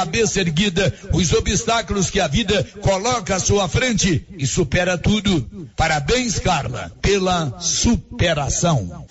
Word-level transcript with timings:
cabeça 0.00 0.40
erguida 0.40 0.94
os 1.12 1.30
obstáculos 1.34 2.08
que 2.08 2.20
a 2.20 2.26
vida 2.26 2.66
coloca 2.80 3.36
à 3.36 3.38
sua 3.38 3.68
frente 3.68 4.26
e 4.38 4.46
supera 4.46 4.96
tudo. 4.96 5.68
Parabéns, 5.76 6.38
Carla, 6.38 6.90
pela 7.02 7.60
superação. 7.60 9.06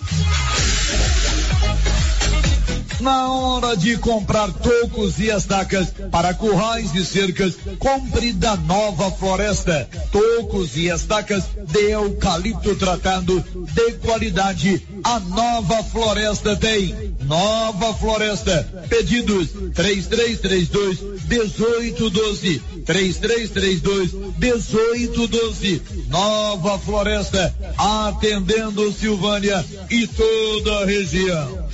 Na 3.00 3.32
hora 3.32 3.78
de 3.78 3.98
comprar 3.98 4.52
tocos 4.52 5.20
e 5.20 5.30
estacas 5.30 5.94
para 6.12 6.34
currais 6.34 6.94
e 6.96 7.06
cercas, 7.06 7.56
compre 7.78 8.34
da 8.34 8.58
Nova 8.58 9.12
Floresta. 9.12 9.88
Tocos 10.12 10.76
e 10.76 10.88
estacas 10.88 11.44
de 11.72 11.92
eucalipto 11.92 12.76
tratado 12.76 13.40
de 13.74 13.92
qualidade. 14.00 14.86
A 15.04 15.20
Nova 15.20 15.82
Floresta 15.84 16.58
tem. 16.58 16.94
Nova 17.30 17.94
Floresta. 17.94 18.68
Pedidos 18.90 19.50
3332 19.76 21.00
1812. 21.30 22.60
3332 22.84 24.14
1812. 24.40 25.82
Nova 26.08 26.80
Floresta. 26.80 27.56
Atendendo 27.78 28.92
Silvânia 28.92 29.64
e 29.92 30.08
toda 30.08 30.80
a 30.80 30.86
região. 30.86 31.70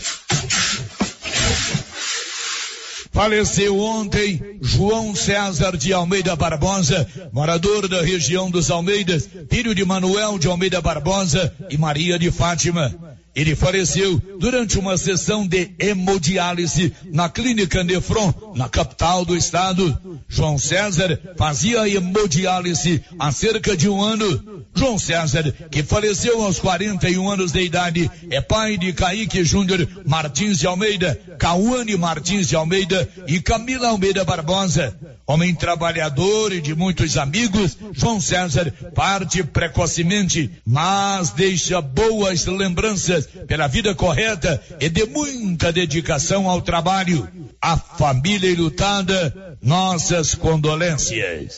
Faleceu 3.14 3.80
ontem 3.80 4.60
João 4.62 5.16
César 5.16 5.78
de 5.78 5.94
Almeida 5.94 6.36
Barbosa, 6.36 7.08
morador 7.32 7.88
da 7.88 8.02
região 8.02 8.52
dos 8.52 8.70
Almeidas, 8.70 9.30
filho 9.50 9.74
de 9.74 9.86
Manuel 9.86 10.38
de 10.38 10.48
Almeida 10.48 10.82
Barbosa 10.82 11.54
e 11.70 11.78
Maria 11.78 12.20
de 12.20 12.30
Fátima. 12.30 12.94
Ele 13.36 13.54
faleceu 13.54 14.22
durante 14.40 14.80
uma 14.80 14.98
sessão 14.98 15.46
de 15.46 15.72
hemodiálise 15.78 16.94
na 17.12 17.28
clínica 17.28 17.84
Nefron, 17.84 18.54
na 18.56 18.70
capital 18.70 19.26
do 19.26 19.36
estado. 19.36 20.00
João 20.30 20.58
César 20.58 21.20
fazia 21.38 21.88
hemodiálise 21.88 23.04
há 23.20 23.32
cerca 23.32 23.76
de 23.76 23.90
um 23.90 24.02
ano. 24.02 24.64
João 24.74 24.98
César, 24.98 25.54
que 25.70 25.84
faleceu 25.84 26.42
aos 26.44 26.60
41 26.60 27.30
anos 27.30 27.52
de 27.52 27.62
idade, 27.62 28.10
é 28.30 28.40
pai 28.40 28.78
de 28.78 28.94
Kaique 28.94 29.44
Júnior 29.44 29.86
Martins 30.06 30.58
de 30.60 30.68
Almeida, 30.68 31.20
Cauane 31.38 31.98
Martins 31.98 32.48
de 32.48 32.56
Almeida 32.56 33.08
e 33.28 33.42
Camila 33.42 33.90
Almeida 33.90 34.24
Barbosa. 34.24 34.98
Homem 35.28 35.56
trabalhador 35.56 36.54
e 36.54 36.62
de 36.62 36.76
muitos 36.76 37.18
amigos, 37.18 37.76
João 37.94 38.22
César 38.22 38.72
parte 38.94 39.44
precocemente, 39.44 40.52
mas 40.64 41.32
deixa 41.32 41.82
boas 41.82 42.46
lembranças 42.46 43.28
pela 43.48 43.68
vida 43.68 43.96
correta 43.96 44.62
e 44.80 44.88
de 44.88 45.06
muita 45.08 45.72
dedicação 45.72 46.48
ao 46.48 46.62
trabalho. 46.62 47.28
A 47.60 47.76
família 47.76 48.52
enlutada, 48.52 49.58
nossas 49.64 50.36
condolências. 50.36 51.58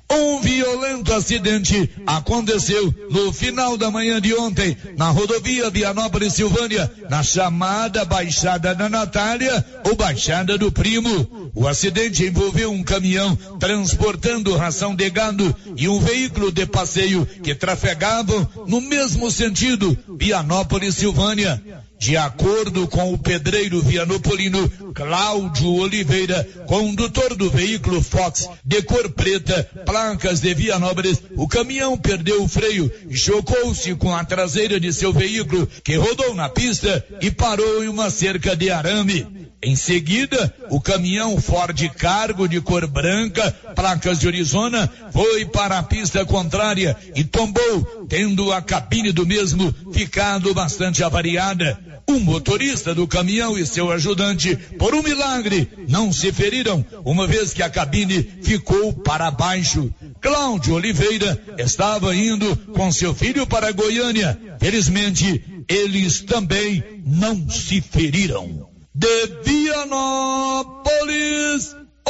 Um 0.13 0.41
violento 0.41 1.13
acidente 1.13 1.89
aconteceu 2.05 2.93
no 3.09 3.31
final 3.31 3.77
da 3.77 3.89
manhã 3.89 4.19
de 4.19 4.33
ontem 4.33 4.75
na 4.97 5.09
rodovia 5.09 5.69
Vianópolis 5.69 6.33
Silvânia, 6.33 6.91
na 7.09 7.23
chamada 7.23 8.03
Baixada 8.03 8.75
da 8.75 8.89
Natália 8.89 9.65
ou 9.85 9.95
Baixada 9.95 10.57
do 10.57 10.69
Primo. 10.69 11.51
O 11.55 11.65
acidente 11.65 12.25
envolveu 12.25 12.71
um 12.73 12.83
caminhão 12.83 13.37
transportando 13.57 14.57
ração 14.57 14.93
de 14.93 15.09
gado 15.09 15.55
e 15.77 15.87
um 15.87 15.99
veículo 15.99 16.51
de 16.51 16.65
passeio 16.65 17.25
que 17.25 17.55
trafegavam 17.55 18.47
no 18.67 18.81
mesmo 18.81 19.31
sentido, 19.31 19.97
Vianópolis 20.19 20.95
Silvânia. 20.95 21.61
De 22.01 22.17
acordo 22.17 22.87
com 22.87 23.13
o 23.13 23.17
pedreiro 23.17 23.79
vianopolino 23.79 24.67
Cláudio 24.91 25.71
Oliveira, 25.75 26.43
condutor 26.65 27.35
do 27.35 27.47
veículo 27.47 28.01
Fox 28.01 28.49
de 28.65 28.81
cor 28.81 29.11
preta, 29.11 29.69
placas 29.85 30.39
de 30.39 30.51
Vianópolis, 30.51 31.21
o 31.35 31.47
caminhão 31.47 31.95
perdeu 31.95 32.41
o 32.41 32.47
freio 32.47 32.91
chocou-se 33.11 33.93
com 33.93 34.15
a 34.15 34.25
traseira 34.25 34.79
de 34.79 34.91
seu 34.91 35.13
veículo, 35.13 35.67
que 35.83 35.95
rodou 35.95 36.33
na 36.33 36.49
pista 36.49 37.05
e 37.21 37.29
parou 37.29 37.83
em 37.83 37.87
uma 37.87 38.09
cerca 38.09 38.55
de 38.55 38.71
arame. 38.71 39.50
Em 39.63 39.75
seguida, 39.75 40.51
o 40.71 40.81
caminhão 40.81 41.39
Ford 41.39 41.79
Cargo 41.89 42.47
de 42.47 42.59
cor 42.59 42.87
branca, 42.87 43.51
placas 43.75 44.17
de 44.17 44.27
Arizona, 44.27 44.91
foi 45.13 45.45
para 45.45 45.77
a 45.77 45.83
pista 45.83 46.25
contrária 46.25 46.97
e 47.15 47.23
tombou, 47.23 48.07
tendo 48.09 48.51
a 48.51 48.59
cabine 48.59 49.11
do 49.11 49.23
mesmo 49.23 49.71
ficado 49.93 50.51
bastante 50.55 51.03
avariada. 51.03 51.77
O 52.09 52.19
motorista 52.19 52.95
do 52.95 53.07
caminhão 53.07 53.55
e 53.55 53.63
seu 53.67 53.91
ajudante, 53.91 54.55
por 54.79 54.95
um 54.95 55.03
milagre, 55.03 55.69
não 55.87 56.11
se 56.11 56.31
feriram, 56.31 56.83
uma 57.05 57.27
vez 57.27 57.53
que 57.53 57.61
a 57.61 57.69
cabine 57.69 58.23
ficou 58.41 58.91
para 58.91 59.29
baixo. 59.29 59.93
Cláudio 60.19 60.73
Oliveira 60.73 61.39
estava 61.59 62.15
indo 62.15 62.57
com 62.73 62.91
seu 62.91 63.13
filho 63.13 63.45
para 63.45 63.71
Goiânia. 63.71 64.39
Felizmente, 64.59 65.63
eles 65.69 66.21
também 66.21 66.83
não 67.05 67.47
se 67.47 67.79
feriram 67.79 68.70
de 68.93 69.27
Vianópolis, 69.43 70.75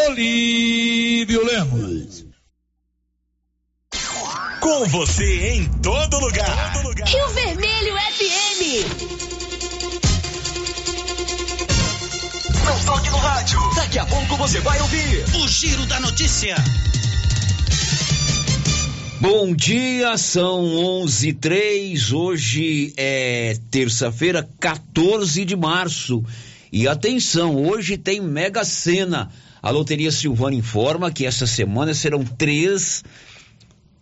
Olívio 0.07 1.45
Lemos. 1.45 2.25
Com 4.59 4.85
você 4.87 5.49
em 5.49 5.65
todo 5.81 6.19
lugar. 6.19 6.73
Rio 7.05 7.29
Vermelho 7.29 7.93
FM. 7.95 8.61
Não 12.65 12.85
toque 12.85 13.09
no 13.09 13.17
rádio. 13.17 13.59
Daqui 13.75 13.99
a 13.99 14.05
pouco 14.05 14.37
você 14.37 14.59
vai 14.59 14.81
ouvir 14.81 15.23
o 15.35 15.47
Giro 15.47 15.85
da 15.85 15.99
Notícia. 15.99 16.55
Bom 19.19 19.53
dia, 19.53 20.17
são 20.17 20.63
11:03. 21.03 22.11
Hoje 22.11 22.91
é 22.97 23.55
terça-feira, 23.69 24.49
14 24.59 25.45
de 25.45 25.55
março. 25.55 26.23
E 26.71 26.87
atenção, 26.87 27.55
hoje 27.55 27.97
tem 27.97 28.21
Mega 28.21 28.63
Sena. 28.63 29.29
A 29.61 29.69
Loteria 29.69 30.11
Silvana 30.11 30.55
informa 30.55 31.11
que 31.11 31.25
essa 31.25 31.45
semana 31.45 31.93
serão 31.93 32.23
três 32.23 33.03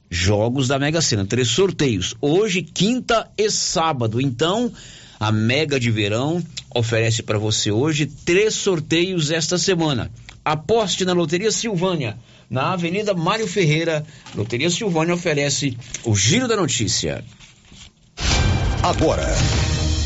jogos 0.09 0.67
da 0.67 0.77
Mega 0.77 1.01
Sena, 1.01 1.25
três 1.25 1.47
sorteios. 1.49 2.15
Hoje, 2.21 2.61
quinta 2.61 3.29
e 3.37 3.49
sábado. 3.49 4.21
Então, 4.21 4.71
a 5.19 5.31
Mega 5.31 5.79
de 5.79 5.89
Verão 5.89 6.43
oferece 6.73 7.23
para 7.23 7.39
você 7.39 7.71
hoje 7.71 8.05
três 8.05 8.53
sorteios 8.53 9.31
esta 9.31 9.57
semana. 9.57 10.11
Aposte 10.45 11.03
na 11.03 11.13
Loteria 11.13 11.51
Silvânia, 11.51 12.17
na 12.49 12.73
Avenida 12.73 13.13
Mário 13.13 13.47
Ferreira. 13.47 14.05
Loteria 14.35 14.69
Silvânia 14.69 15.13
oferece 15.13 15.75
o 16.03 16.15
Giro 16.15 16.47
da 16.47 16.55
Notícia. 16.55 17.23
Agora. 18.81 19.27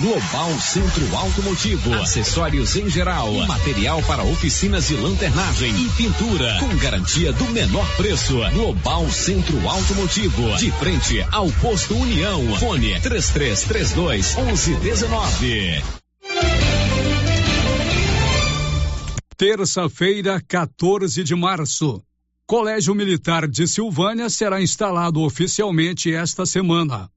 Global 0.00 0.58
Centro 0.60 1.16
Automotivo, 1.16 1.94
acessórios 1.94 2.76
em 2.76 2.88
geral, 2.88 3.32
material 3.46 4.02
para 4.02 4.24
oficinas 4.24 4.88
de 4.88 4.94
lanternagem 4.94 5.70
e 5.70 5.88
pintura, 5.90 6.58
com 6.60 6.76
garantia 6.76 7.32
do 7.32 7.44
menor 7.46 7.86
preço. 7.96 8.38
Global 8.52 9.10
Centro 9.10 9.68
Automotivo, 9.68 10.56
de 10.56 10.70
frente 10.72 11.24
ao 11.30 11.50
posto 11.52 11.94
União. 11.94 12.56
Fone 12.56 12.98
3332 13.00 14.34
1119. 14.36 15.82
Terça-feira, 19.36 20.42
14 20.46 21.22
de 21.22 21.34
março. 21.34 22.02
Colégio 22.46 22.94
Militar 22.94 23.46
de 23.46 23.66
Silvânia 23.66 24.30
será 24.30 24.60
instalado 24.60 25.20
oficialmente 25.22 26.12
esta 26.12 26.46
semana. 26.46 27.10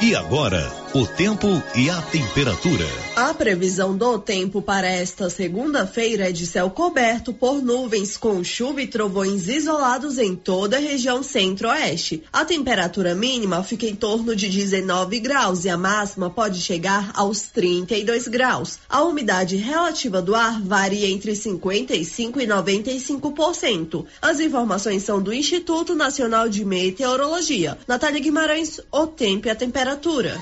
E 0.00 0.14
agora, 0.14 0.85
o 0.96 1.06
tempo 1.06 1.62
e 1.74 1.90
a 1.90 2.00
temperatura. 2.00 2.86
A 3.16 3.34
previsão 3.34 3.94
do 3.94 4.18
tempo 4.18 4.62
para 4.62 4.88
esta 4.88 5.28
segunda-feira 5.28 6.30
é 6.30 6.32
de 6.32 6.46
céu 6.46 6.70
coberto 6.70 7.34
por 7.34 7.60
nuvens 7.60 8.16
com 8.16 8.42
chuva 8.42 8.80
e 8.80 8.86
trovões 8.86 9.46
isolados 9.46 10.16
em 10.16 10.34
toda 10.34 10.78
a 10.78 10.80
região 10.80 11.22
centro-oeste. 11.22 12.22
A 12.32 12.46
temperatura 12.46 13.14
mínima 13.14 13.62
fica 13.62 13.84
em 13.84 13.94
torno 13.94 14.34
de 14.34 14.48
19 14.48 15.20
graus 15.20 15.66
e 15.66 15.68
a 15.68 15.76
máxima 15.76 16.30
pode 16.30 16.62
chegar 16.62 17.10
aos 17.12 17.42
32 17.42 18.26
graus. 18.28 18.78
A 18.88 19.02
umidade 19.02 19.56
relativa 19.56 20.22
do 20.22 20.34
ar 20.34 20.62
varia 20.62 21.10
entre 21.10 21.34
55 21.34 22.40
e 22.40 22.46
95%. 22.46 24.06
As 24.22 24.40
informações 24.40 25.02
são 25.02 25.20
do 25.20 25.30
Instituto 25.30 25.94
Nacional 25.94 26.48
de 26.48 26.64
Meteorologia. 26.64 27.76
Natália 27.86 28.18
Guimarães, 28.18 28.80
o 28.90 29.06
tempo 29.06 29.46
e 29.46 29.50
a 29.50 29.54
temperatura. 29.54 30.40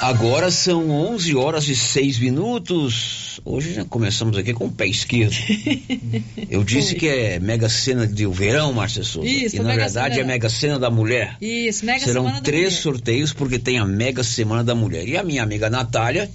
Agora 0.00 0.50
são 0.50 0.90
11 0.90 1.36
horas 1.36 1.68
e 1.68 1.76
6 1.76 2.18
minutos. 2.18 3.38
Hoje 3.44 3.74
já 3.74 3.84
começamos 3.84 4.36
aqui 4.38 4.54
com 4.54 4.64
o 4.64 4.70
pé 4.72 4.86
esquerdo. 4.86 5.34
Eu 6.48 6.64
disse 6.64 6.94
que 6.94 7.06
é 7.06 7.38
Mega 7.38 7.68
Sena 7.68 8.06
de 8.06 8.26
verão, 8.26 8.72
Márcia 8.72 9.02
Souza. 9.04 9.28
Isso, 9.28 9.56
e 9.56 9.58
na 9.60 9.74
verdade 9.74 10.14
Sena- 10.14 10.24
é 10.24 10.26
Mega 10.26 10.48
Sena 10.48 10.78
da 10.78 10.90
Mulher. 10.90 11.36
Isso, 11.40 11.84
Mega 11.84 12.00
Serão 12.04 12.22
Semana 12.24 12.40
três 12.40 12.74
sorteios 12.74 13.32
porque 13.34 13.58
tem 13.58 13.78
a 13.78 13.84
Mega 13.84 14.24
Semana 14.24 14.64
da 14.64 14.74
Mulher. 14.74 15.06
E 15.06 15.18
a 15.18 15.22
minha 15.22 15.42
amiga 15.42 15.68
Natália 15.68 16.30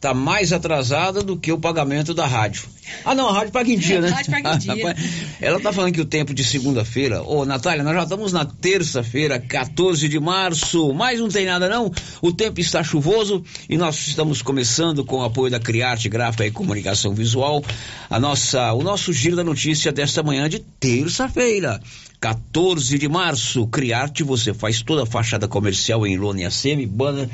tá 0.00 0.14
mais 0.14 0.50
atrasada 0.50 1.22
do 1.22 1.36
que 1.36 1.52
o 1.52 1.58
pagamento 1.58 2.14
da 2.14 2.26
rádio. 2.26 2.64
Ah, 3.04 3.14
não, 3.14 3.28
a 3.28 3.34
rádio 3.34 3.52
paga 3.52 3.70
em 3.70 3.78
dia, 3.78 4.00
né? 4.02 4.08
Rádio 4.08 4.30
paga 4.32 4.54
em 4.54 4.58
dia. 4.58 4.96
Ela 5.40 5.60
tá 5.60 5.72
falando 5.72 5.92
que 5.92 6.00
o 6.00 6.06
tempo 6.06 6.32
de 6.32 6.42
segunda-feira. 6.42 7.22
Ô, 7.22 7.44
Natália, 7.44 7.84
nós 7.84 7.94
já 7.94 8.04
estamos 8.04 8.32
na 8.32 8.46
terça-feira, 8.46 9.38
14 9.38 10.08
de 10.08 10.18
março. 10.18 10.94
Mas 10.94 11.20
não 11.20 11.28
tem 11.28 11.44
nada 11.44 11.68
não. 11.68 11.92
O 12.22 12.32
tempo 12.32 12.58
está 12.60 12.82
chuvoso 12.82 13.44
e 13.68 13.76
nós 13.76 14.08
estamos 14.08 14.40
começando 14.40 15.04
com 15.04 15.18
o 15.18 15.24
apoio 15.24 15.50
da 15.50 15.60
Criarte 15.60 16.08
Gráfica 16.08 16.46
e 16.46 16.50
Comunicação 16.50 17.14
Visual, 17.14 17.62
a 18.08 18.18
nossa, 18.18 18.72
o 18.72 18.82
nosso 18.82 19.12
giro 19.12 19.36
da 19.36 19.44
notícia 19.44 19.92
desta 19.92 20.22
manhã 20.22 20.48
de 20.48 20.60
terça-feira. 20.80 21.78
14 22.18 22.98
de 22.98 23.08
março, 23.08 23.66
Criarte, 23.68 24.22
você 24.22 24.52
faz 24.52 24.82
toda 24.82 25.04
a 25.04 25.06
fachada 25.06 25.48
comercial 25.48 26.06
em 26.06 26.18
lona 26.18 26.42
e 26.42 26.44
aceme, 26.44 26.86
banner 26.86 27.28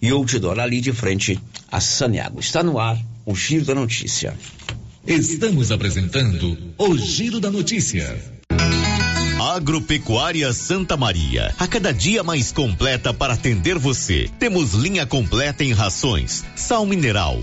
e 0.00 0.10
outdoor 0.10 0.58
ali 0.58 0.80
de 0.80 0.92
frente 0.92 1.38
a 1.70 1.80
Saniago. 1.80 2.40
Está 2.40 2.62
no 2.62 2.78
ar 2.78 2.98
o 3.24 3.34
giro 3.34 3.64
da 3.64 3.74
notícia. 3.74 4.34
Estamos 5.06 5.72
apresentando 5.72 6.58
o 6.76 6.98
Giro 6.98 7.40
da 7.40 7.50
Notícia. 7.50 8.14
Agropecuária 9.40 10.52
Santa 10.52 10.98
Maria, 10.98 11.54
a 11.58 11.66
cada 11.66 11.92
dia 11.92 12.22
mais 12.22 12.52
completa 12.52 13.14
para 13.14 13.32
atender 13.32 13.78
você. 13.78 14.28
Temos 14.38 14.74
linha 14.74 15.06
completa 15.06 15.64
em 15.64 15.72
rações, 15.72 16.44
sal 16.54 16.84
mineral, 16.84 17.42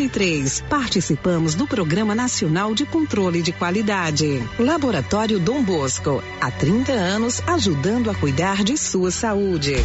Participamos 0.67 1.53
do 1.53 1.67
Programa 1.67 2.15
Nacional 2.15 2.73
de 2.73 2.87
Controle 2.87 3.43
de 3.43 3.51
Qualidade. 3.51 4.41
Laboratório 4.57 5.39
Dom 5.39 5.63
Bosco, 5.63 6.23
há 6.41 6.49
30 6.49 6.91
anos 6.91 7.39
ajudando 7.45 8.09
a 8.09 8.15
cuidar 8.15 8.63
de 8.63 8.75
sua 8.77 9.11
saúde. 9.11 9.75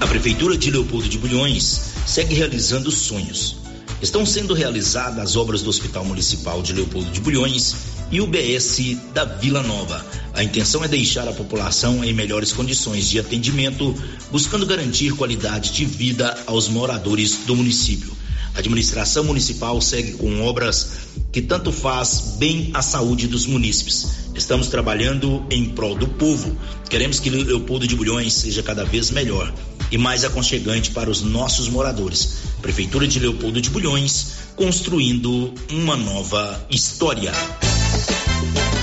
A 0.00 0.06
Prefeitura 0.06 0.56
de 0.56 0.70
Leopoldo 0.70 1.08
de 1.08 1.18
Bulhões 1.18 1.94
segue 2.06 2.36
realizando 2.36 2.92
sonhos. 2.92 3.56
Estão 4.00 4.24
sendo 4.24 4.54
realizadas 4.54 5.18
as 5.18 5.36
obras 5.36 5.60
do 5.60 5.70
Hospital 5.70 6.04
Municipal 6.04 6.62
de 6.62 6.72
Leopoldo 6.72 7.10
de 7.10 7.20
Bulhões 7.20 7.74
e 8.08 8.20
o 8.20 8.26
BS 8.28 8.96
da 9.12 9.24
Vila 9.24 9.64
Nova. 9.64 10.06
A 10.32 10.44
intenção 10.44 10.84
é 10.84 10.88
deixar 10.88 11.26
a 11.26 11.32
população 11.32 12.04
em 12.04 12.12
melhores 12.12 12.52
condições 12.52 13.10
de 13.10 13.18
atendimento, 13.18 13.92
buscando 14.30 14.64
garantir 14.64 15.12
qualidade 15.16 15.72
de 15.72 15.84
vida 15.84 16.38
aos 16.46 16.68
moradores 16.68 17.38
do 17.44 17.56
município. 17.56 18.16
A 18.58 18.60
administração 18.60 19.22
municipal 19.22 19.80
segue 19.80 20.14
com 20.14 20.42
obras 20.42 20.90
que 21.30 21.40
tanto 21.40 21.70
faz 21.70 22.34
bem 22.38 22.72
à 22.74 22.82
saúde 22.82 23.28
dos 23.28 23.46
munícipes. 23.46 24.32
Estamos 24.34 24.66
trabalhando 24.66 25.46
em 25.48 25.66
prol 25.66 25.94
do 25.94 26.08
povo. 26.08 26.58
Queremos 26.90 27.20
que 27.20 27.30
Leopoldo 27.30 27.86
de 27.86 27.94
Bulhões 27.94 28.34
seja 28.34 28.60
cada 28.60 28.84
vez 28.84 29.12
melhor 29.12 29.54
e 29.92 29.96
mais 29.96 30.24
aconchegante 30.24 30.90
para 30.90 31.08
os 31.08 31.22
nossos 31.22 31.68
moradores. 31.68 32.38
Prefeitura 32.60 33.06
de 33.06 33.20
Leopoldo 33.20 33.60
de 33.60 33.70
Bulhões, 33.70 34.32
construindo 34.56 35.54
uma 35.70 35.96
nova 35.96 36.66
história. 36.68 37.30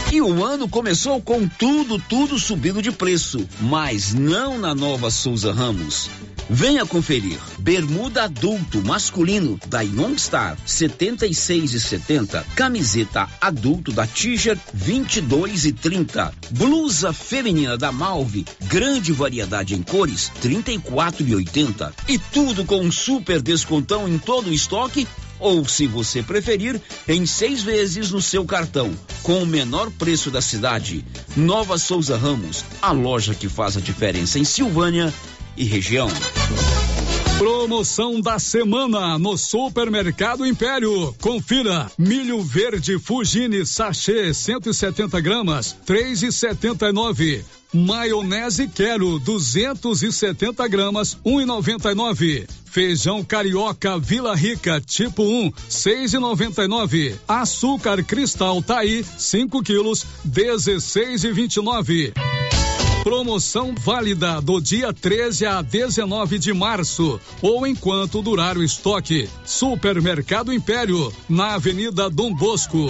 E 0.10 0.22
o 0.22 0.42
ano 0.42 0.70
começou 0.70 1.22
com 1.22 1.46
tudo, 1.50 2.02
tudo 2.08 2.40
subindo 2.40 2.82
de 2.82 2.94
preço, 2.94 3.46
mas 3.60 4.14
não 4.14 4.58
na 4.58 4.74
nova 4.74 5.12
Souza 5.12 5.52
Ramos. 5.52 6.10
Venha 6.50 6.86
conferir. 6.86 7.40
Bermuda 7.60 8.24
adulto 8.24 8.82
masculino 8.84 9.60
da 9.68 9.82
Youngstar 9.82 10.58
76 10.66 11.74
e 11.74 11.80
70, 11.80 12.46
camiseta 12.56 13.28
adulto 13.42 13.92
da 13.92 14.06
Tiger 14.06 14.58
22 14.74 15.66
e 15.66 15.74
30, 15.74 16.32
blusa 16.52 17.12
feminina 17.12 17.78
da 17.78 17.92
Malve, 17.92 18.46
grande 18.66 19.12
variedade 19.12 19.74
em 19.74 19.82
cores 19.82 20.32
34 20.42 21.28
e 21.28 21.36
80 21.36 21.94
e 22.08 22.20
tudo 22.20 22.64
com 22.64 22.80
um 22.80 22.92
super 22.92 23.42
descontão 23.42 24.08
em 24.08 24.18
todo 24.18 24.50
o 24.50 24.54
estoque 24.54 25.08
ou, 25.40 25.68
se 25.68 25.86
você 25.86 26.24
preferir, 26.24 26.80
em 27.08 27.26
seis 27.26 27.62
vezes 27.62 28.12
no 28.12 28.22
seu 28.22 28.46
cartão, 28.46 28.94
com 29.22 29.44
o 29.44 29.46
menor 29.46 29.92
preço 29.92 30.32
da 30.32 30.42
cidade. 30.42 31.06
Nova 31.36 31.78
Souza 31.78 32.18
Ramos, 32.18 32.64
a 32.82 32.92
loja 32.92 33.36
que 33.36 33.50
faz 33.50 33.76
a 33.76 33.82
diferença 33.82 34.40
em 34.40 34.46
Silvânia 34.46 35.14
e 35.58 35.64
região. 35.64 36.10
Promoção 37.38 38.22
da 38.22 38.40
semana 38.40 39.20
no 39.20 39.38
Supermercado 39.38 40.46
Império. 40.46 41.14
Confira: 41.22 41.92
milho 41.98 42.42
verde 42.42 42.98
Fugini 42.98 43.66
sachê 43.66 44.34
170 44.34 45.20
gramas, 45.20 45.76
3,79. 45.86 47.44
Maionese 47.74 48.70
Quero 48.70 49.20
270 49.20 50.66
gramas, 50.70 51.18
1,99. 51.26 52.48
Feijão 52.66 53.22
carioca 53.22 54.00
Vila 54.00 54.34
Rica 54.34 54.80
tipo 54.80 55.24
1, 55.24 55.52
6,99. 55.70 57.16
Açúcar 57.28 58.02
cristal 58.02 58.62
Taí 58.62 59.04
5 59.18 59.62
quilos, 59.62 60.06
16,29. 60.26 62.14
Promoção 63.06 63.76
válida 63.76 64.42
do 64.42 64.60
dia 64.60 64.92
13 64.92 65.46
a 65.46 65.62
19 65.62 66.40
de 66.40 66.52
março 66.52 67.22
ou 67.40 67.68
enquanto 67.68 68.20
durar 68.20 68.58
o 68.58 68.64
estoque. 68.64 69.30
Supermercado 69.46 70.52
Império, 70.52 71.14
na 71.30 71.54
Avenida 71.54 72.10
Dom 72.10 72.34
Bosco. 72.34 72.90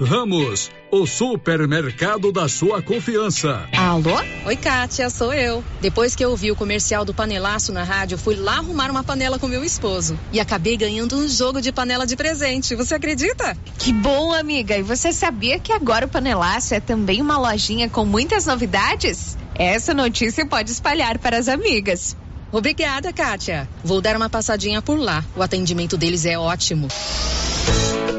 Ramos, 0.00 0.70
o 0.90 1.06
supermercado 1.06 2.30
da 2.30 2.48
sua 2.48 2.80
confiança. 2.80 3.68
Alô? 3.76 4.16
Oi, 4.46 4.56
Kátia, 4.56 5.10
sou 5.10 5.32
eu. 5.32 5.64
Depois 5.80 6.14
que 6.14 6.24
eu 6.24 6.30
ouvi 6.30 6.50
o 6.50 6.56
comercial 6.56 7.04
do 7.04 7.12
panelaço 7.12 7.72
na 7.72 7.82
rádio, 7.82 8.16
fui 8.16 8.36
lá 8.36 8.58
arrumar 8.58 8.90
uma 8.90 9.02
panela 9.02 9.38
com 9.38 9.48
meu 9.48 9.64
esposo. 9.64 10.18
E 10.32 10.38
acabei 10.38 10.76
ganhando 10.76 11.16
um 11.16 11.28
jogo 11.28 11.60
de 11.60 11.72
panela 11.72 12.06
de 12.06 12.16
presente. 12.16 12.76
Você 12.76 12.94
acredita? 12.94 13.56
Que 13.78 13.92
bom, 13.92 14.32
amiga. 14.32 14.76
E 14.76 14.82
você 14.82 15.12
sabia 15.12 15.58
que 15.58 15.72
agora 15.72 16.06
o 16.06 16.08
panelaço 16.08 16.74
é 16.74 16.80
também 16.80 17.20
uma 17.20 17.38
lojinha 17.38 17.88
com 17.88 18.04
muitas 18.04 18.46
novidades? 18.46 19.36
Essa 19.54 19.92
notícia 19.92 20.46
pode 20.46 20.70
espalhar 20.70 21.18
para 21.18 21.38
as 21.38 21.48
amigas. 21.48 22.16
Obrigada, 22.52 23.12
Kátia. 23.12 23.68
Vou 23.84 24.00
dar 24.00 24.16
uma 24.16 24.30
passadinha 24.30 24.80
por 24.80 24.98
lá. 24.98 25.24
O 25.36 25.42
atendimento 25.42 25.96
deles 25.96 26.24
é 26.24 26.38
ótimo. 26.38 26.88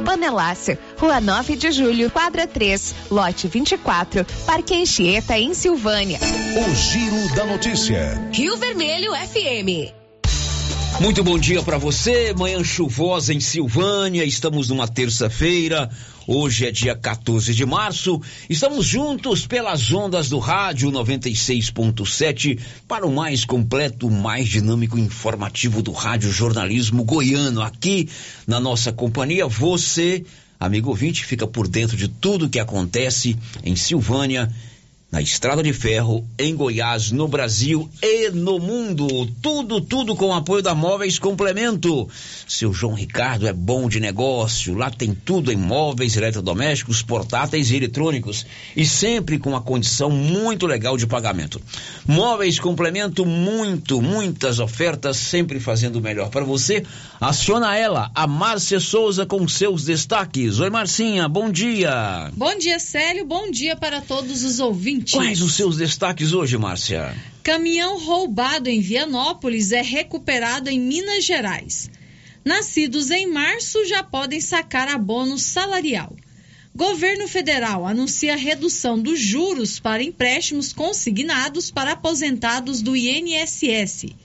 Panelácio, 0.10 0.75
Rua 0.98 1.22
9 1.22 1.56
de 1.56 1.72
Julho, 1.72 2.10
quadra 2.10 2.48
3, 2.48 2.96
lote 3.12 3.48
24, 3.48 4.25
Parque 4.44 4.74
Anchieta, 4.74 5.38
em 5.38 5.54
Silvânia. 5.54 6.18
O 6.58 6.74
Giro 6.74 7.36
da 7.36 7.46
Notícia. 7.46 8.20
Rio 8.34 8.58
Vermelho 8.58 9.13
FM. 9.13 9.99
Muito 11.01 11.24
bom 11.24 11.39
dia 11.39 11.63
para 11.63 11.77
você. 11.77 12.34
Manhã 12.34 12.62
chuvosa 12.62 13.34
em 13.34 13.39
Silvânia. 13.39 14.25
Estamos 14.25 14.68
numa 14.68 14.86
terça-feira. 14.86 15.89
Hoje 16.27 16.68
é 16.68 16.72
dia 16.72 16.94
14 16.94 17.56
de 17.56 17.65
março. 17.65 18.22
Estamos 18.50 18.86
juntos 18.86 19.48
pelas 19.48 19.94
ondas 19.94 20.27
do 20.27 20.39
rádio 20.39 20.91
96.7 20.91 22.60
para 22.86 23.08
o 23.08 23.12
mais 23.12 23.46
completo, 23.46 24.12
mais 24.12 24.50
dinâmico 24.50 24.98
e 24.98 25.01
informativo 25.01 25.82
do 25.82 25.94
rádio 25.94 26.34
jornalismo 26.34 27.06
goiano. 27.06 27.62
Aqui 27.62 28.10
na 28.46 28.60
nossa 28.60 28.91
companhia, 28.91 29.48
você, 29.48 30.25
amigo 30.60 30.89
ouvinte, 30.89 31.24
fica 31.24 31.48
por 31.48 31.65
dentro 31.70 31.96
de 31.96 32.10
tudo 32.10 32.50
que 32.50 32.60
acontece 32.60 33.38
em 33.63 33.77
Silvânia 33.77 34.53
na 35.12 35.22
Estrada 35.22 35.63
de 35.63 35.74
Ferro, 35.74 36.28
em 36.38 36.56
Goiás, 36.56 37.12
no 37.12 37.28
Brasil 37.28 37.89
e 38.01 38.30
no 38.30 38.60
mundo. 38.60 39.25
Tudo, 39.42 39.82
tudo 39.82 40.16
com 40.16 40.28
o 40.28 40.34
apoio 40.34 40.62
da 40.62 40.75
Móveis 40.75 41.18
Complemento. 41.18 42.08
Seu 42.48 42.72
João 42.72 42.94
Ricardo 42.94 43.48
é 43.48 43.54
bom 43.54 43.89
de 43.89 44.00
negócio. 44.00 44.75
Lá 44.75 44.92
tem 44.92 45.16
tudo 45.16 45.51
em 45.51 45.56
móveis, 45.56 46.16
eletrodomésticos, 46.16 47.01
portáteis 47.01 47.72
e 47.72 47.78
eletrônicos. 47.78 48.46
E 48.75 48.86
sempre 48.86 49.39
com 49.39 49.50
uma 49.50 49.62
condição 49.62 50.12
muito 50.12 50.68
legal 50.68 50.96
de 50.96 51.08
pagamento. 51.08 51.60
Móveis 52.06 52.60
Complemento, 52.60 53.25
muito, 53.25 54.04
muitas 54.04 54.60
ofertas, 54.60 55.18
sempre 55.18 55.60
fazendo 55.60 55.96
o 55.96 56.01
melhor 56.01 56.30
para 56.30 56.46
você. 56.46 56.84
Aciona 57.20 57.75
ela, 57.75 58.12
a 58.13 58.28
Márcia 58.28 58.80
Souza, 58.80 59.25
com 59.25 59.48
seus 59.48 59.86
destaques. 59.86 60.60
Oi, 60.60 60.70
Marcinha, 60.70 61.28
bom 61.28 61.50
dia. 61.50 62.30
Bom 62.36 62.56
dia, 62.60 62.78
Célio. 62.78 63.25
Bom 63.25 63.50
dia 63.50 63.75
para 63.75 64.01
todos 64.01 64.44
os 64.44 64.60
ouvintes. 64.60 64.99
Quais 65.12 65.41
os 65.41 65.53
seus 65.53 65.77
destaques 65.77 66.34
hoje, 66.34 66.58
Márcia? 66.58 67.15
Caminhão 67.44 68.00
roubado 68.00 68.70
em 68.70 68.82
Vianópolis 68.82 69.72
é 69.72 69.82
recuperado 69.82 70.70
em 70.70 70.79
Minas 70.79 71.24
Gerais. 71.24 71.89
Nascidos 72.44 73.12
em 73.12 73.27
março 73.27 73.86
já 73.86 74.03
podem 74.03 74.39
sacar 74.39 74.88
abono 74.88 75.38
salarial. 75.38 76.15
Governo 76.75 77.27
federal 77.27 77.86
anuncia 77.86 78.36
redução 78.36 79.00
dos 79.00 79.20
juros 79.20 79.79
para 79.79 80.03
empréstimos 80.03 80.72
consignados 80.72 81.70
para 81.70 81.91
aposentados 81.91 82.82
do 82.82 82.96
INSS. 82.96 84.15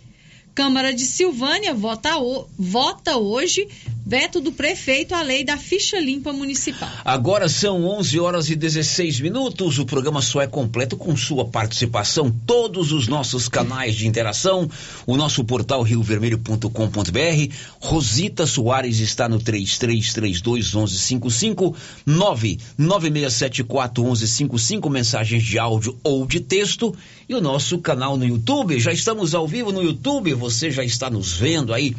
Câmara 0.55 0.95
de 0.95 1.05
Silvânia 1.05 1.75
vota, 1.75 2.17
o, 2.19 2.47
vota 2.57 3.17
hoje 3.17 3.67
veto 4.07 4.41
do 4.41 4.53
prefeito 4.53 5.15
à 5.15 5.23
lei 5.23 5.45
da 5.45 5.57
ficha 5.57 5.99
limpa 5.99 6.31
municipal. 6.33 6.91
Agora 7.05 7.49
são 7.49 7.85
11 7.85 8.21
horas 8.21 8.51
e 8.51 8.55
16 8.55 9.21
minutos. 9.21 9.79
O 9.79 9.87
programa 9.87 10.21
só 10.21 10.43
é 10.43 10.47
completo 10.47 10.95
com 10.97 11.17
sua 11.17 11.47
participação. 11.47 12.31
Todos 12.47 12.93
os 12.93 13.09
nossos 13.09 13.49
canais 13.49 13.95
de 13.95 14.07
interação, 14.07 14.69
o 15.07 15.17
nosso 15.17 15.43
portal 15.45 15.81
riovermelho.com.br. 15.83 17.55
Rosita 17.81 18.47
Soares 18.47 18.99
está 18.99 19.27
no 19.29 19.39
3332 19.39 20.75
1155 20.75 21.75
99674 22.05 24.05
1155 24.05 24.91
mensagens 24.91 25.43
de 25.43 25.59
áudio 25.59 25.99
ou 26.03 26.27
de 26.27 26.41
texto 26.41 26.95
e 27.29 27.35
o 27.35 27.41
nosso 27.41 27.79
canal 27.79 28.19
no 28.19 28.27
YouTube. 28.27 28.79
Já 28.79 28.93
estamos 28.93 29.35
ao 29.35 29.49
vivo 29.49 29.73
no 29.73 29.83
YouTube. 29.83 30.35
Você 30.35 30.71
já 30.71 30.85
está 30.85 31.09
nos 31.09 31.33
vendo 31.33 31.73
aí 31.73 31.97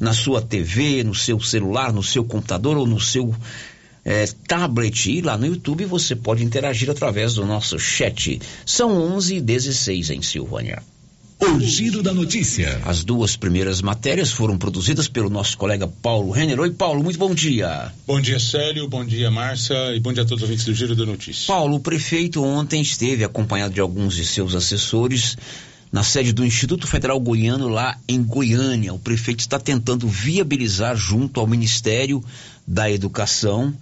na 0.00 0.14
sua 0.14 0.40
TV, 0.40 1.04
no 1.04 1.14
seu 1.14 1.41
celular, 1.42 1.92
no 1.92 2.02
seu 2.02 2.24
computador 2.24 2.76
ou 2.76 2.86
no 2.86 3.00
seu 3.00 3.34
é, 4.04 4.26
tablet. 4.46 5.10
E 5.10 5.20
lá 5.20 5.36
no 5.36 5.46
YouTube 5.46 5.84
você 5.84 6.14
pode 6.14 6.44
interagir 6.44 6.90
através 6.90 7.34
do 7.34 7.46
nosso 7.46 7.78
chat. 7.78 8.40
São 8.64 8.90
11 9.14 9.36
e 9.36 9.40
16 9.40 10.10
em 10.10 10.22
Silvânia. 10.22 10.82
O 11.40 11.58
Giro 11.58 12.04
da 12.04 12.14
Notícia. 12.14 12.80
As 12.84 13.02
duas 13.02 13.34
primeiras 13.34 13.82
matérias 13.82 14.30
foram 14.30 14.56
produzidas 14.56 15.08
pelo 15.08 15.28
nosso 15.28 15.58
colega 15.58 15.88
Paulo 15.88 16.30
Renner. 16.30 16.60
Oi, 16.60 16.70
Paulo, 16.70 17.02
muito 17.02 17.18
bom 17.18 17.34
dia. 17.34 17.92
Bom 18.06 18.20
dia, 18.20 18.38
Célio. 18.38 18.88
Bom 18.88 19.04
dia, 19.04 19.28
Márcia. 19.28 19.92
E 19.92 19.98
bom 19.98 20.12
dia 20.12 20.22
a 20.22 20.26
todos 20.26 20.44
os 20.44 20.48
ouvintes 20.48 20.64
do 20.64 20.72
Giro 20.72 20.94
da 20.94 21.04
Notícia. 21.04 21.48
Paulo, 21.48 21.74
o 21.76 21.80
prefeito 21.80 22.44
ontem 22.44 22.80
esteve 22.80 23.24
acompanhado 23.24 23.74
de 23.74 23.80
alguns 23.80 24.14
de 24.14 24.24
seus 24.24 24.54
assessores 24.54 25.36
na 25.92 26.02
sede 26.02 26.32
do 26.32 26.44
Instituto 26.44 26.86
Federal 26.86 27.20
Goiano, 27.20 27.68
lá 27.68 27.98
em 28.08 28.22
Goiânia. 28.22 28.94
O 28.94 28.98
prefeito 28.98 29.40
está 29.40 29.60
tentando 29.60 30.08
viabilizar, 30.08 30.96
junto 30.96 31.38
ao 31.38 31.46
Ministério 31.46 32.24
da 32.66 32.90
Educação, 32.90 33.72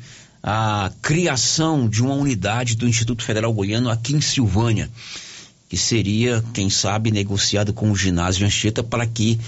a 0.42 0.90
criação 1.00 1.88
de 1.88 2.02
uma 2.02 2.14
unidade 2.14 2.76
do 2.76 2.88
Instituto 2.88 3.22
Federal 3.22 3.52
Goiano 3.52 3.88
aqui 3.88 4.14
em 4.14 4.20
Silvânia 4.20 4.90
que 5.70 5.76
seria, 5.76 6.42
quem 6.52 6.68
sabe, 6.68 7.12
negociado 7.12 7.72
com 7.72 7.92
o 7.92 7.96
ginásio 7.96 8.44
Anchieta 8.44 8.82
para 8.82 9.06
que 9.06 9.38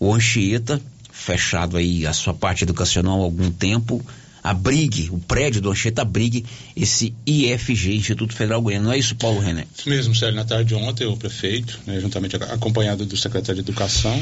o 0.00 0.12
Anchieta, 0.12 0.82
fechado 1.12 1.76
aí 1.76 2.04
a 2.04 2.12
sua 2.12 2.34
parte 2.34 2.64
educacional 2.64 3.20
há 3.20 3.24
algum 3.24 3.52
tempo, 3.52 4.04
abrigue, 4.42 5.10
o 5.10 5.18
prédio 5.18 5.60
do 5.60 5.70
Anchieta 5.70 6.02
abrigue 6.02 6.44
esse 6.76 7.14
IFG, 7.26 7.94
Instituto 7.94 8.34
Federal 8.34 8.62
Goiano. 8.62 8.86
Não 8.86 8.92
é 8.92 8.98
isso, 8.98 9.14
Paulo 9.16 9.40
René? 9.40 9.66
Isso 9.76 9.88
mesmo, 9.88 10.14
Sérgio. 10.14 10.36
Na 10.36 10.44
tarde 10.44 10.68
de 10.68 10.74
ontem, 10.74 11.06
o 11.06 11.16
prefeito, 11.16 11.78
né, 11.86 12.00
juntamente 12.00 12.36
acompanhado 12.36 13.04
do 13.04 13.16
secretário 13.16 13.62
de 13.62 13.68
Educação, 13.68 14.16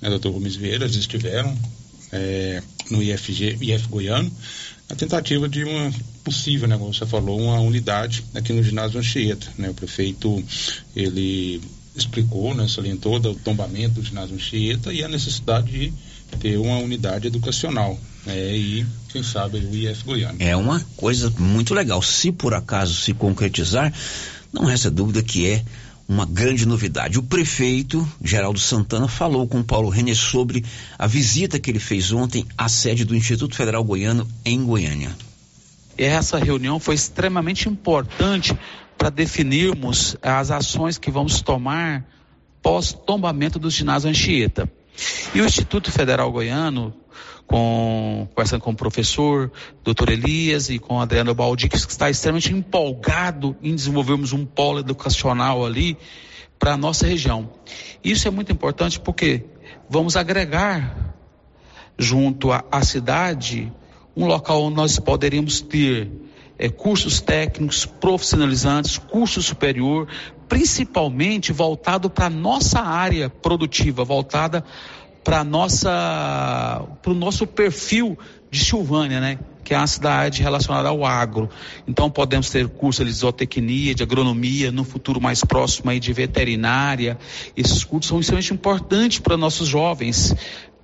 né, 0.00 0.08
doutor 0.08 0.32
Gomes 0.32 0.56
Vieira, 0.56 0.84
eles 0.84 0.96
estiveram 0.96 1.56
é, 2.12 2.62
no 2.90 3.02
IFG, 3.02 3.58
IF 3.60 3.88
Goiano, 3.88 4.30
a 4.88 4.94
tentativa 4.94 5.48
de 5.48 5.64
uma 5.64 5.92
possível, 6.22 6.68
né, 6.68 6.76
como 6.76 6.92
você 6.92 7.06
falou, 7.06 7.40
uma 7.40 7.60
unidade 7.60 8.24
aqui 8.34 8.52
no 8.52 8.62
ginásio 8.62 8.98
Anchieta. 8.98 9.46
Né? 9.58 9.70
O 9.70 9.74
prefeito, 9.74 10.42
ele 10.94 11.60
explicou, 11.96 12.54
né, 12.54 12.68
salientou 12.68 13.16
o 13.16 13.34
tombamento 13.34 13.94
do 13.94 14.02
ginásio 14.02 14.34
Anchieta 14.34 14.92
e 14.92 15.02
a 15.02 15.08
necessidade 15.08 15.70
de 15.70 15.92
ter 16.38 16.58
uma 16.58 16.78
unidade 16.78 17.26
educacional. 17.26 17.98
Né, 18.26 18.56
e, 18.56 18.86
quem 19.08 19.22
sabe, 19.22 19.58
o 19.58 19.74
IF 19.74 20.04
Goiânia. 20.04 20.36
É 20.44 20.56
uma 20.56 20.80
coisa 20.96 21.32
muito 21.38 21.74
legal. 21.74 22.00
Se 22.02 22.32
por 22.32 22.54
acaso 22.54 22.94
se 22.94 23.12
concretizar, 23.12 23.92
não 24.52 24.64
resta 24.64 24.90
dúvida 24.90 25.22
que 25.22 25.46
é 25.46 25.64
uma 26.08 26.26
grande 26.26 26.66
novidade. 26.66 27.18
O 27.18 27.22
prefeito 27.22 28.06
Geraldo 28.22 28.58
Santana 28.58 29.08
falou 29.08 29.46
com 29.46 29.62
Paulo 29.62 29.88
Renner 29.88 30.16
sobre 30.16 30.64
a 30.98 31.06
visita 31.06 31.58
que 31.58 31.70
ele 31.70 31.78
fez 31.78 32.12
ontem 32.12 32.46
à 32.56 32.68
sede 32.68 33.04
do 33.04 33.16
Instituto 33.16 33.54
Federal 33.54 33.82
Goiano 33.82 34.28
em 34.44 34.62
Goiânia. 34.64 35.14
Essa 35.96 36.38
reunião 36.38 36.78
foi 36.78 36.94
extremamente 36.94 37.68
importante 37.68 38.56
para 38.98 39.10
definirmos 39.10 40.16
as 40.20 40.50
ações 40.50 40.98
que 40.98 41.10
vamos 41.10 41.40
tomar 41.40 42.04
pós 42.62 42.92
tombamento 42.92 43.58
do 43.58 43.70
ginásio 43.70 44.10
Anchieta. 44.10 44.70
E 45.34 45.40
o 45.40 45.44
Instituto 45.44 45.90
Federal 45.90 46.30
Goiano 46.30 46.94
com, 47.46 48.28
conversando 48.34 48.60
com 48.62 48.70
o 48.70 48.76
professor, 48.76 49.50
doutor 49.82 50.10
Elias 50.10 50.70
e 50.70 50.78
com 50.78 51.00
Adriano 51.00 51.34
Baldi, 51.34 51.68
que 51.68 51.76
está 51.76 52.08
extremamente 52.08 52.52
empolgado 52.52 53.56
em 53.62 53.74
desenvolvermos 53.74 54.32
um 54.32 54.44
polo 54.44 54.80
educacional 54.80 55.64
ali 55.64 55.96
para 56.58 56.72
a 56.72 56.76
nossa 56.76 57.06
região. 57.06 57.50
Isso 58.02 58.26
é 58.26 58.30
muito 58.30 58.50
importante 58.52 58.98
porque 58.98 59.44
vamos 59.88 60.16
agregar 60.16 61.14
junto 61.98 62.50
à 62.50 62.82
cidade 62.82 63.72
um 64.16 64.26
local 64.26 64.62
onde 64.62 64.76
nós 64.76 64.98
poderíamos 64.98 65.60
ter 65.60 66.10
é, 66.58 66.68
cursos 66.68 67.20
técnicos, 67.20 67.84
profissionalizantes, 67.84 68.96
curso 68.96 69.42
superior, 69.42 70.08
principalmente 70.48 71.52
voltado 71.52 72.08
para 72.08 72.26
a 72.26 72.30
nossa 72.30 72.80
área 72.80 73.28
produtiva, 73.28 74.04
voltada 74.04 74.64
para 75.24 75.42
nossa 75.42 76.86
para 77.02 77.10
o 77.10 77.14
nosso 77.14 77.46
perfil 77.46 78.16
de 78.50 78.62
Silvânia, 78.62 79.20
né? 79.20 79.38
Que 79.64 79.72
é 79.72 79.78
uma 79.78 79.86
cidade 79.86 80.42
relacionada 80.42 80.90
ao 80.90 81.04
agro. 81.04 81.48
Então 81.88 82.10
podemos 82.10 82.50
ter 82.50 82.68
cursos 82.68 83.06
de 83.06 83.12
zootecnia, 83.12 83.94
de 83.94 84.02
agronomia, 84.02 84.70
no 84.70 84.84
futuro 84.84 85.20
mais 85.20 85.42
próximo 85.42 85.90
aí 85.90 85.98
de 85.98 86.12
veterinária. 86.12 87.18
Esses 87.56 87.82
cursos 87.82 88.08
são 88.08 88.20
extremamente 88.20 88.52
importantes 88.52 89.18
para 89.18 89.36
nossos 89.36 89.66
jovens 89.66 90.34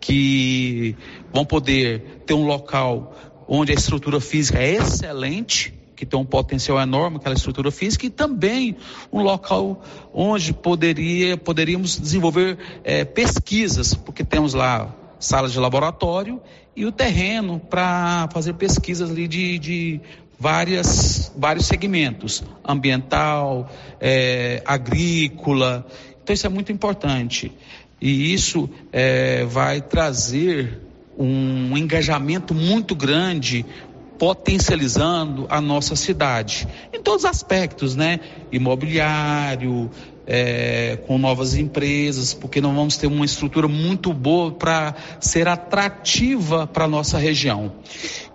que 0.01 0.97
vão 1.33 1.45
poder 1.45 2.23
ter 2.27 2.33
um 2.33 2.47
local 2.47 3.15
onde 3.47 3.73
a 3.73 3.75
estrutura 3.75 4.21
física 4.21 4.59
é 4.59 4.77
excelente, 4.77 5.75
que 6.01 6.07
tem 6.07 6.19
um 6.19 6.25
potencial 6.25 6.81
enorme, 6.81 7.19
aquela 7.19 7.35
estrutura 7.35 7.71
física, 7.71 8.07
e 8.07 8.11
também 8.11 8.75
um 9.13 9.21
local 9.21 9.83
onde 10.15 10.51
poderia, 10.51 11.37
poderíamos 11.37 12.01
desenvolver 12.01 12.57
é, 12.83 13.05
pesquisas, 13.05 13.93
porque 13.93 14.25
temos 14.25 14.55
lá 14.55 14.97
salas 15.19 15.53
de 15.53 15.59
laboratório 15.59 16.41
e 16.75 16.87
o 16.87 16.91
terreno 16.91 17.61
para 17.61 18.31
fazer 18.33 18.55
pesquisas 18.55 19.11
ali 19.11 19.29
de, 19.29 19.59
de 19.59 20.01
várias, 20.39 21.31
vários 21.37 21.67
segmentos, 21.67 22.43
ambiental, 22.65 23.71
é, 24.01 24.63
agrícola. 24.65 25.87
Então 26.23 26.33
isso 26.33 26.47
é 26.47 26.51
muito 26.51 26.73
importante. 26.73 27.53
E 28.01 28.33
isso 28.33 28.71
é, 28.91 29.45
vai 29.45 29.83
trazer 29.83 30.81
um 31.19 31.77
engajamento 31.77 32.55
muito 32.55 32.95
grande 32.95 33.67
potencializando 34.21 35.47
a 35.49 35.63
nossa 35.63 35.97
cidade 35.97 36.69
em 36.93 37.01
todos 37.01 37.25
os 37.25 37.31
aspectos, 37.31 37.97
né? 37.97 38.21
Imobiliário, 38.53 39.91
é, 40.27 40.99
com 41.07 41.17
novas 41.17 41.55
empresas, 41.55 42.35
porque 42.35 42.61
nós 42.61 42.75
vamos 42.75 42.99
ter 42.99 43.07
uma 43.07 43.25
estrutura 43.25 43.67
muito 43.67 44.13
boa 44.13 44.53
para 44.53 44.95
ser 45.19 45.49
atrativa 45.49 46.67
para 46.67 46.85
a 46.85 46.89
nossa 46.89 47.17
região. 47.17 47.73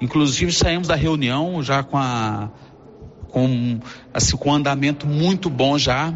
Inclusive 0.02 0.52
saímos 0.52 0.88
da 0.88 0.96
reunião 0.96 1.62
já 1.62 1.84
com 1.84 2.00
a 2.00 2.50
com, 3.30 3.80
assim, 4.14 4.38
com 4.38 4.50
um 4.50 4.54
andamento 4.54 5.06
muito 5.06 5.50
bom 5.50 5.78
já, 5.78 6.12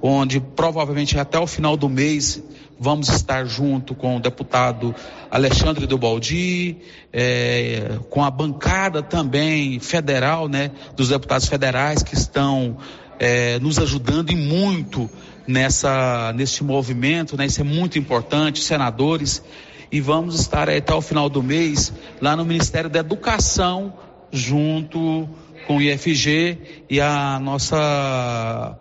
onde 0.00 0.40
provavelmente 0.40 1.18
até 1.18 1.38
o 1.38 1.46
final 1.46 1.76
do 1.76 1.88
mês 1.88 2.42
vamos 2.78 3.08
estar 3.08 3.46
junto 3.46 3.94
com 3.94 4.16
o 4.16 4.20
deputado 4.20 4.94
Alexandre 5.30 5.86
do 5.86 5.96
Baldi, 5.96 6.76
é, 7.12 7.98
com 8.10 8.22
a 8.22 8.30
bancada 8.30 9.02
também 9.02 9.80
federal, 9.80 10.48
né, 10.48 10.70
dos 10.94 11.08
deputados 11.08 11.48
federais 11.48 12.02
que 12.02 12.14
estão 12.14 12.76
é, 13.18 13.58
nos 13.58 13.78
ajudando 13.78 14.30
e 14.30 14.36
muito 14.36 15.08
nessa 15.46 16.32
nesse 16.34 16.62
movimento, 16.64 17.36
né? 17.36 17.46
Isso 17.46 17.60
é 17.60 17.64
muito 17.64 17.98
importante, 17.98 18.62
senadores, 18.62 19.42
e 19.90 20.00
vamos 20.00 20.38
estar 20.40 20.68
até 20.68 20.92
o 20.92 21.00
final 21.00 21.28
do 21.28 21.42
mês 21.42 21.92
lá 22.20 22.36
no 22.36 22.44
Ministério 22.44 22.90
da 22.90 22.98
Educação 22.98 23.94
junto 24.32 25.28
com 25.66 25.76
o 25.76 25.82
IFG 25.82 26.84
e 26.90 27.00
a 27.00 27.38
nossa 27.40 28.76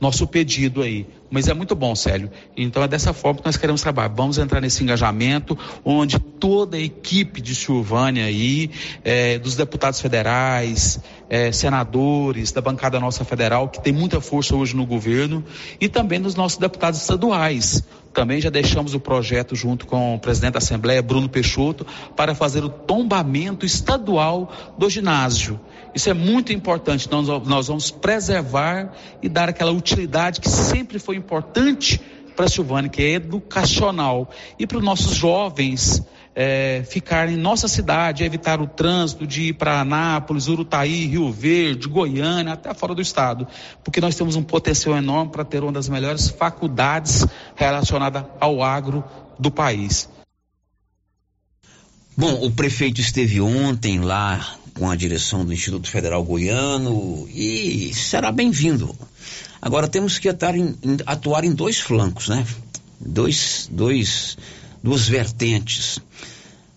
nosso 0.00 0.26
pedido 0.26 0.82
aí. 0.82 1.06
Mas 1.30 1.46
é 1.46 1.54
muito 1.54 1.76
bom, 1.76 1.94
Célio. 1.94 2.30
Então 2.56 2.82
é 2.82 2.88
dessa 2.88 3.12
forma 3.12 3.40
que 3.40 3.46
nós 3.46 3.56
queremos 3.56 3.82
trabalhar. 3.82 4.08
Vamos 4.08 4.38
entrar 4.38 4.60
nesse 4.60 4.82
engajamento, 4.82 5.56
onde 5.84 6.18
toda 6.18 6.76
a 6.76 6.80
equipe 6.80 7.40
de 7.40 7.54
Silvânia 7.54 8.24
aí, 8.24 8.70
é, 9.04 9.38
dos 9.38 9.54
deputados 9.54 10.00
federais, 10.00 10.98
é, 11.28 11.52
senadores, 11.52 12.50
da 12.50 12.60
bancada 12.60 12.98
nossa 12.98 13.24
federal, 13.24 13.68
que 13.68 13.80
tem 13.80 13.92
muita 13.92 14.20
força 14.20 14.56
hoje 14.56 14.74
no 14.74 14.84
governo, 14.84 15.44
e 15.80 15.88
também 15.88 16.20
dos 16.20 16.34
nossos 16.34 16.58
deputados 16.58 17.00
estaduais. 17.00 17.84
Também 18.12 18.40
já 18.40 18.50
deixamos 18.50 18.92
o 18.92 18.98
projeto 18.98 19.54
junto 19.54 19.86
com 19.86 20.16
o 20.16 20.18
presidente 20.18 20.54
da 20.54 20.58
Assembleia, 20.58 21.00
Bruno 21.00 21.28
Peixoto, 21.28 21.86
para 22.16 22.34
fazer 22.34 22.64
o 22.64 22.68
tombamento 22.68 23.64
estadual 23.64 24.52
do 24.76 24.90
ginásio. 24.90 25.60
Isso 25.94 26.08
é 26.08 26.14
muito 26.14 26.52
importante. 26.52 27.10
Nós, 27.10 27.26
nós 27.46 27.66
vamos 27.68 27.90
preservar 27.90 28.92
e 29.22 29.28
dar 29.28 29.48
aquela 29.48 29.72
utilidade 29.72 30.40
que 30.40 30.48
sempre 30.48 30.98
foi 30.98 31.16
importante 31.16 32.00
para 32.36 32.46
a 32.46 32.48
Silvânia, 32.48 32.88
que 32.88 33.02
é 33.02 33.10
educacional. 33.12 34.30
E 34.58 34.66
para 34.66 34.78
os 34.78 34.84
nossos 34.84 35.14
jovens 35.14 36.02
é, 36.34 36.82
ficarem 36.88 37.34
em 37.34 37.38
nossa 37.38 37.68
cidade, 37.68 38.24
evitar 38.24 38.60
o 38.60 38.66
trânsito 38.66 39.26
de 39.26 39.48
ir 39.48 39.52
para 39.54 39.80
Anápolis, 39.80 40.48
Urutaí, 40.48 41.06
Rio 41.06 41.30
Verde, 41.30 41.88
Goiânia, 41.88 42.54
até 42.54 42.72
fora 42.72 42.94
do 42.94 43.02
estado. 43.02 43.46
Porque 43.84 44.00
nós 44.00 44.14
temos 44.14 44.36
um 44.36 44.42
potencial 44.42 44.96
enorme 44.96 45.32
para 45.32 45.44
ter 45.44 45.62
uma 45.62 45.72
das 45.72 45.88
melhores 45.88 46.28
faculdades 46.28 47.26
relacionada 47.56 48.28
ao 48.40 48.62
agro 48.62 49.04
do 49.38 49.50
país. 49.50 50.08
Bom, 52.16 52.44
o 52.44 52.50
prefeito 52.50 53.00
esteve 53.00 53.40
ontem 53.40 54.00
lá 54.00 54.56
com 54.74 54.90
a 54.90 54.96
direção 54.96 55.44
do 55.44 55.52
Instituto 55.52 55.88
Federal 55.88 56.22
Goiano 56.24 57.28
e 57.32 57.92
será 57.94 58.30
bem-vindo. 58.32 58.94
Agora 59.60 59.88
temos 59.88 60.18
que 60.18 60.28
atuar 60.28 60.56
em, 60.56 60.74
atuar 61.04 61.44
em 61.44 61.52
dois 61.52 61.78
flancos, 61.78 62.28
né? 62.28 62.46
Dois, 62.98 63.68
dois, 63.70 64.36
duas 64.82 65.08
vertentes. 65.08 65.98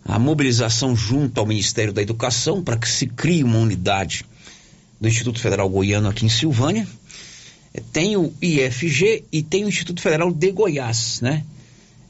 A 0.05 0.19
mobilização 0.19 0.95
junto 0.95 1.39
ao 1.39 1.45
Ministério 1.45 1.93
da 1.93 2.01
Educação 2.01 2.61
para 2.61 2.77
que 2.77 2.89
se 2.89 3.07
crie 3.07 3.43
uma 3.43 3.57
unidade 3.57 4.25
do 4.99 5.07
Instituto 5.07 5.39
Federal 5.39 5.69
Goiano 5.69 6.09
aqui 6.09 6.25
em 6.25 6.29
Silvânia. 6.29 6.87
Tem 7.91 8.17
o 8.17 8.33
IFG 8.41 9.23
e 9.31 9.41
tem 9.41 9.65
o 9.65 9.69
Instituto 9.69 10.01
Federal 10.01 10.31
de 10.31 10.51
Goiás, 10.51 11.21
né? 11.21 11.43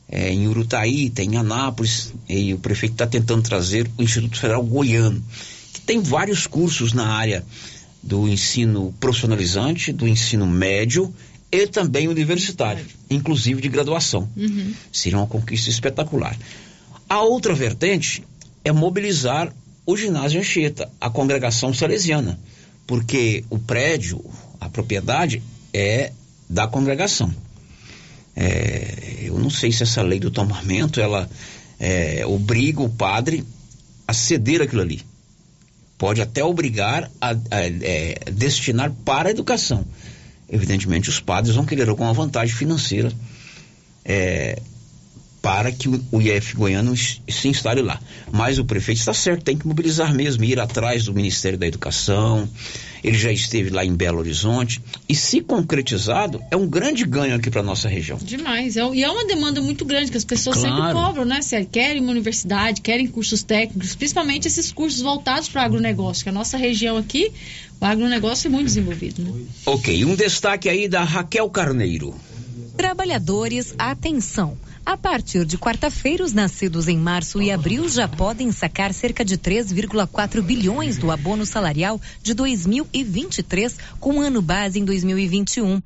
É, 0.09 0.31
em 0.31 0.47
Urutaí, 0.47 1.09
tem 1.09 1.33
em 1.33 1.37
Anápolis, 1.37 2.13
e 2.27 2.53
o 2.53 2.59
prefeito 2.59 2.93
está 2.93 3.07
tentando 3.07 3.41
trazer 3.41 3.89
o 3.97 4.03
Instituto 4.03 4.37
Federal 4.37 4.61
Goiano 4.61 5.23
tem 5.85 6.01
vários 6.01 6.47
cursos 6.47 6.93
na 6.93 7.07
área 7.07 7.43
do 8.01 8.27
ensino 8.27 8.93
profissionalizante, 8.99 9.93
do 9.93 10.07
ensino 10.07 10.45
médio 10.45 11.13
e 11.51 11.67
também 11.67 12.07
universitário, 12.07 12.85
inclusive 13.09 13.61
de 13.61 13.69
graduação. 13.69 14.27
Uhum. 14.35 14.73
Seria 14.91 15.19
uma 15.19 15.27
conquista 15.27 15.69
espetacular. 15.69 16.37
A 17.07 17.21
outra 17.21 17.53
vertente 17.53 18.23
é 18.63 18.71
mobilizar 18.71 19.53
o 19.85 19.95
ginásio 19.95 20.39
Anchieta, 20.39 20.89
a 20.99 21.09
congregação 21.09 21.73
salesiana, 21.73 22.39
porque 22.87 23.43
o 23.49 23.59
prédio, 23.59 24.23
a 24.59 24.69
propriedade 24.69 25.41
é 25.73 26.11
da 26.49 26.67
congregação. 26.67 27.33
É, 28.35 29.19
eu 29.21 29.37
não 29.37 29.49
sei 29.49 29.71
se 29.71 29.83
essa 29.83 30.01
lei 30.01 30.19
do 30.19 30.31
tomamento 30.31 30.99
ela 30.99 31.29
é, 31.79 32.25
obriga 32.25 32.81
o 32.81 32.89
padre 32.89 33.45
a 34.07 34.13
ceder 34.13 34.61
aquilo 34.61 34.81
ali 34.81 35.03
pode 36.03 36.21
até 36.21 36.43
obrigar 36.43 37.09
a, 37.21 37.29
a 37.29 37.61
é, 37.61 38.17
destinar 38.29 38.91
para 39.05 39.29
a 39.29 39.31
educação. 39.31 39.85
Evidentemente, 40.49 41.07
os 41.07 41.21
padres 41.21 41.55
vão 41.55 41.63
querer 41.65 41.87
alguma 41.87 42.11
vantagem 42.11 42.53
financeira 42.53 43.09
é, 44.03 44.61
para 45.43 45.73
que 45.73 45.89
o 45.89 46.21
IF 46.21 46.55
goiano 46.55 46.95
se 46.95 47.49
instale 47.49 47.81
lá. 47.81 47.99
Mas 48.31 48.57
o 48.59 48.63
prefeito 48.63 48.99
está 48.99 49.13
certo, 49.13 49.43
tem 49.43 49.57
que 49.57 49.67
mobilizar 49.67 50.15
mesmo, 50.15 50.45
ir 50.45 50.57
atrás 50.57 51.03
do 51.03 51.13
Ministério 51.13 51.59
da 51.59 51.67
Educação. 51.67 52.47
Ele 53.03 53.17
já 53.17 53.29
esteve 53.29 53.69
lá 53.69 53.83
em 53.83 53.93
Belo 53.93 54.19
Horizonte. 54.19 54.81
E 55.07 55.13
se 55.13 55.41
concretizado, 55.41 56.41
é 56.49 56.55
um 56.55 56.65
grande 56.65 57.03
ganho 57.03 57.35
aqui 57.35 57.51
para 57.51 57.61
nossa 57.61 57.89
região. 57.89 58.17
Demais. 58.19 58.77
É, 58.77 58.89
e 58.93 59.03
é 59.03 59.11
uma 59.11 59.25
demanda 59.25 59.59
muito 59.59 59.83
grande 59.83 60.09
que 60.11 60.15
as 60.15 60.23
pessoas 60.23 60.59
claro. 60.59 60.77
sempre 60.77 60.93
cobram, 60.93 61.25
né? 61.25 61.41
Se 61.41 61.65
querem 61.65 62.01
uma 62.01 62.11
universidade, 62.11 62.79
querem 62.79 63.05
cursos 63.05 63.43
técnicos, 63.43 63.95
principalmente 63.95 64.47
esses 64.47 64.71
cursos 64.71 65.01
voltados 65.01 65.49
para 65.49 65.63
o 65.63 65.65
agronegócio, 65.65 66.23
que 66.23 66.29
a 66.29 66.33
nossa 66.33 66.55
região 66.55 66.95
aqui, 66.95 67.33
o 67.81 67.85
agronegócio 67.85 68.47
é 68.47 68.49
muito 68.49 68.67
desenvolvido. 68.67 69.21
Né? 69.21 69.41
Ok, 69.65 70.05
um 70.05 70.15
destaque 70.15 70.69
aí 70.69 70.87
da 70.87 71.03
Raquel 71.03 71.49
Carneiro. 71.49 72.15
Trabalhadores, 72.77 73.75
atenção. 73.77 74.57
A 74.85 74.97
partir 74.97 75.45
de 75.45 75.57
quarta-feira, 75.57 76.23
os 76.23 76.33
nascidos 76.33 76.89
em 76.89 76.97
março 76.97 77.41
e 77.41 77.49
abril 77.49 77.87
já 77.87 78.07
podem 78.07 78.51
sacar 78.51 78.93
cerca 78.93 79.23
de 79.23 79.37
3,4 79.37 80.41
bilhões 80.41 80.97
do 80.97 81.09
abono 81.09 81.45
salarial 81.45 81.99
de 82.21 82.33
2023, 82.33 83.77
com 83.99 84.19
ano 84.19 84.41
base 84.41 84.79
em 84.79 84.85
2021. 84.85 85.81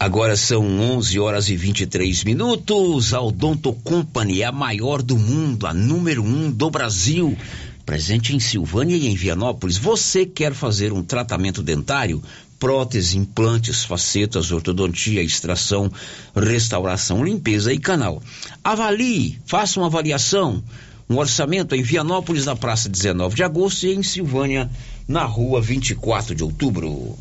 Agora 0.00 0.36
são 0.36 0.64
11 0.64 1.18
horas 1.18 1.48
e 1.50 1.56
23 1.56 2.24
minutos. 2.24 3.12
A 3.12 3.20
Odonto 3.20 3.72
Company 3.72 4.42
é 4.42 4.44
a 4.46 4.52
maior 4.52 5.02
do 5.02 5.18
mundo, 5.18 5.66
a 5.66 5.74
número 5.74 6.22
um 6.22 6.50
do 6.50 6.70
Brasil. 6.70 7.36
Presente 7.84 8.34
em 8.34 8.38
Silvânia 8.38 8.96
e 8.96 9.08
em 9.08 9.14
Vianópolis. 9.14 9.76
Você 9.76 10.24
quer 10.24 10.54
fazer 10.54 10.92
um 10.92 11.02
tratamento 11.02 11.62
dentário? 11.62 12.22
Prótese, 12.58 13.16
implantes, 13.16 13.84
facetas, 13.84 14.50
ortodontia, 14.50 15.22
extração, 15.22 15.90
restauração, 16.34 17.24
limpeza 17.24 17.72
e 17.72 17.78
canal. 17.78 18.22
Avalie, 18.62 19.38
faça 19.46 19.80
uma 19.80 19.86
avaliação. 19.86 20.62
Um 21.08 21.16
orçamento 21.16 21.74
em 21.74 21.82
Vianópolis, 21.82 22.44
na 22.44 22.54
Praça 22.54 22.88
19 22.88 23.34
de 23.34 23.42
Agosto 23.42 23.86
e 23.86 23.94
em 23.94 24.02
Silvânia, 24.02 24.70
na 25.06 25.24
Rua 25.24 25.62
24 25.62 26.34
de 26.34 26.44
Outubro. 26.44 27.16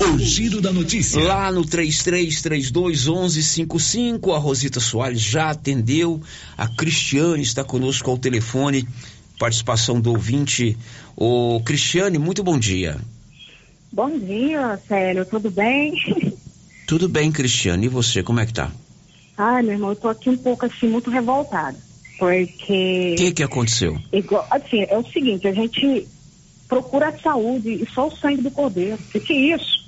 O 0.00 0.18
giro 0.18 0.60
da 0.60 0.72
notícia. 0.72 1.22
Lá 1.22 1.52
no 1.52 1.64
33321155, 1.64 4.34
a 4.34 4.38
Rosita 4.38 4.80
Soares 4.80 5.20
já 5.20 5.50
atendeu. 5.50 6.20
A 6.58 6.66
Cristiane 6.66 7.42
está 7.42 7.62
conosco 7.64 8.10
ao 8.10 8.18
telefone. 8.18 8.88
Participação 9.38 10.00
do 10.00 10.10
ouvinte. 10.10 10.76
O 11.16 11.60
Cristiane, 11.64 12.18
muito 12.18 12.42
bom 12.42 12.58
dia. 12.58 13.00
Bom 13.94 14.18
dia, 14.18 14.82
Célio, 14.88 15.24
tudo 15.24 15.52
bem? 15.52 15.92
Tudo 16.84 17.08
bem, 17.08 17.30
Cristiane. 17.30 17.86
E 17.86 17.88
você, 17.88 18.24
como 18.24 18.40
é 18.40 18.44
que 18.44 18.52
tá? 18.52 18.72
Ai, 19.38 19.62
meu 19.62 19.74
irmão, 19.74 19.90
eu 19.90 19.96
tô 19.96 20.08
aqui 20.08 20.28
um 20.28 20.36
pouco 20.36 20.66
assim, 20.66 20.88
muito 20.88 21.10
revoltada. 21.10 21.78
Porque. 22.18 23.12
O 23.12 23.14
que 23.14 23.32
que 23.32 23.42
aconteceu? 23.44 23.94
Igual, 24.12 24.48
assim, 24.50 24.84
é 24.88 24.98
o 24.98 25.06
seguinte, 25.12 25.46
a 25.46 25.54
gente 25.54 26.08
procura 26.66 27.10
a 27.10 27.18
saúde 27.20 27.70
e 27.70 27.88
só 27.90 28.08
o 28.08 28.16
sangue 28.16 28.42
do 28.42 28.50
cordeiro. 28.50 28.98
O 29.14 29.20
que 29.20 29.32
é 29.32 29.54
isso? 29.54 29.78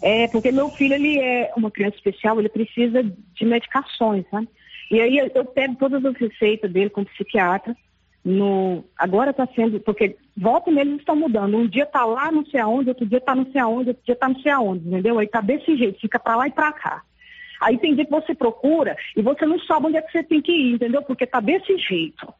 É 0.00 0.28
porque 0.28 0.52
meu 0.52 0.70
filho, 0.70 0.94
ele 0.94 1.18
é 1.18 1.52
uma 1.56 1.72
criança 1.72 1.96
especial, 1.96 2.38
ele 2.38 2.48
precisa 2.48 3.02
de 3.02 3.44
medicações, 3.44 4.24
né? 4.32 4.46
E 4.88 5.00
aí 5.00 5.32
eu 5.34 5.44
pego 5.44 5.74
todas 5.80 6.04
as 6.04 6.16
receitas 6.16 6.70
dele 6.70 6.90
como 6.90 7.06
psiquiatra 7.06 7.76
no, 8.24 8.84
agora 8.96 9.32
está 9.32 9.46
sendo, 9.54 9.80
porque 9.80 10.16
volta 10.36 10.70
e 10.70 10.78
eles 10.78 10.98
estão 10.98 11.16
mudando. 11.16 11.56
Um 11.56 11.66
dia 11.66 11.84
está 11.84 12.04
lá, 12.04 12.30
não 12.30 12.44
sei 12.46 12.60
aonde, 12.60 12.88
outro 12.88 13.06
dia 13.06 13.18
está 13.18 13.34
não 13.34 13.50
sei 13.50 13.60
aonde, 13.60 13.90
outro 13.90 14.04
dia 14.04 14.14
está 14.14 14.28
não 14.28 14.40
sei 14.40 14.52
aonde, 14.52 14.88
entendeu? 14.88 15.18
Aí 15.18 15.26
está 15.26 15.40
desse 15.40 15.76
jeito, 15.76 16.00
fica 16.00 16.18
para 16.18 16.36
lá 16.36 16.48
e 16.48 16.52
para 16.52 16.72
cá. 16.72 17.02
Aí 17.60 17.78
tem 17.78 17.94
dia 17.94 18.04
que 18.04 18.10
você 18.10 18.34
procura 18.34 18.96
e 19.16 19.22
você 19.22 19.46
não 19.46 19.58
sabe 19.60 19.86
onde 19.86 19.96
é 19.96 20.02
que 20.02 20.12
você 20.12 20.22
tem 20.22 20.42
que 20.42 20.52
ir, 20.52 20.74
entendeu? 20.74 21.02
Porque 21.02 21.26
tá 21.26 21.40
desse 21.40 21.78
jeito, 21.78 22.32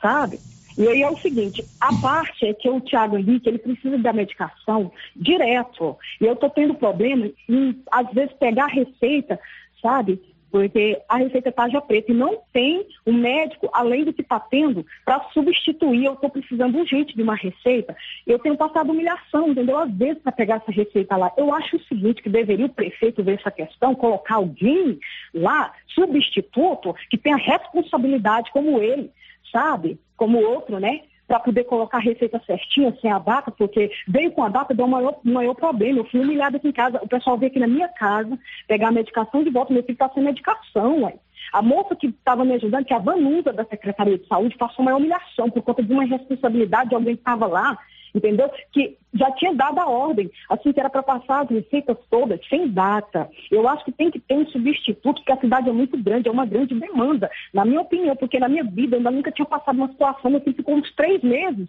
sabe? 0.00 0.40
E 0.76 0.88
aí 0.88 1.02
é 1.02 1.10
o 1.10 1.18
seguinte, 1.18 1.64
a 1.80 1.92
parte 2.00 2.46
é 2.46 2.54
que 2.54 2.68
o 2.68 2.80
Tiago 2.80 3.18
Henrique, 3.18 3.48
ele 3.48 3.58
precisa 3.58 3.98
da 3.98 4.12
medicação 4.12 4.90
direto. 5.14 5.96
E 6.20 6.24
eu 6.24 6.34
tô 6.34 6.48
tendo 6.48 6.74
problema 6.74 7.30
em, 7.48 7.82
às 7.90 8.10
vezes, 8.12 8.32
pegar 8.34 8.64
a 8.64 8.68
receita, 8.68 9.38
sabe? 9.82 10.20
Porque 10.52 11.00
a 11.08 11.16
receita 11.16 11.48
é 11.48 11.52
tarja 11.52 11.80
preta 11.80 12.12
e 12.12 12.14
não 12.14 12.42
tem 12.52 12.86
um 13.06 13.14
médico, 13.14 13.70
além 13.72 14.04
do 14.04 14.12
que 14.12 14.20
está 14.20 14.38
tendo, 14.38 14.84
para 15.02 15.24
substituir. 15.32 16.04
Eu 16.04 16.12
estou 16.12 16.28
precisando 16.28 16.78
urgente 16.78 17.16
de 17.16 17.22
uma 17.22 17.34
receita. 17.34 17.96
Eu 18.26 18.38
tenho 18.38 18.56
passado 18.56 18.92
humilhação, 18.92 19.48
entendeu? 19.48 19.78
Às 19.78 19.90
vezes, 19.90 20.22
para 20.22 20.30
pegar 20.30 20.56
essa 20.56 20.70
receita 20.70 21.16
lá. 21.16 21.32
Eu 21.38 21.54
acho 21.54 21.76
o 21.76 21.84
seguinte, 21.84 22.22
que 22.22 22.28
deveria 22.28 22.66
o 22.66 22.68
prefeito 22.68 23.24
ver 23.24 23.38
essa 23.40 23.50
questão, 23.50 23.94
colocar 23.94 24.34
alguém 24.34 25.00
lá, 25.32 25.72
substituto, 25.88 26.94
que 27.08 27.16
tenha 27.16 27.36
responsabilidade 27.36 28.50
como 28.52 28.78
ele, 28.78 29.10
sabe? 29.50 29.98
Como 30.18 30.38
outro, 30.38 30.78
né? 30.78 31.00
Para 31.32 31.40
poder 31.40 31.64
colocar 31.64 31.96
a 31.96 32.00
receita 32.02 32.38
certinha, 32.46 32.94
sem 33.00 33.10
a 33.10 33.18
data, 33.18 33.50
porque 33.50 33.90
veio 34.06 34.32
com 34.32 34.44
a 34.44 34.50
data, 34.50 34.74
deu 34.74 34.84
um 34.84 34.90
maior, 34.90 35.18
maior 35.24 35.54
problema. 35.54 36.00
Eu 36.00 36.04
fui 36.04 36.20
humilhada 36.20 36.58
aqui 36.58 36.68
em 36.68 36.72
casa, 36.72 37.00
o 37.02 37.08
pessoal 37.08 37.38
veio 37.38 37.50
aqui 37.50 37.58
na 37.58 37.66
minha 37.66 37.88
casa 37.88 38.38
pegar 38.68 38.88
a 38.88 38.92
medicação 38.92 39.42
de 39.42 39.48
volta, 39.48 39.72
meu 39.72 39.82
filho 39.82 39.94
está 39.94 40.10
sem 40.10 40.22
medicação, 40.22 41.04
ué. 41.04 41.14
A 41.50 41.62
moça 41.62 41.96
que 41.96 42.08
estava 42.08 42.44
me 42.44 42.52
ajudando, 42.52 42.84
que 42.84 42.92
é 42.92 42.96
a 42.96 43.00
Vanusa 43.00 43.50
da 43.50 43.64
Secretaria 43.64 44.18
de 44.18 44.26
Saúde, 44.26 44.58
passou 44.58 44.84
uma 44.84 44.94
humilhação 44.94 45.48
por 45.48 45.62
conta 45.62 45.82
de 45.82 45.90
uma 45.90 46.04
responsabilidade 46.04 46.90
de 46.90 46.96
alguém 46.96 47.14
que 47.14 47.22
estava 47.22 47.46
lá 47.46 47.78
entendeu? 48.14 48.50
Que 48.72 48.96
já 49.14 49.30
tinha 49.32 49.54
dado 49.54 49.78
a 49.78 49.88
ordem, 49.88 50.30
assim 50.48 50.72
que 50.72 50.80
era 50.80 50.90
para 50.90 51.02
passar 51.02 51.42
as 51.42 51.50
receitas 51.50 51.96
todas, 52.10 52.40
sem 52.48 52.68
data. 52.68 53.28
Eu 53.50 53.68
acho 53.68 53.84
que 53.84 53.92
tem 53.92 54.10
que 54.10 54.20
ter 54.20 54.34
um 54.34 54.46
substituto, 54.46 55.16
porque 55.16 55.32
a 55.32 55.40
cidade 55.40 55.68
é 55.68 55.72
muito 55.72 55.96
grande, 55.96 56.28
é 56.28 56.32
uma 56.32 56.46
grande 56.46 56.74
demanda, 56.74 57.30
na 57.52 57.64
minha 57.64 57.80
opinião, 57.80 58.16
porque 58.16 58.38
na 58.38 58.48
minha 58.48 58.64
vida 58.64 58.96
eu 58.96 58.98
ainda 58.98 59.10
nunca 59.10 59.30
tinha 59.30 59.46
passado 59.46 59.76
uma 59.76 59.88
situação 59.88 60.36
assim, 60.36 60.52
ficou 60.52 60.74
uns 60.74 60.92
três 60.94 61.22
meses, 61.22 61.68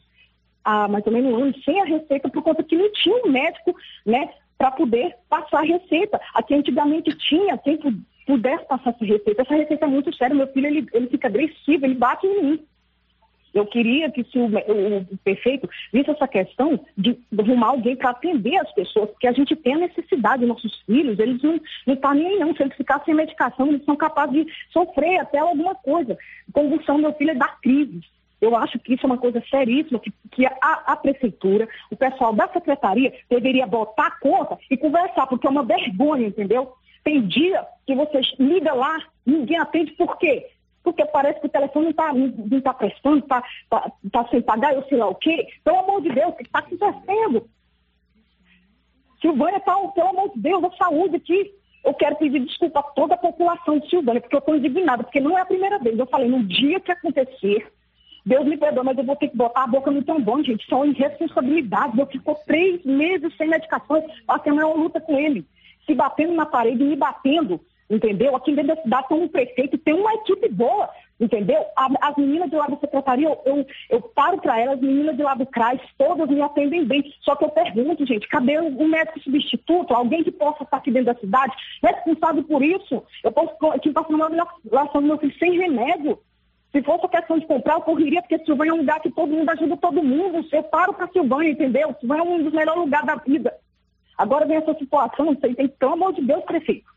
há 0.63 0.87
mais 0.87 1.05
ou 1.05 1.13
menos 1.13 1.33
um 1.33 1.43
ano, 1.43 1.55
sem 1.63 1.81
a 1.81 1.85
receita, 1.85 2.29
por 2.29 2.41
conta 2.41 2.63
que 2.63 2.75
não 2.75 2.91
tinha 2.93 3.25
um 3.25 3.29
médico, 3.29 3.75
né, 4.05 4.29
para 4.57 4.71
poder 4.71 5.15
passar 5.29 5.59
a 5.59 5.65
receita. 5.65 6.19
Aqui 6.33 6.55
antigamente 6.55 7.13
tinha, 7.17 7.57
quem 7.57 7.77
pudesse 8.25 8.65
passar 8.65 8.91
essa 8.91 9.05
receita. 9.05 9.41
Essa 9.41 9.55
receita 9.55 9.85
é 9.85 9.89
muito 9.89 10.15
séria, 10.15 10.35
meu 10.35 10.47
filho, 10.47 10.67
ele, 10.67 10.87
ele 10.93 11.07
fica 11.07 11.27
agressivo, 11.27 11.85
ele 11.85 11.95
bate 11.95 12.25
em 12.25 12.43
mim. 12.43 12.65
Eu 13.53 13.65
queria 13.67 14.09
que 14.09 14.23
se 14.23 14.37
o, 14.37 14.45
o, 14.45 14.97
o 14.97 15.17
prefeito 15.23 15.69
visse 15.91 16.09
essa 16.09 16.27
questão 16.27 16.79
de, 16.97 17.17
arrumar 17.37 17.67
alguém 17.67 17.95
para 17.95 18.09
atender 18.09 18.57
as 18.57 18.71
pessoas, 18.73 19.11
porque 19.11 19.27
a 19.27 19.31
gente 19.31 19.55
tem 19.55 19.75
a 19.75 19.79
necessidade, 19.79 20.45
nossos 20.45 20.81
filhos, 20.81 21.19
eles 21.19 21.41
não 21.41 21.55
estão 21.87 21.95
tá 21.97 22.13
nem 22.13 22.27
aí 22.27 22.39
não. 22.39 22.55
Se 22.55 22.63
eles 22.63 22.75
ficarem 22.75 23.05
sem 23.05 23.13
medicação, 23.13 23.67
eles 23.67 23.85
são 23.85 23.95
capazes 23.95 24.45
de 24.45 24.51
sofrer 24.71 25.19
até 25.19 25.37
alguma 25.37 25.75
coisa. 25.75 26.17
Convulsão, 26.51 26.97
meu 26.97 27.13
filho 27.13 27.31
é 27.31 27.35
da 27.35 27.47
crise. 27.47 28.01
Eu 28.41 28.57
acho 28.57 28.77
que 28.79 28.93
isso 28.93 29.05
é 29.05 29.07
uma 29.07 29.17
coisa 29.17 29.41
seríssima, 29.49 29.99
que, 29.99 30.11
que 30.31 30.45
a, 30.45 30.83
a, 30.87 30.95
prefeitura, 30.97 31.69
o 31.89 31.95
pessoal 31.95 32.33
da 32.33 32.45
secretaria, 32.49 33.13
deveria 33.29 33.65
botar 33.65 34.07
a 34.07 34.19
conta 34.19 34.57
e 34.69 34.75
conversar, 34.75 35.27
porque 35.27 35.47
é 35.47 35.49
uma 35.49 35.63
vergonha, 35.63 36.27
entendeu? 36.27 36.73
Tem 37.05 37.21
dia 37.21 37.65
que 37.85 37.95
você 37.95 38.19
liga 38.37 38.73
lá, 38.73 38.97
ninguém 39.25 39.57
atende, 39.57 39.91
por 39.93 40.17
quê? 40.17 40.47
Porque 40.83 41.05
parece 41.05 41.39
que 41.39 41.45
o 41.45 41.49
telefone 41.49 41.85
não 41.85 41.91
está 41.91 42.13
não 42.13 42.61
tá 42.61 42.73
prestando, 42.73 43.19
está 43.19 43.43
tá, 43.69 43.91
tá 44.11 44.27
sem 44.27 44.41
pagar, 44.41 44.73
eu 44.73 44.83
sei 44.83 44.97
lá 44.97 45.07
o 45.07 45.15
quê. 45.15 45.47
Pelo 45.63 45.79
amor 45.79 46.01
de 46.01 46.09
Deus, 46.09 46.33
o 46.33 46.35
que 46.35 46.43
está 46.43 46.59
acontecendo? 46.59 47.47
Silvânia 49.21 49.57
está, 49.57 49.75
pelo 49.75 50.09
amor 50.09 50.29
de 50.33 50.41
Deus, 50.41 50.63
a 50.65 50.71
saúde 50.71 51.15
aqui. 51.15 51.53
Eu 51.85 51.93
quero 51.93 52.15
pedir 52.17 52.39
desculpa 52.41 52.79
a 52.79 52.83
toda 52.83 53.15
a 53.15 53.17
população 53.17 53.79
de 53.79 53.89
Silvânia, 53.89 54.21
porque 54.21 54.35
eu 54.35 54.39
estou 54.39 54.55
indignada, 54.55 55.03
porque 55.03 55.19
não 55.19 55.37
é 55.37 55.41
a 55.41 55.45
primeira 55.45 55.79
vez. 55.79 55.97
Eu 55.97 56.05
falei, 56.05 56.29
no 56.29 56.43
dia 56.43 56.79
que 56.79 56.91
acontecer, 56.91 57.71
Deus 58.25 58.45
me 58.45 58.57
perdoa, 58.57 58.83
mas 58.83 58.97
eu 58.97 59.03
vou 59.03 59.15
ter 59.15 59.29
que 59.29 59.37
botar 59.37 59.63
a 59.63 59.67
boca 59.67 59.91
no 59.91 60.03
tambor, 60.03 60.43
gente. 60.43 60.65
São 60.67 60.85
irresponsabilidades. 60.85 61.97
Eu 61.97 62.05
fico 62.05 62.37
três 62.45 62.83
meses 62.85 63.35
sem 63.37 63.47
medicação, 63.49 64.03
passei 64.25 64.51
a 64.51 64.55
maior 64.55 64.75
luta 64.77 64.99
com 65.01 65.17
ele. 65.17 65.45
Se 65.85 65.93
batendo 65.93 66.33
na 66.33 66.45
parede, 66.45 66.83
me 66.83 66.95
batendo 66.95 67.59
entendeu? 67.93 68.35
Aqui 68.35 68.53
dentro 68.53 68.75
da 68.75 68.81
cidade 68.81 69.07
tem 69.07 69.21
um 69.21 69.27
prefeito, 69.27 69.77
tem 69.77 69.93
uma 69.93 70.13
equipe 70.15 70.49
boa, 70.49 70.89
entendeu? 71.19 71.63
As 71.75 72.15
meninas 72.17 72.49
de 72.49 72.55
lá 72.55 72.67
da 72.67 72.77
secretaria, 72.77 73.27
eu, 73.27 73.41
eu, 73.45 73.65
eu 73.89 74.01
paro 74.01 74.41
para 74.41 74.59
elas, 74.59 74.75
as 74.75 74.81
meninas 74.81 75.15
de 75.15 75.23
lá 75.23 75.35
do 75.35 75.45
CRAS, 75.45 75.79
todas 75.97 76.27
me 76.29 76.41
atendem 76.41 76.85
bem. 76.85 77.03
Só 77.21 77.35
que 77.35 77.45
eu 77.45 77.49
pergunto, 77.49 78.05
gente, 78.05 78.27
cadê 78.27 78.59
um 78.59 78.87
médico 78.87 79.19
substituto, 79.19 79.93
alguém 79.93 80.23
que 80.23 80.31
possa 80.31 80.63
estar 80.63 80.77
aqui 80.77 80.91
dentro 80.91 81.13
da 81.13 81.19
cidade, 81.19 81.53
responsável 81.81 82.43
por 82.43 82.63
isso? 82.63 83.03
Eu 83.23 83.31
posso 83.31 83.53
aqui 83.71 83.91
passando 83.91 84.15
uma 84.15 84.47
relação 84.69 85.01
do 85.01 85.07
meu 85.07 85.17
filho 85.17 85.37
sem 85.37 85.57
remédio. 85.57 86.17
Se 86.71 86.81
fosse 86.81 87.07
questão 87.07 87.37
de 87.37 87.45
comprar, 87.45 87.75
eu 87.75 87.81
correria, 87.81 88.21
porque 88.21 88.43
Silvânia 88.43 88.71
é 88.71 88.73
um 88.73 88.77
lugar 88.77 88.99
que 88.99 89.11
todo 89.11 89.31
mundo 89.31 89.47
ajuda 89.47 89.77
todo 89.77 90.03
mundo. 90.03 90.43
Eu 90.51 90.63
paro 90.63 90.91
para 90.91 91.07
Silvânia, 91.09 91.51
entendeu? 91.51 91.95
Silvânia 91.99 92.23
é 92.23 92.25
um 92.25 92.43
dos 92.43 92.53
melhores 92.53 92.81
lugares 92.81 93.05
da 93.05 93.15
vida. 93.15 93.53
Agora 94.17 94.45
vem 94.45 94.57
essa 94.57 94.73
situação, 94.73 95.37
sei, 95.39 95.53
tem, 95.53 95.67
pelo 95.67 95.93
amor 95.93 96.13
de 96.13 96.21
Deus, 96.21 96.43
prefeito. 96.45 96.92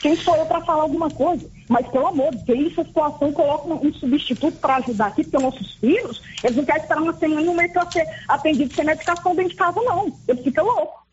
Quem 0.00 0.16
sou 0.16 0.36
eu 0.36 0.46
para 0.46 0.60
falar 0.60 0.82
alguma 0.82 1.10
coisa? 1.10 1.48
Mas, 1.68 1.86
pelo 1.88 2.06
amor, 2.06 2.34
tem 2.46 2.66
essa 2.66 2.84
situação, 2.84 3.32
coloca 3.32 3.74
um 3.74 3.92
substituto 3.94 4.56
para 4.58 4.76
ajudar 4.76 5.06
aqui, 5.06 5.24
porque 5.24 5.42
nossos 5.42 5.74
filhos, 5.74 6.22
eles 6.44 6.56
não 6.56 6.64
querem 6.64 6.82
esperar 6.82 7.02
uma 7.02 7.16
semana 7.16 7.50
um 7.50 7.54
mês 7.54 7.72
para 7.72 7.90
ser 7.90 8.06
atendido 8.28 8.74
sem 8.74 8.84
medicação 8.84 9.34
dentro 9.34 9.50
de 9.50 9.56
casa, 9.56 9.80
não. 9.80 10.12
Ele 10.28 10.42
fica 10.42 10.62
louco. 10.62 11.06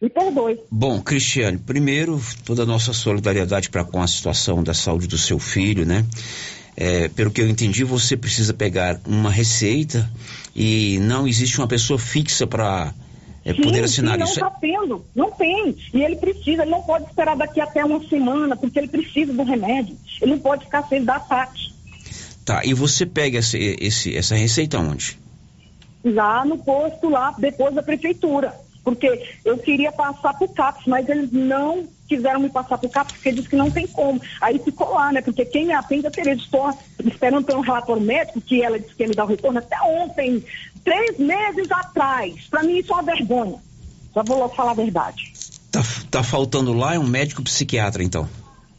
Me 0.00 0.10
perdoe. 0.10 0.60
Bom, 0.70 1.00
Cristiane, 1.00 1.58
primeiro, 1.58 2.20
toda 2.44 2.64
a 2.64 2.66
nossa 2.66 2.92
solidariedade 2.92 3.70
para 3.70 3.84
com 3.84 4.02
a 4.02 4.06
situação 4.06 4.62
da 4.62 4.74
saúde 4.74 5.06
do 5.06 5.16
seu 5.16 5.38
filho, 5.38 5.86
né? 5.86 6.04
É, 6.76 7.08
pelo 7.08 7.30
que 7.30 7.40
eu 7.40 7.48
entendi, 7.48 7.82
você 7.84 8.16
precisa 8.16 8.52
pegar 8.52 9.00
uma 9.06 9.30
receita 9.30 10.10
e 10.54 10.98
não 11.00 11.26
existe 11.26 11.58
uma 11.58 11.66
pessoa 11.66 11.98
fixa 11.98 12.46
para 12.46 12.92
é, 13.46 13.54
sim, 13.54 13.62
poder 13.62 13.84
assinar 13.84 14.14
sim, 14.14 14.18
não 14.18 14.26
isso. 14.26 14.40
Não 14.40 14.48
está 14.48 14.60
tendo, 14.60 15.04
não 15.14 15.30
tem. 15.30 15.76
E 15.94 16.02
ele 16.02 16.16
precisa, 16.16 16.62
ele 16.62 16.70
não 16.72 16.82
pode 16.82 17.04
esperar 17.04 17.36
daqui 17.36 17.60
até 17.60 17.84
uma 17.84 18.02
semana, 18.08 18.56
porque 18.56 18.76
ele 18.76 18.88
precisa 18.88 19.32
do 19.32 19.44
remédio. 19.44 19.96
Ele 20.20 20.32
não 20.32 20.38
pode 20.40 20.64
ficar 20.64 20.82
sem 20.88 21.04
dar 21.04 21.16
ataque. 21.16 21.72
Tá, 22.44 22.62
e 22.64 22.74
você 22.74 23.06
pega 23.06 23.38
esse, 23.38 23.76
esse, 23.80 24.16
essa 24.16 24.34
receita 24.34 24.78
onde? 24.80 25.16
Lá 26.04 26.44
no 26.44 26.58
posto, 26.58 27.08
lá 27.08 27.34
depois 27.38 27.72
da 27.72 27.82
prefeitura. 27.84 28.52
Porque 28.82 29.22
eu 29.44 29.58
queria 29.58 29.92
passar 29.92 30.34
para 30.34 30.44
o 30.44 30.48
CAPS, 30.48 30.84
mas 30.86 31.08
eles 31.08 31.30
não 31.30 31.88
quiseram 32.06 32.40
me 32.40 32.48
passar 32.48 32.78
o 32.82 32.88
CAPS, 32.88 33.14
porque 33.14 33.32
disse 33.32 33.48
que 33.48 33.56
não 33.56 33.70
tem 33.70 33.86
como. 33.86 34.20
Aí 34.40 34.58
ficou 34.58 34.94
lá, 34.94 35.12
né? 35.12 35.20
Porque 35.20 35.44
quem 35.44 35.66
me 35.66 35.72
atende 35.72 36.06
é 36.06 36.08
a 36.08 36.12
Tereza. 36.12 36.40
Estou 36.40 36.78
esperando 37.04 37.44
pelo 37.44 37.60
relatório 37.60 38.02
médico, 38.02 38.40
que 38.40 38.62
ela 38.62 38.78
disse 38.78 38.94
que 38.94 39.02
ia 39.02 39.08
me 39.08 39.14
dar 39.14 39.24
o 39.24 39.28
retorno 39.28 39.58
até 39.58 39.80
ontem, 39.82 40.44
três 40.84 41.18
meses 41.18 41.70
atrás. 41.70 42.34
Para 42.50 42.62
mim 42.62 42.78
isso 42.78 42.92
é 42.92 42.94
uma 42.94 43.02
vergonha. 43.02 43.56
Já 44.14 44.22
vou 44.22 44.38
logo 44.38 44.54
falar 44.54 44.70
a 44.70 44.74
verdade. 44.74 45.32
Tá, 45.70 45.82
tá 46.10 46.22
faltando 46.22 46.72
lá 46.72 46.94
é 46.94 46.98
um 46.98 47.06
médico 47.06 47.42
psiquiatra, 47.42 48.02
então? 48.02 48.28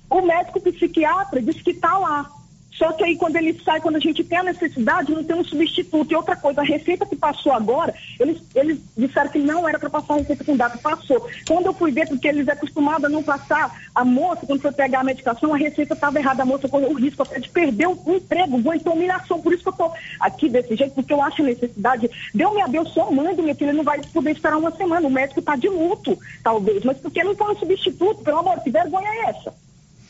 O 0.10 0.22
médico 0.22 0.60
psiquiatra 0.60 1.42
disse 1.42 1.62
que 1.62 1.72
está 1.72 1.98
lá. 1.98 2.32
Só 2.78 2.92
que 2.94 3.04
aí 3.04 3.16
quando 3.16 3.36
ele 3.36 3.60
sai, 3.66 3.82
quando 3.82 3.96
a 3.96 4.00
gente 4.00 4.24
tem 4.24 4.38
a 4.38 4.44
necessidade, 4.44 5.12
não 5.12 5.24
tem 5.24 5.36
um 5.36 5.44
substituto. 5.44 6.12
E 6.12 6.16
outra 6.16 6.36
coisa, 6.36 6.62
a 6.62 6.64
receita 6.64 7.06
que 7.06 7.16
passou 7.16 7.52
agora, 7.52 7.94
eles, 8.20 8.38
eles 8.54 8.80
disseram 8.96 9.32
que 9.32 9.40
não 9.40 9.68
era 9.68 9.80
para 9.80 9.90
passar 9.90 10.14
a 10.14 10.18
receita 10.18 10.44
com 10.44 10.56
data, 10.56 10.78
passou. 10.78 11.28
Quando 11.48 11.66
eu 11.66 11.74
fui 11.74 11.92
ver, 11.92 12.08
porque 12.08 12.28
eles 12.28 12.48
é 12.48 12.52
acostumados 12.52 13.06
a 13.06 13.10
não 13.10 13.24
passar, 13.24 13.82
a 13.96 14.06
moça, 14.06 14.46
quando 14.46 14.62
foi 14.62 14.72
pegar 14.72 15.00
a 15.00 15.04
medicação, 15.04 15.54
a 15.54 15.58
receita 15.58 15.96
estava 15.96 16.20
errada, 16.20 16.44
a 16.44 16.46
moça 16.46 16.70
correu 16.70 16.92
o 16.92 16.94
risco 16.94 17.24
até 17.24 17.40
de 17.40 17.50
perder 17.50 17.88
o 17.88 18.00
emprego, 18.08 18.58
aguentou 18.58 18.94
humilhação. 18.94 19.42
Por 19.42 19.54
isso 19.54 19.64
que 19.64 19.70
eu 19.70 19.72
estou 19.72 19.94
aqui 20.20 20.48
desse 20.48 20.76
jeito, 20.76 20.94
porque 20.94 21.14
eu 21.14 21.22
acho 21.22 21.42
necessidade. 21.42 22.10
Deu 22.34 22.54
me 22.54 22.62
abençoou, 22.62 23.12
mãe 23.12 23.36
minha 23.36 23.56
filha, 23.56 23.74
não 23.74 23.84
vai 23.84 24.02
poder 24.14 24.32
esperar 24.32 24.58
uma 24.58 24.72
semana. 24.72 25.08
O 25.08 25.12
médico 25.12 25.40
está 25.40 25.56
de 25.56 25.68
luto, 25.68 26.18
talvez, 26.44 26.84
mas 26.84 26.98
porque 26.98 27.24
não 27.24 27.36
foi 27.36 27.54
um 27.54 27.58
substituto, 27.58 28.22
pelo 28.22 28.40
amor, 28.40 28.60
que 28.62 28.70
vergonha 28.70 29.10
é 29.10 29.30
essa? 29.30 29.54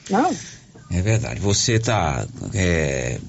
Não. 0.09 0.31
É 0.89 1.01
verdade. 1.01 1.39
Você 1.39 1.73
está 1.73 2.25
é, 2.53 3.19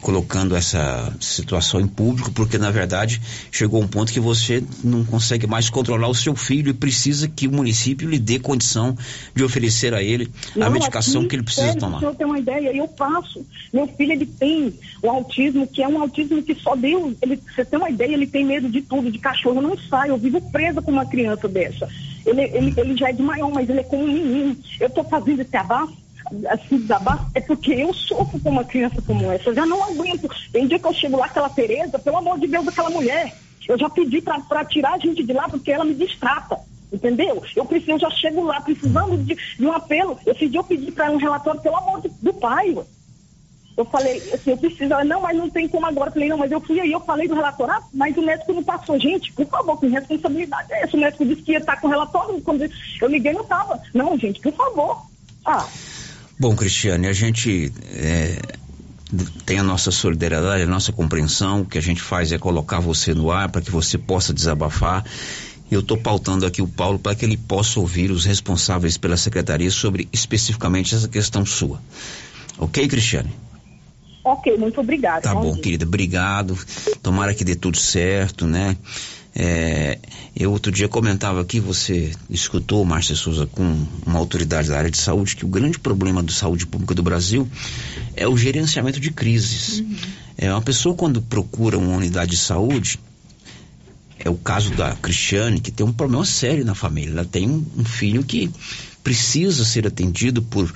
colocando 0.00 0.56
essa 0.56 1.14
situação 1.20 1.80
em 1.80 1.86
público 1.86 2.30
porque, 2.32 2.56
na 2.56 2.70
verdade, 2.70 3.20
chegou 3.50 3.82
um 3.82 3.88
ponto 3.88 4.12
que 4.12 4.20
você 4.20 4.62
não 4.82 5.04
consegue 5.04 5.46
mais 5.46 5.68
controlar 5.68 6.08
o 6.08 6.14
seu 6.14 6.34
filho 6.34 6.70
e 6.70 6.74
precisa 6.74 7.28
que 7.28 7.46
o 7.46 7.52
município 7.52 8.08
lhe 8.08 8.18
dê 8.18 8.38
condição 8.38 8.96
de 9.34 9.44
oferecer 9.44 9.92
a 9.92 10.02
ele 10.02 10.30
não, 10.56 10.66
a 10.66 10.70
medicação 10.70 11.26
que 11.26 11.36
ele 11.36 11.42
precisa 11.42 11.66
sério, 11.66 11.80
tomar. 11.80 12.02
Eu 12.02 12.14
tenho 12.14 12.30
uma 12.30 12.38
ideia, 12.38 12.74
eu 12.74 12.88
passo. 12.88 13.44
Meu 13.72 13.86
filho 13.88 14.12
ele 14.12 14.26
tem 14.26 14.72
o 15.02 15.10
autismo, 15.10 15.66
que 15.66 15.82
é 15.82 15.88
um 15.88 16.00
autismo 16.00 16.42
que 16.42 16.54
só 16.54 16.74
Deus. 16.74 17.14
Ele, 17.20 17.36
você 17.36 17.64
tem 17.64 17.78
uma 17.78 17.90
ideia, 17.90 18.14
ele 18.14 18.26
tem 18.26 18.44
medo 18.44 18.68
de 18.68 18.80
tudo, 18.80 19.10
de 19.10 19.18
cachorro 19.18 19.60
não 19.60 19.76
sai. 19.76 20.10
Eu 20.10 20.16
vivo 20.16 20.40
presa 20.50 20.80
com 20.80 20.90
uma 20.90 21.06
criança 21.06 21.46
dessa. 21.48 21.88
Ele, 22.24 22.42
ele, 22.42 22.74
ele 22.76 22.96
já 22.96 23.08
é 23.08 23.12
de 23.12 23.22
maior, 23.22 23.50
mas 23.52 23.68
ele 23.68 23.80
é 23.80 23.84
como 23.84 24.04
um 24.04 24.12
menino. 24.12 24.56
Eu 24.78 24.86
estou 24.86 25.04
fazendo 25.04 25.40
esse 25.40 25.56
abaixo 25.56 26.00
assim, 26.48 26.78
desabafo, 26.78 27.30
é 27.34 27.40
porque 27.40 27.72
eu 27.72 27.92
sofro 27.92 28.40
com 28.40 28.50
uma 28.50 28.64
criança 28.64 29.02
como 29.02 29.30
essa. 29.30 29.50
Eu 29.50 29.54
já 29.54 29.66
não 29.66 29.82
aguento. 29.82 30.28
Tem 30.52 30.66
dia 30.66 30.78
que 30.78 30.86
eu 30.86 30.94
chego 30.94 31.16
lá, 31.16 31.26
aquela 31.26 31.48
Tereza, 31.48 31.98
pelo 31.98 32.18
amor 32.18 32.38
de 32.38 32.46
Deus, 32.46 32.66
aquela 32.66 32.90
mulher. 32.90 33.34
Eu 33.68 33.78
já 33.78 33.88
pedi 33.88 34.20
para 34.20 34.64
tirar 34.64 34.94
a 34.94 34.98
gente 34.98 35.22
de 35.22 35.32
lá 35.32 35.48
porque 35.48 35.70
ela 35.70 35.84
me 35.84 35.94
distrata. 35.94 36.58
Entendeu? 36.92 37.40
Eu 37.54 37.64
preciso, 37.64 37.92
eu 37.92 37.98
já 38.00 38.10
chego 38.10 38.42
lá 38.42 38.60
precisando 38.60 39.16
de, 39.18 39.34
de 39.34 39.64
um 39.64 39.72
apelo. 39.72 40.18
Esse 40.26 40.48
dia 40.48 40.58
eu 40.58 40.64
pedi 40.64 40.90
para 40.90 41.10
um 41.10 41.16
relatório, 41.16 41.60
pelo 41.60 41.76
amor 41.76 42.00
de, 42.00 42.08
do 42.20 42.32
pai. 42.34 42.76
Eu 43.76 43.84
falei, 43.84 44.18
assim, 44.34 44.50
eu 44.50 44.56
preciso. 44.56 44.92
Ela, 44.92 45.04
não, 45.04 45.20
mas 45.20 45.36
não 45.36 45.48
tem 45.48 45.68
como 45.68 45.86
agora. 45.86 46.08
Eu 46.08 46.12
falei, 46.12 46.28
não, 46.28 46.38
mas 46.38 46.50
eu 46.50 46.60
fui 46.60 46.80
aí, 46.80 46.90
eu 46.90 47.00
falei 47.00 47.28
do 47.28 47.34
relatório, 47.34 47.74
ah, 47.74 47.82
mas 47.94 48.16
o 48.16 48.22
médico 48.22 48.52
não 48.52 48.64
passou. 48.64 48.98
Gente, 48.98 49.32
por 49.32 49.46
favor, 49.46 49.78
que 49.78 49.86
responsabilidade 49.86 50.72
é 50.72 50.82
essa? 50.82 50.96
O 50.96 51.00
médico 51.00 51.24
disse 51.24 51.42
que 51.42 51.52
ia 51.52 51.58
estar 51.58 51.80
com 51.80 51.86
o 51.86 51.90
relatório. 51.90 52.40
Quando 52.42 52.62
eu 52.62 53.08
liguei, 53.08 53.32
não 53.32 53.42
estava. 53.42 53.80
Não, 53.94 54.18
gente, 54.18 54.40
por 54.40 54.52
favor. 54.52 55.06
Ah. 55.46 55.66
Bom, 56.40 56.56
Cristiane, 56.56 57.06
a 57.06 57.12
gente 57.12 57.70
é, 57.92 58.40
tem 59.44 59.58
a 59.58 59.62
nossa 59.62 59.90
solidariedade, 59.90 60.62
a 60.62 60.66
nossa 60.66 60.90
compreensão. 60.90 61.60
O 61.60 61.66
que 61.66 61.76
a 61.76 61.82
gente 61.82 62.00
faz 62.00 62.32
é 62.32 62.38
colocar 62.38 62.80
você 62.80 63.12
no 63.12 63.30
ar 63.30 63.50
para 63.50 63.60
que 63.60 63.70
você 63.70 63.98
possa 63.98 64.32
desabafar. 64.32 65.04
Eu 65.70 65.80
estou 65.80 65.98
pautando 65.98 66.46
aqui 66.46 66.62
o 66.62 66.66
Paulo 66.66 66.98
para 66.98 67.14
que 67.14 67.26
ele 67.26 67.36
possa 67.36 67.78
ouvir 67.78 68.10
os 68.10 68.24
responsáveis 68.24 68.96
pela 68.96 69.18
secretaria 69.18 69.70
sobre 69.70 70.08
especificamente 70.14 70.94
essa 70.94 71.08
questão 71.08 71.44
sua. 71.44 71.78
Ok, 72.56 72.88
Cristiane? 72.88 73.30
Ok, 74.24 74.56
muito 74.56 74.80
obrigada. 74.80 75.20
Tá 75.20 75.34
bom, 75.34 75.54
querida, 75.54 75.84
obrigado. 75.84 76.58
Tomara 77.02 77.34
que 77.34 77.44
dê 77.44 77.54
tudo 77.54 77.76
certo, 77.76 78.46
né? 78.46 78.78
É, 79.34 79.98
eu 80.36 80.50
outro 80.50 80.72
dia 80.72 80.88
comentava 80.88 81.40
aqui, 81.40 81.60
você 81.60 82.12
escutou, 82.28 82.84
Márcia 82.84 83.14
Souza, 83.14 83.46
com 83.46 83.86
uma 84.04 84.18
autoridade 84.18 84.68
da 84.68 84.78
área 84.78 84.90
de 84.90 84.98
saúde, 84.98 85.36
que 85.36 85.44
o 85.44 85.48
grande 85.48 85.78
problema 85.78 86.22
da 86.22 86.32
saúde 86.32 86.66
pública 86.66 86.94
do 86.94 87.02
Brasil 87.02 87.48
é 88.16 88.26
o 88.26 88.36
gerenciamento 88.36 88.98
de 88.98 89.10
crises. 89.10 89.80
Uhum. 89.80 89.96
É, 90.36 90.52
uma 90.52 90.62
pessoa 90.62 90.94
quando 90.94 91.22
procura 91.22 91.78
uma 91.78 91.96
unidade 91.96 92.32
de 92.32 92.36
saúde, 92.36 92.98
é 94.18 94.28
o 94.28 94.36
caso 94.36 94.70
da 94.74 94.94
Cristiane, 94.96 95.60
que 95.60 95.70
tem 95.70 95.86
um 95.86 95.92
problema 95.92 96.24
sério 96.24 96.64
na 96.64 96.74
família. 96.74 97.12
Ela 97.12 97.24
tem 97.24 97.48
um, 97.48 97.64
um 97.76 97.84
filho 97.84 98.22
que 98.22 98.50
precisa 99.02 99.64
ser 99.64 99.86
atendido 99.86 100.42
por 100.42 100.72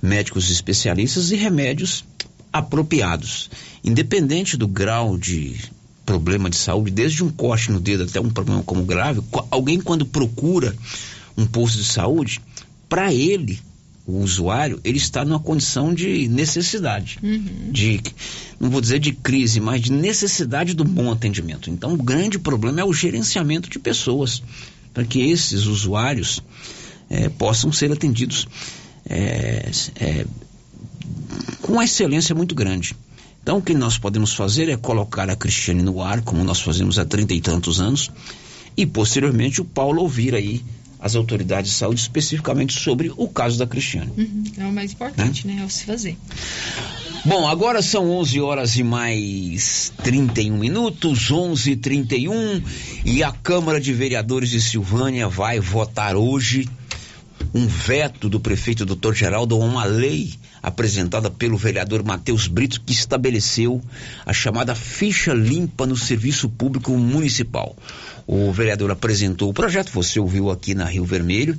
médicos 0.00 0.50
especialistas 0.50 1.32
e 1.32 1.36
remédios 1.36 2.04
apropriados. 2.52 3.50
Independente 3.82 4.56
do 4.56 4.68
grau 4.68 5.18
de 5.18 5.56
problema 6.04 6.50
de 6.50 6.56
saúde, 6.56 6.90
desde 6.90 7.24
um 7.24 7.30
corte 7.30 7.70
no 7.70 7.80
dedo 7.80 8.04
até 8.04 8.20
um 8.20 8.30
problema 8.30 8.62
como 8.62 8.84
grave, 8.84 9.22
alguém 9.50 9.80
quando 9.80 10.04
procura 10.04 10.74
um 11.36 11.46
posto 11.46 11.78
de 11.78 11.84
saúde, 11.84 12.40
para 12.88 13.12
ele, 13.12 13.58
o 14.06 14.18
usuário, 14.18 14.80
ele 14.84 14.98
está 14.98 15.24
numa 15.24 15.40
condição 15.40 15.94
de 15.94 16.28
necessidade, 16.28 17.18
uhum. 17.22 17.72
de, 17.72 18.00
não 18.60 18.70
vou 18.70 18.80
dizer 18.80 18.98
de 18.98 19.12
crise, 19.12 19.60
mas 19.60 19.80
de 19.80 19.90
necessidade 19.90 20.74
do 20.74 20.84
bom 20.84 21.10
atendimento. 21.10 21.70
Então, 21.70 21.94
o 21.94 22.02
grande 22.02 22.38
problema 22.38 22.80
é 22.80 22.84
o 22.84 22.92
gerenciamento 22.92 23.70
de 23.70 23.78
pessoas, 23.78 24.42
para 24.92 25.04
que 25.04 25.20
esses 25.22 25.64
usuários 25.64 26.42
é, 27.08 27.28
possam 27.30 27.72
ser 27.72 27.90
atendidos 27.90 28.46
é, 29.08 29.70
é, 29.96 30.26
com 31.62 31.72
uma 31.72 31.84
excelência 31.84 32.34
muito 32.34 32.54
grande. 32.54 32.94
Então, 33.44 33.58
o 33.58 33.62
que 33.62 33.74
nós 33.74 33.98
podemos 33.98 34.32
fazer 34.32 34.70
é 34.70 34.76
colocar 34.78 35.28
a 35.28 35.36
Cristiane 35.36 35.82
no 35.82 36.00
ar, 36.00 36.22
como 36.22 36.42
nós 36.42 36.62
fazemos 36.62 36.98
há 36.98 37.04
trinta 37.04 37.34
e 37.34 37.42
tantos 37.42 37.78
anos, 37.78 38.10
e 38.74 38.86
posteriormente 38.86 39.60
o 39.60 39.66
Paulo 39.66 40.00
ouvir 40.00 40.34
aí 40.34 40.64
as 40.98 41.14
autoridades 41.14 41.72
de 41.72 41.76
saúde 41.76 42.00
especificamente 42.00 42.72
sobre 42.72 43.12
o 43.14 43.28
caso 43.28 43.58
da 43.58 43.66
Cristiane. 43.66 44.10
Uhum, 44.16 44.44
é 44.56 44.64
o 44.64 44.72
mais 44.72 44.94
importante, 44.94 45.46
né? 45.46 45.56
né? 45.56 45.62
É 45.62 45.64
o 45.66 45.68
se 45.68 45.84
fazer. 45.84 46.16
Bom, 47.26 47.46
agora 47.46 47.82
são 47.82 48.10
11 48.12 48.40
horas 48.40 48.76
e 48.76 48.82
mais 48.82 49.92
31 50.02 50.56
minutos, 50.56 51.30
11:31 51.30 52.62
e 53.04 53.22
a 53.22 53.30
Câmara 53.30 53.78
de 53.78 53.92
Vereadores 53.92 54.48
de 54.48 54.62
Silvânia 54.62 55.28
vai 55.28 55.60
votar 55.60 56.16
hoje 56.16 56.66
um 57.54 57.68
veto 57.68 58.28
do 58.28 58.40
prefeito 58.40 58.84
Dr. 58.84 59.14
Geraldo 59.14 59.54
a 59.54 59.64
uma 59.64 59.84
lei 59.84 60.34
apresentada 60.60 61.30
pelo 61.30 61.56
vereador 61.56 62.02
Matheus 62.02 62.48
Brito 62.48 62.80
que 62.80 62.92
estabeleceu 62.92 63.80
a 64.26 64.32
chamada 64.32 64.74
ficha 64.74 65.32
limpa 65.32 65.86
no 65.86 65.96
serviço 65.96 66.48
público 66.48 66.90
municipal. 66.96 67.76
O 68.26 68.50
vereador 68.50 68.90
apresentou 68.90 69.50
o 69.50 69.54
projeto, 69.54 69.92
você 69.92 70.18
ouviu 70.18 70.50
aqui 70.50 70.74
na 70.74 70.86
Rio 70.86 71.04
Vermelho. 71.04 71.56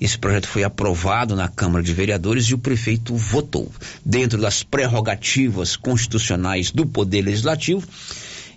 Esse 0.00 0.16
projeto 0.16 0.48
foi 0.48 0.64
aprovado 0.64 1.36
na 1.36 1.48
Câmara 1.48 1.84
de 1.84 1.92
Vereadores 1.92 2.46
e 2.46 2.54
o 2.54 2.58
prefeito 2.58 3.14
votou. 3.14 3.70
Dentro 4.02 4.40
das 4.40 4.62
prerrogativas 4.62 5.76
constitucionais 5.76 6.70
do 6.70 6.86
Poder 6.86 7.20
Legislativo, 7.20 7.86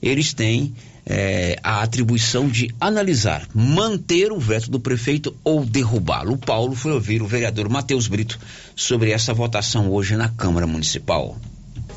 eles 0.01 0.31
têm 0.31 0.73
é, 1.05 1.57
a 1.63 1.81
atribuição 1.81 2.47
de 2.47 2.73
analisar, 2.79 3.47
manter 3.53 4.31
o 4.31 4.39
veto 4.39 4.69
do 4.69 4.79
prefeito 4.79 5.35
ou 5.43 5.65
derrubá-lo. 5.65 6.33
O 6.33 6.37
Paulo 6.37 6.75
foi 6.75 6.93
ouvir 6.93 7.21
o 7.21 7.27
vereador 7.27 7.69
Matheus 7.69 8.07
Brito 8.07 8.39
sobre 8.75 9.11
essa 9.11 9.33
votação 9.33 9.91
hoje 9.91 10.15
na 10.15 10.29
Câmara 10.29 10.65
Municipal. 10.65 11.37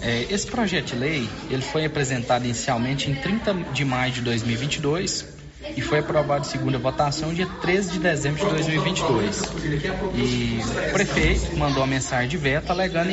É, 0.00 0.26
esse 0.30 0.46
projeto 0.46 0.88
de 0.88 0.96
lei 0.96 1.28
ele 1.50 1.62
foi 1.62 1.84
apresentado 1.84 2.44
inicialmente 2.44 3.10
em 3.10 3.14
30 3.14 3.54
de 3.72 3.84
maio 3.84 4.12
de 4.12 4.20
2022 4.20 5.36
e 5.74 5.80
foi 5.80 5.98
aprovado 5.98 6.46
segunda 6.46 6.78
votação 6.78 7.32
dia 7.32 7.46
13 7.46 7.92
de 7.92 7.98
dezembro 7.98 8.44
de 8.44 8.50
2022. 8.50 9.42
E 10.14 10.60
o 10.88 10.92
prefeito 10.92 11.56
mandou 11.56 11.82
a 11.82 11.86
mensagem 11.86 12.28
de 12.28 12.36
veto 12.36 12.70
alegando 12.70 13.10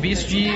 vício 0.00 0.28
de, 0.28 0.50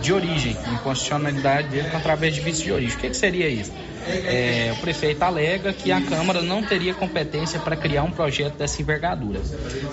de 0.00 0.12
origem, 0.12 0.56
inconstitucionalidade 0.72 1.68
dele 1.68 1.88
através 1.92 2.34
de 2.34 2.40
vício 2.40 2.64
de 2.64 2.72
origem. 2.72 2.96
O 2.96 3.00
que, 3.00 3.10
que 3.10 3.16
seria 3.16 3.48
isso? 3.48 3.72
É, 4.08 4.72
o 4.72 4.80
prefeito 4.80 5.22
alega 5.22 5.72
que 5.72 5.90
a 5.90 6.00
Câmara 6.00 6.42
não 6.42 6.62
teria 6.62 6.94
competência 6.94 7.58
para 7.58 7.76
criar 7.76 8.02
um 8.02 8.10
projeto 8.10 8.56
dessa 8.56 8.80
envergadura. 8.80 9.40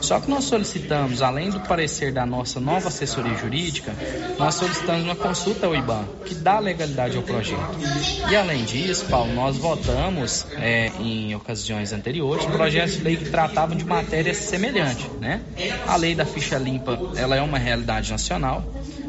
Só 0.02 0.20
que 0.20 0.30
nós 0.30 0.44
solicitamos, 0.46 1.22
além 1.22 1.50
do 1.50 1.60
parecer 1.62 2.12
da 2.12 2.26
nossa 2.26 2.60
nova 2.60 2.88
assessoria 2.88 3.36
jurídica, 3.36 3.94
nós 4.38 4.56
solicitamos 4.56 5.04
uma 5.04 5.16
consulta 5.16 5.66
ao 5.66 5.76
IBAN, 5.76 6.06
que 6.26 6.36
dá 6.36 6.60
legalidade 6.60 7.18
ao 7.18 7.24
projeto. 7.24 7.78
E 8.30 8.36
além 8.36 8.64
disso, 8.64 9.06
Paulo, 9.06 9.34
nós 9.34 9.58
votamos 9.58 10.46
é, 10.58 10.92
em 11.00 11.36
ocasiões 11.36 11.94
anteriores 11.94 12.46
projetos 12.46 12.98
de 12.98 13.04
lei 13.04 13.18
que 13.18 13.30
tratavam 13.30 13.76
de 13.76 13.86
matérias 13.86 14.38
semelhantes, 14.38 15.08
né? 15.20 15.42
A 15.88 15.96
lei 15.96 16.16
da 16.16 16.26
ficha 16.26 16.58
limpa, 16.58 17.00
ela 17.16 17.36
é 17.36 17.42
uma 17.42 17.58
realidade 17.58 18.12
nacional 18.12 18.64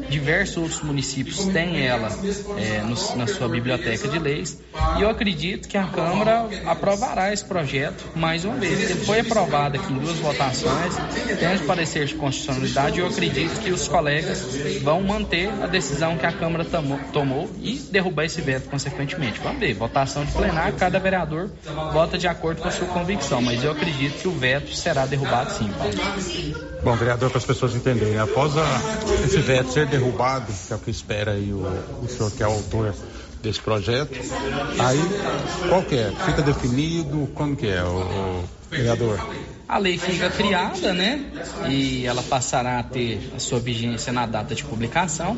diversos 0.09 0.57
outros 0.57 0.81
municípios 0.81 1.45
têm 1.47 1.85
ela 1.85 2.09
é, 2.57 2.81
no, 2.81 3.17
na 3.17 3.27
sua 3.27 3.47
biblioteca 3.47 4.07
de 4.07 4.19
leis 4.19 4.59
e 4.97 5.01
eu 5.01 5.09
acredito 5.09 5.67
que 5.67 5.77
a 5.77 5.85
Câmara 5.85 6.47
aprovará 6.65 7.31
esse 7.33 7.43
projeto 7.43 8.03
mais 8.15 8.45
uma 8.45 8.55
vez. 8.55 8.89
Ele 8.89 9.05
foi 9.05 9.19
aprovado 9.19 9.77
aqui 9.77 9.91
em 9.91 9.97
duas 9.97 10.17
votações, 10.17 10.95
temos 11.39 11.61
parecer 11.61 12.05
de 12.05 12.15
constitucionalidade 12.15 12.97
e 12.97 13.01
eu 13.01 13.07
acredito 13.07 13.59
que 13.61 13.71
os 13.71 13.87
colegas 13.87 14.43
vão 14.81 15.01
manter 15.01 15.49
a 15.61 15.67
decisão 15.67 16.17
que 16.17 16.25
a 16.25 16.31
Câmara 16.31 16.65
tomou, 16.65 16.99
tomou 17.11 17.49
e 17.61 17.73
derrubar 17.91 18.25
esse 18.25 18.41
veto 18.41 18.69
consequentemente. 18.69 19.39
Vamos 19.41 19.59
ver, 19.59 19.73
votação 19.73 20.25
de 20.25 20.31
plenário, 20.31 20.75
cada 20.77 20.99
vereador 20.99 21.49
vota 21.91 22.17
de 22.17 22.27
acordo 22.27 22.61
com 22.61 22.67
a 22.67 22.71
sua 22.71 22.87
convicção, 22.87 23.41
mas 23.41 23.63
eu 23.63 23.71
acredito 23.71 24.21
que 24.21 24.27
o 24.27 24.31
veto 24.31 24.73
será 24.75 25.05
derrubado 25.05 25.51
sim, 25.51 25.69
Paulo. 25.77 26.75
Bom, 26.83 26.95
vereador, 26.95 27.29
para 27.29 27.39
as 27.39 27.45
pessoas 27.45 27.75
entenderem, 27.75 28.19
após 28.19 28.55
a, 28.57 28.63
esse 29.25 29.37
veto 29.37 29.71
ser 29.71 29.87
derrubado, 29.87 30.53
que 30.67 30.71
é 30.71 30.75
o 30.75 30.79
que 30.79 30.91
espera 30.91 31.31
aí 31.31 31.51
o, 31.51 31.65
o 32.03 32.07
senhor 32.07 32.31
que 32.31 32.43
é 32.43 32.47
o 32.47 32.51
autor 32.51 32.93
desse 33.45 33.61
projeto, 33.61 34.19
aí 34.79 35.69
qual 35.69 35.83
que 35.83 35.95
é? 35.95 36.11
Fica 36.25 36.41
definido, 36.41 37.29
como 37.35 37.55
que 37.55 37.67
é, 37.67 37.83
o, 37.83 38.41
o 38.41 38.43
vereador? 38.69 39.19
A 39.67 39.79
lei 39.79 39.97
fica 39.97 40.29
criada, 40.29 40.93
né? 40.93 41.25
E 41.67 42.05
ela 42.05 42.21
passará 42.21 42.77
a 42.77 42.83
ter 42.83 43.31
a 43.35 43.39
sua 43.39 43.59
vigência 43.59 44.13
na 44.13 44.25
data 44.25 44.53
de 44.53 44.63
publicação. 44.63 45.37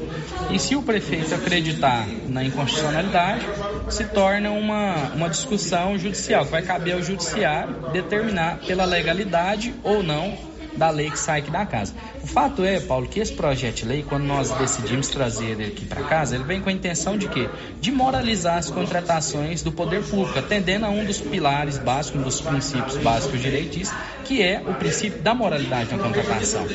E 0.52 0.60
se 0.60 0.76
o 0.76 0.82
prefeito 0.82 1.34
acreditar 1.34 2.06
na 2.28 2.43
inconstitucionalidade, 2.43 3.46
se 3.89 4.04
torna 4.06 4.52
uma, 4.52 5.13
uma 5.15 5.30
discussão 5.30 5.98
judicial, 5.98 6.46
que 6.46 6.52
vai 6.52 6.62
caber 6.62 6.96
ao 6.96 7.02
judiciário 7.02 7.74
determinar 7.93 8.60
pela 8.60 8.84
legalidade 8.84 9.74
ou 9.82 10.04
não 10.04 10.38
da 10.78 10.90
lei 10.90 11.10
que 11.10 11.20
sai 11.20 11.40
aqui 11.40 11.52
da 11.52 11.66
casa. 11.66 11.94
O 12.24 12.28
fato 12.28 12.63
é, 12.63 12.80
Paulo, 12.80 13.08
que 13.08 13.20
esse 13.20 13.34
projeto 13.34 13.78
de 13.78 13.86
lei, 13.86 14.06
quando 14.08 14.24
nós 14.24 14.52
decidimos 14.52 15.08
trazer 15.10 15.46
ele 15.52 15.66
aqui 15.66 15.86
para 15.86 16.04
casa, 16.04 16.36
ele 16.36 16.44
vem 16.44 16.62
com 16.62 16.70
a 16.70 16.72
intenção 16.74 17.18
de 17.18 17.28
quê? 17.28 17.50
De 17.82 17.92
moralizar 17.92 18.58
as 18.58 18.70
contratações 18.70 19.62
do 19.63 19.72
poder 19.72 20.04
público, 20.04 20.38
atendendo 20.38 20.86
a 20.86 20.90
um 20.90 21.06
dos 21.06 21.20
pilares 21.20 21.78
básicos, 21.78 22.22
um 22.22 22.24
dos 22.24 22.42
princípios 22.42 22.98
básicos 22.98 23.42
direitistas, 23.42 23.98
que 24.26 24.42
é 24.42 24.62
o 24.66 24.74
princípio 24.74 25.22
da 25.22 25.34
moralidade 25.34 25.96
na 25.96 26.04
contratação. 26.04 26.68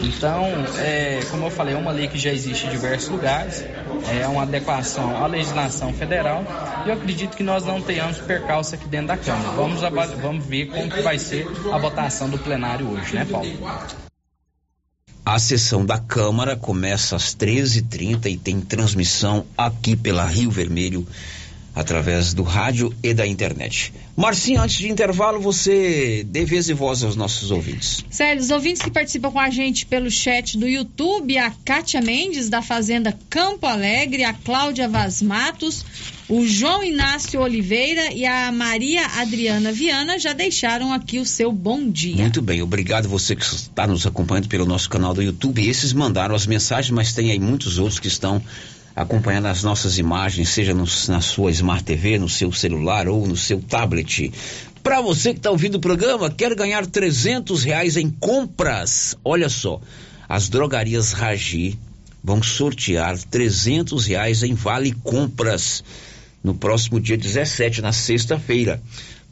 Então, 0.00 0.46
é, 0.78 1.20
como 1.30 1.46
eu 1.46 1.50
falei, 1.50 1.74
é 1.74 1.76
uma 1.76 1.92
lei 1.92 2.08
que 2.08 2.18
já 2.18 2.32
existe 2.32 2.66
em 2.66 2.70
diversos 2.70 3.08
lugares, 3.08 3.64
é 4.08 4.26
uma 4.26 4.42
adequação 4.42 5.22
à 5.22 5.26
legislação 5.26 5.92
federal 5.92 6.44
e 6.84 6.88
eu 6.88 6.94
acredito 6.94 7.36
que 7.36 7.42
nós 7.42 7.64
não 7.64 7.80
tenhamos 7.80 8.18
percalço 8.18 8.74
aqui 8.74 8.86
dentro 8.88 9.08
da 9.08 9.16
Câmara. 9.16 9.50
Vamos, 9.50 9.80
vamos 10.20 10.46
ver 10.46 10.66
como 10.66 10.88
que 10.88 11.02
vai 11.02 11.18
ser 11.18 11.46
a 11.72 11.78
votação 11.78 12.28
do 12.28 12.38
plenário 12.38 12.88
hoje, 12.88 13.14
né, 13.14 13.26
Paulo? 13.30 13.49
A 15.24 15.38
sessão 15.38 15.84
da 15.84 15.98
Câmara 15.98 16.56
começa 16.56 17.14
às 17.14 17.34
13h30 17.34 18.26
e 18.26 18.36
tem 18.36 18.60
transmissão 18.60 19.46
aqui 19.56 19.94
pela 19.94 20.24
Rio 20.24 20.50
Vermelho 20.50 21.06
através 21.74 22.34
do 22.34 22.42
rádio 22.42 22.94
e 23.02 23.14
da 23.14 23.26
internet. 23.26 23.92
Marcinho, 24.16 24.60
antes 24.60 24.76
de 24.76 24.88
intervalo, 24.88 25.40
você 25.40 26.24
dê 26.26 26.44
vez 26.44 26.68
e 26.68 26.74
voz 26.74 27.02
aos 27.02 27.16
nossos 27.16 27.50
ouvintes. 27.50 28.04
Sério, 28.10 28.42
os 28.42 28.50
ouvintes 28.50 28.82
que 28.82 28.90
participam 28.90 29.30
com 29.30 29.38
a 29.38 29.50
gente 29.50 29.86
pelo 29.86 30.10
chat 30.10 30.58
do 30.58 30.66
YouTube, 30.66 31.38
a 31.38 31.50
Kátia 31.64 32.00
Mendes, 32.00 32.48
da 32.48 32.60
Fazenda 32.60 33.16
Campo 33.28 33.66
Alegre, 33.66 34.24
a 34.24 34.32
Cláudia 34.32 34.88
Vaz 34.88 35.22
Matos, 35.22 35.84
o 36.30 36.46
João 36.46 36.84
Inácio 36.84 37.40
Oliveira 37.40 38.12
e 38.12 38.24
a 38.24 38.52
Maria 38.52 39.04
Adriana 39.16 39.72
Viana 39.72 40.16
já 40.16 40.32
deixaram 40.32 40.92
aqui 40.92 41.18
o 41.18 41.26
seu 41.26 41.50
bom 41.50 41.90
dia. 41.90 42.22
Muito 42.22 42.40
bem, 42.40 42.62
obrigado 42.62 43.08
você 43.08 43.34
que 43.34 43.42
está 43.42 43.84
nos 43.84 44.06
acompanhando 44.06 44.46
pelo 44.46 44.64
nosso 44.64 44.88
canal 44.88 45.12
do 45.12 45.20
YouTube. 45.20 45.68
Esses 45.68 45.92
mandaram 45.92 46.32
as 46.32 46.46
mensagens, 46.46 46.92
mas 46.92 47.12
tem 47.12 47.32
aí 47.32 47.40
muitos 47.40 47.80
outros 47.80 47.98
que 47.98 48.06
estão 48.06 48.40
acompanhando 48.94 49.46
as 49.46 49.64
nossas 49.64 49.98
imagens, 49.98 50.50
seja 50.50 50.72
no, 50.72 50.84
na 51.08 51.20
sua 51.20 51.50
Smart 51.50 51.82
TV, 51.82 52.16
no 52.16 52.28
seu 52.28 52.52
celular 52.52 53.08
ou 53.08 53.26
no 53.26 53.36
seu 53.36 53.60
tablet. 53.60 54.32
Para 54.84 55.00
você 55.00 55.32
que 55.32 55.40
está 55.40 55.50
ouvindo 55.50 55.76
o 55.76 55.80
programa, 55.80 56.30
quer 56.30 56.54
ganhar 56.54 56.86
300 56.86 57.64
reais 57.64 57.96
em 57.96 58.08
compras? 58.08 59.16
Olha 59.24 59.48
só, 59.48 59.80
as 60.28 60.48
drogarias 60.48 61.10
Ragi 61.10 61.76
vão 62.22 62.40
sortear 62.40 63.18
300 63.18 64.06
reais 64.06 64.44
em 64.44 64.54
vale 64.54 64.92
compras 64.92 65.82
no 66.42 66.54
próximo 66.54 67.00
dia 67.00 67.16
17, 67.16 67.82
na 67.82 67.92
sexta-feira. 67.92 68.82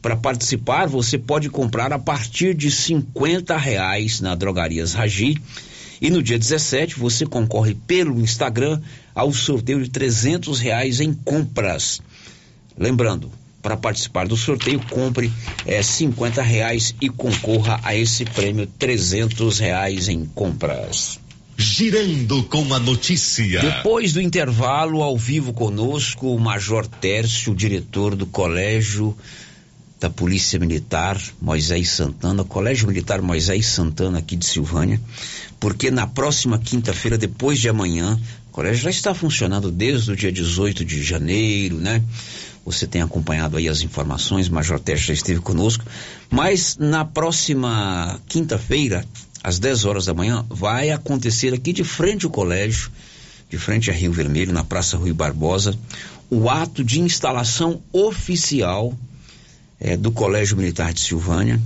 Para 0.01 0.15
participar, 0.15 0.87
você 0.87 1.17
pode 1.17 1.49
comprar 1.49 1.91
a 1.91 1.99
partir 1.99 2.53
de 2.53 2.71
50 2.71 3.57
reais 3.57 4.21
na 4.21 4.33
Drogarias 4.35 4.93
Ragi. 4.93 5.37
E 6.01 6.09
no 6.09 6.23
dia 6.23 6.39
17 6.39 6.97
você 6.97 7.25
concorre 7.25 7.75
pelo 7.75 8.21
Instagram 8.21 8.81
ao 9.13 9.33
sorteio 9.33 9.83
de 9.83 9.89
300 9.89 10.59
reais 10.59 11.01
em 11.01 11.13
compras. 11.13 12.01
Lembrando, 12.77 13.29
para 13.61 13.75
participar 13.75 14.25
do 14.25 14.37
sorteio, 14.37 14.79
compre 14.89 15.29
é, 15.65 15.83
50 15.83 16.41
reais 16.41 16.95
e 17.01 17.09
concorra 17.09 17.81
a 17.83 17.93
esse 17.93 18.23
prêmio 18.23 18.65
300 18.65 19.59
reais 19.59 20.07
em 20.07 20.25
compras. 20.25 21.19
Girando 21.61 22.41
com 22.43 22.73
a 22.73 22.79
notícia. 22.79 23.59
Depois 23.59 24.13
do 24.13 24.21
intervalo, 24.21 25.03
ao 25.03 25.17
vivo 25.17 25.51
conosco, 25.51 26.33
o 26.33 26.39
Major 26.39 26.87
Tércio, 26.87 27.53
diretor 27.53 28.15
do 28.15 28.25
Colégio 28.25 29.13
da 29.99 30.09
Polícia 30.09 30.57
Militar 30.57 31.21
Moisés 31.41 31.89
Santana, 31.89 32.45
Colégio 32.45 32.87
Militar 32.87 33.21
Moisés 33.21 33.67
Santana 33.67 34.19
aqui 34.19 34.37
de 34.37 34.45
Silvânia, 34.45 35.01
porque 35.59 35.91
na 35.91 36.07
próxima 36.07 36.57
quinta-feira, 36.57 37.17
depois 37.17 37.59
de 37.59 37.67
amanhã, 37.67 38.17
o 38.47 38.51
colégio 38.51 38.83
já 38.83 38.89
está 38.89 39.13
funcionando 39.13 39.69
desde 39.69 40.13
o 40.13 40.15
dia 40.15 40.31
18 40.31 40.85
de 40.85 41.03
janeiro, 41.03 41.75
né? 41.75 42.01
Você 42.63 42.87
tem 42.87 43.01
acompanhado 43.01 43.57
aí 43.57 43.67
as 43.67 43.81
informações, 43.81 44.47
o 44.47 44.53
Major 44.53 44.79
Tércio 44.79 45.07
já 45.07 45.13
esteve 45.13 45.41
conosco, 45.41 45.83
mas 46.29 46.77
na 46.77 47.03
próxima 47.03 48.17
quinta-feira, 48.29 49.05
às 49.43 49.59
10 49.59 49.85
horas 49.85 50.05
da 50.05 50.13
manhã, 50.13 50.45
vai 50.49 50.91
acontecer 50.91 51.53
aqui 51.53 51.73
de 51.73 51.83
frente 51.83 52.25
ao 52.25 52.31
colégio, 52.31 52.91
de 53.49 53.57
frente 53.57 53.89
a 53.89 53.93
Rio 53.93 54.11
Vermelho, 54.11 54.53
na 54.53 54.63
Praça 54.63 54.97
Rui 54.97 55.13
Barbosa, 55.13 55.77
o 56.29 56.49
ato 56.49 56.83
de 56.83 56.99
instalação 56.99 57.81
oficial 57.91 58.93
é, 59.79 59.97
do 59.97 60.11
Colégio 60.11 60.57
Militar 60.57 60.93
de 60.93 60.99
Silvânia, 60.99 61.59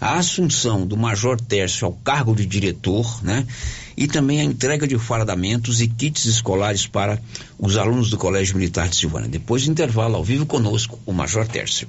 a 0.00 0.18
assunção 0.18 0.86
do 0.86 0.96
Major 0.96 1.40
Tércio 1.40 1.86
ao 1.86 1.92
cargo 1.92 2.34
de 2.34 2.44
diretor, 2.44 3.24
né? 3.24 3.46
E 3.96 4.06
também 4.06 4.40
a 4.40 4.44
entrega 4.44 4.86
de 4.86 4.98
fardamentos 4.98 5.80
e 5.80 5.88
kits 5.88 6.26
escolares 6.26 6.86
para 6.86 7.18
os 7.58 7.76
alunos 7.76 8.10
do 8.10 8.18
Colégio 8.18 8.56
Militar 8.56 8.88
de 8.88 8.96
Silvânia. 8.96 9.28
Depois 9.28 9.64
do 9.64 9.70
intervalo, 9.70 10.16
ao 10.16 10.24
vivo 10.24 10.44
conosco, 10.44 10.98
o 11.06 11.12
Major 11.12 11.46
Tércio. 11.46 11.88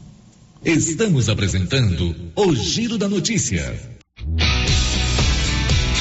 Estamos 0.63 1.29
apresentando 1.29 2.15
o 2.35 2.55
Giro 2.55 2.97
da 2.97 3.09
Notícia. 3.09 3.77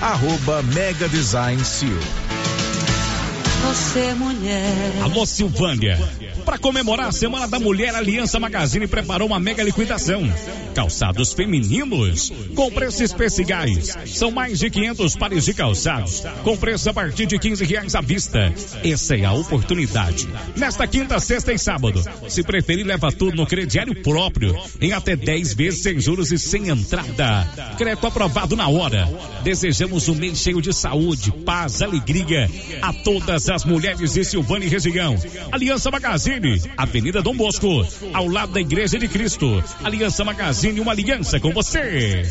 arroba 0.00 0.62
Mega 0.62 1.08
Design 1.08 1.64
Seal. 1.64 1.98
Você 3.66 4.14
mulher. 4.14 5.02
Alô 5.02 5.26
Silvânia. 5.26 5.98
Para 6.48 6.56
comemorar 6.56 7.08
a 7.08 7.12
Semana 7.12 7.46
da 7.46 7.58
Mulher, 7.58 7.94
a 7.94 7.98
Aliança 7.98 8.40
Magazine 8.40 8.86
preparou 8.86 9.28
uma 9.28 9.38
mega 9.38 9.62
liquidação. 9.62 10.22
Calçados 10.74 11.34
femininos 11.34 12.32
com 12.54 12.70
preços 12.70 13.02
especiais. 13.02 13.94
São 14.06 14.30
mais 14.30 14.58
de 14.58 14.70
500 14.70 15.14
pares 15.14 15.44
de 15.44 15.52
calçados 15.52 16.22
com 16.42 16.56
preço 16.56 16.88
a 16.88 16.94
partir 16.94 17.26
de 17.26 17.38
15 17.38 17.66
reais 17.66 17.94
à 17.94 18.00
vista. 18.00 18.50
Essa 18.82 19.14
é 19.14 19.26
a 19.26 19.32
oportunidade. 19.32 20.26
Nesta 20.56 20.86
quinta, 20.86 21.20
sexta 21.20 21.52
e 21.52 21.58
sábado. 21.58 22.02
Se 22.28 22.42
preferir, 22.42 22.86
leva 22.86 23.12
tudo 23.12 23.36
no 23.36 23.46
crediário 23.46 24.02
próprio 24.02 24.56
em 24.80 24.92
até 24.92 25.14
10 25.14 25.52
vezes 25.52 25.82
sem 25.82 26.00
juros 26.00 26.32
e 26.32 26.38
sem 26.38 26.70
entrada. 26.70 27.46
Crédito 27.76 28.06
aprovado 28.06 28.56
na 28.56 28.68
hora. 28.68 29.06
Desejamos 29.42 30.08
um 30.08 30.14
mês 30.14 30.38
cheio 30.38 30.62
de 30.62 30.72
saúde, 30.72 31.30
paz, 31.44 31.82
alegria 31.82 32.50
a 32.80 32.90
todas 32.92 33.50
as 33.50 33.66
mulheres 33.66 34.14
de 34.14 34.24
Silvânia 34.24 34.66
e 34.66 34.70
região. 34.70 35.14
Aliança 35.52 35.90
Magazine, 35.90 36.37
Avenida 36.76 37.22
Dom 37.22 37.36
Bosco, 37.36 37.86
ao 38.12 38.28
lado 38.28 38.52
da 38.52 38.60
Igreja 38.60 38.98
de 38.98 39.08
Cristo. 39.08 39.62
Aliança 39.82 40.24
Magazine, 40.24 40.80
uma 40.80 40.92
aliança 40.92 41.40
com 41.40 41.52
você. 41.52 42.22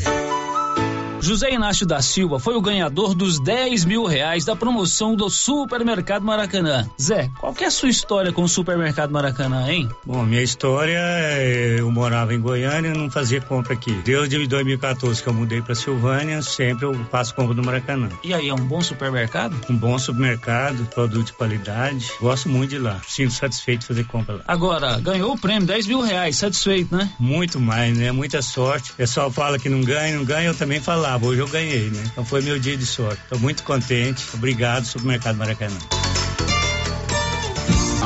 José 1.19 1.51
Inácio 1.51 1.85
da 1.85 2.01
Silva 2.01 2.39
foi 2.39 2.55
o 2.55 2.61
ganhador 2.61 3.13
dos 3.15 3.39
10 3.39 3.85
mil 3.85 4.05
reais 4.05 4.45
da 4.45 4.55
promoção 4.55 5.15
do 5.15 5.29
Supermercado 5.29 6.23
Maracanã. 6.23 6.87
Zé, 7.01 7.29
qual 7.39 7.53
que 7.53 7.63
é 7.63 7.67
a 7.67 7.71
sua 7.71 7.89
história 7.89 8.31
com 8.31 8.43
o 8.43 8.49
Supermercado 8.49 9.11
Maracanã, 9.11 9.69
hein? 9.69 9.89
Bom, 10.05 10.23
minha 10.23 10.41
história 10.41 10.97
é, 10.97 11.77
eu 11.79 11.91
morava 11.91 12.33
em 12.33 12.39
Goiânia 12.39 12.89
e 12.89 12.97
não 12.97 13.09
fazia 13.09 13.41
compra 13.41 13.73
aqui. 13.73 13.93
Desde 14.03 14.47
2014 14.47 15.21
que 15.21 15.27
eu 15.27 15.33
mudei 15.33 15.61
para 15.61 15.75
Silvânia, 15.75 16.41
sempre 16.41 16.85
eu 16.85 16.93
faço 17.11 17.33
compra 17.35 17.53
no 17.53 17.63
Maracanã. 17.63 18.09
E 18.23 18.33
aí, 18.33 18.49
é 18.49 18.53
um 18.53 18.65
bom 18.65 18.81
supermercado? 18.81 19.55
Um 19.69 19.75
bom 19.75 19.97
supermercado, 19.97 20.85
produto 20.93 21.27
de 21.27 21.33
qualidade. 21.33 22.11
Gosto 22.21 22.49
muito 22.49 22.69
de 22.71 22.79
lá. 22.79 23.01
Sinto 23.07 23.33
satisfeito 23.33 23.81
de 23.81 23.87
fazer 23.87 24.03
compra 24.05 24.35
lá. 24.35 24.41
Agora, 24.47 24.99
ganhou 24.99 25.33
o 25.33 25.37
prêmio, 25.39 25.67
10 25.67 25.87
mil 25.87 26.01
reais, 26.01 26.37
satisfeito, 26.37 26.95
né? 26.95 27.11
Muito 27.19 27.59
mais, 27.59 27.97
né? 27.97 28.11
Muita 28.11 28.41
sorte. 28.41 28.91
O 28.91 28.95
pessoal 28.95 29.31
fala 29.31 29.57
que 29.57 29.69
não 29.69 29.81
ganha, 29.81 30.15
não 30.15 30.25
ganha, 30.25 30.47
eu 30.47 30.55
também 30.55 30.79
falava. 31.07 31.25
Hoje 31.25 31.39
eu 31.39 31.47
ganhei, 31.47 31.89
né? 31.89 32.03
Então 32.11 32.25
foi 32.25 32.41
meu 32.41 32.59
dia 32.59 32.75
de 32.75 32.85
sorte. 32.85 33.21
Estou 33.23 33.39
muito 33.39 33.63
contente. 33.63 34.25
Obrigado, 34.33 34.85
Supermercado 34.85 35.37
Maracanã. 35.37 35.77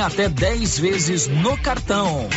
até 0.00 0.28
10 0.28 0.78
vezes 0.78 1.26
no 1.26 1.56
cartão. 1.56 2.28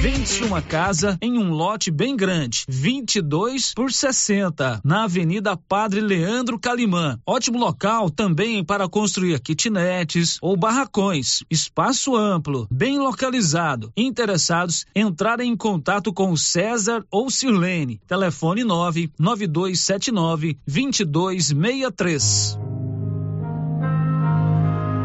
Vende-se 0.00 0.42
uma 0.44 0.60
casa 0.60 1.16
em 1.20 1.38
um 1.38 1.50
lote 1.50 1.90
bem 1.90 2.16
grande, 2.16 2.64
22 2.68 3.72
por 3.74 3.92
60, 3.92 4.80
na 4.84 5.04
Avenida 5.04 5.56
Padre 5.56 6.00
Leandro 6.00 6.58
Calimã. 6.58 7.18
Ótimo 7.26 7.58
local 7.58 8.10
também 8.10 8.64
para 8.64 8.88
construir 8.88 9.40
kitnetes 9.40 10.38
ou 10.42 10.56
barracões. 10.56 11.42
Espaço 11.50 12.16
amplo, 12.16 12.66
bem 12.70 12.98
localizado. 12.98 13.92
Interessados, 13.96 14.84
entrarem 14.94 15.52
em 15.52 15.56
contato 15.56 16.12
com 16.12 16.30
o 16.30 16.38
César 16.38 17.04
ou 17.10 17.30
Sirlene. 17.30 18.00
Telefone 18.06 18.64
99279 18.64 20.58
2263. 20.66 22.58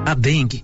A 0.05 0.13
dengue 0.13 0.63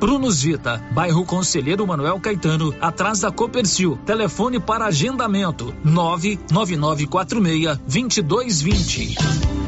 Prunus 0.01 0.41
Vita, 0.41 0.83
bairro 0.91 1.23
Conselheiro 1.23 1.85
Manuel 1.85 2.19
Caetano, 2.19 2.73
atrás 2.81 3.19
da 3.19 3.31
Copercil. 3.31 3.99
Telefone 4.03 4.59
para 4.59 4.85
agendamento: 4.85 5.75
99946 5.83 7.77
2220. 7.85 9.15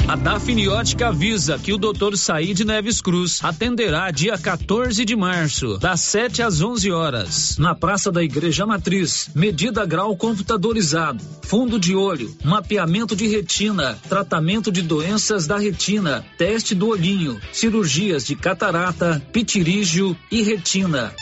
A 0.06 0.18
Dafniótica 0.18 1.08
avisa 1.08 1.58
que 1.58 1.72
o 1.72 1.78
Dr. 1.78 2.18
Said 2.18 2.60
Neves 2.66 3.00
Cruz 3.00 3.42
atenderá 3.42 4.12
dia 4.12 4.38
14 4.38 5.06
de 5.06 5.16
março, 5.16 5.78
das 5.78 6.02
7 6.02 6.42
às 6.42 6.62
11 6.62 6.92
horas, 6.92 7.58
na 7.58 7.74
Praça 7.74 8.12
da 8.12 8.22
Igreja 8.22 8.66
Matriz. 8.66 9.30
Medida 9.34 9.86
grau 9.86 10.18
computadorizado, 10.18 11.24
fundo 11.44 11.80
de 11.80 11.96
olho, 11.96 12.36
mapeamento 12.44 13.16
de 13.16 13.28
retina, 13.28 13.98
tratamento 14.10 14.72
de 14.72 14.82
doenças 14.82 15.48
da 15.48 15.58
retina, 15.58 16.26
teste 16.38 16.76
do 16.76 16.90
olhinho, 16.90 17.40
cirurgias 17.54 18.26
de 18.26 18.36
catarata, 18.36 19.22
pitirígio 19.32 20.18
e 20.32 20.42
retina. 20.42 21.14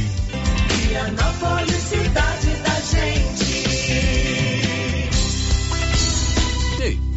Vianópolis, 0.87 1.75
cidade 1.75 2.50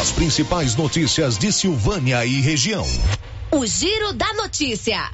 As 0.00 0.12
principais 0.12 0.76
notícias 0.76 1.36
de 1.36 1.52
Silvânia 1.52 2.24
e 2.24 2.40
região. 2.40 2.86
O 3.50 3.66
Giro 3.66 4.12
da 4.12 4.32
Notícia. 4.34 5.10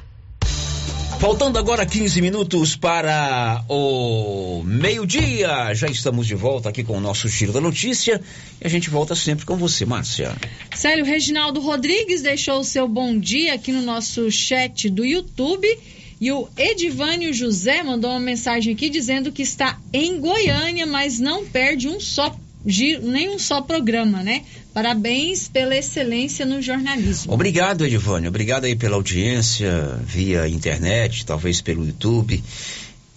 Faltando 1.19 1.57
agora 1.57 1.83
15 1.83 2.21
minutos 2.21 2.75
para 2.75 3.65
o 3.67 4.61
meio-dia. 4.63 5.73
Já 5.73 5.87
estamos 5.87 6.27
de 6.27 6.35
volta 6.35 6.69
aqui 6.69 6.83
com 6.83 6.97
o 6.97 6.99
nosso 6.99 7.27
Giro 7.27 7.51
da 7.51 7.59
Notícia. 7.59 8.21
E 8.61 8.67
a 8.67 8.69
gente 8.69 8.87
volta 8.87 9.15
sempre 9.15 9.47
com 9.47 9.57
você, 9.57 9.83
Márcia. 9.83 10.35
Célio 10.75 11.03
Reginaldo 11.03 11.59
Rodrigues 11.59 12.21
deixou 12.21 12.59
o 12.59 12.63
seu 12.63 12.87
bom 12.87 13.17
dia 13.17 13.55
aqui 13.55 13.71
no 13.71 13.81
nosso 13.81 14.29
chat 14.29 14.91
do 14.91 15.03
YouTube. 15.03 15.67
E 16.21 16.31
o 16.31 16.47
Edivânio 16.55 17.33
José 17.33 17.81
mandou 17.81 18.11
uma 18.11 18.19
mensagem 18.19 18.75
aqui 18.75 18.89
dizendo 18.89 19.31
que 19.31 19.41
está 19.41 19.79
em 19.91 20.19
Goiânia, 20.19 20.85
mas 20.85 21.19
não 21.19 21.47
perde 21.47 21.87
um 21.87 21.99
só 21.99 22.37
giro, 22.65 23.07
nem 23.07 23.29
um 23.29 23.39
só 23.39 23.61
programa, 23.61 24.23
né? 24.23 24.43
Parabéns 24.73 25.47
pela 25.47 25.75
excelência 25.75 26.45
no 26.45 26.61
jornalismo. 26.61 27.33
Obrigado, 27.33 27.85
Edivânio. 27.85 28.29
Obrigado 28.29 28.65
aí 28.65 28.75
pela 28.75 28.95
audiência 28.95 29.99
via 30.03 30.47
internet, 30.47 31.25
talvez 31.25 31.61
pelo 31.61 31.85
YouTube. 31.85 32.43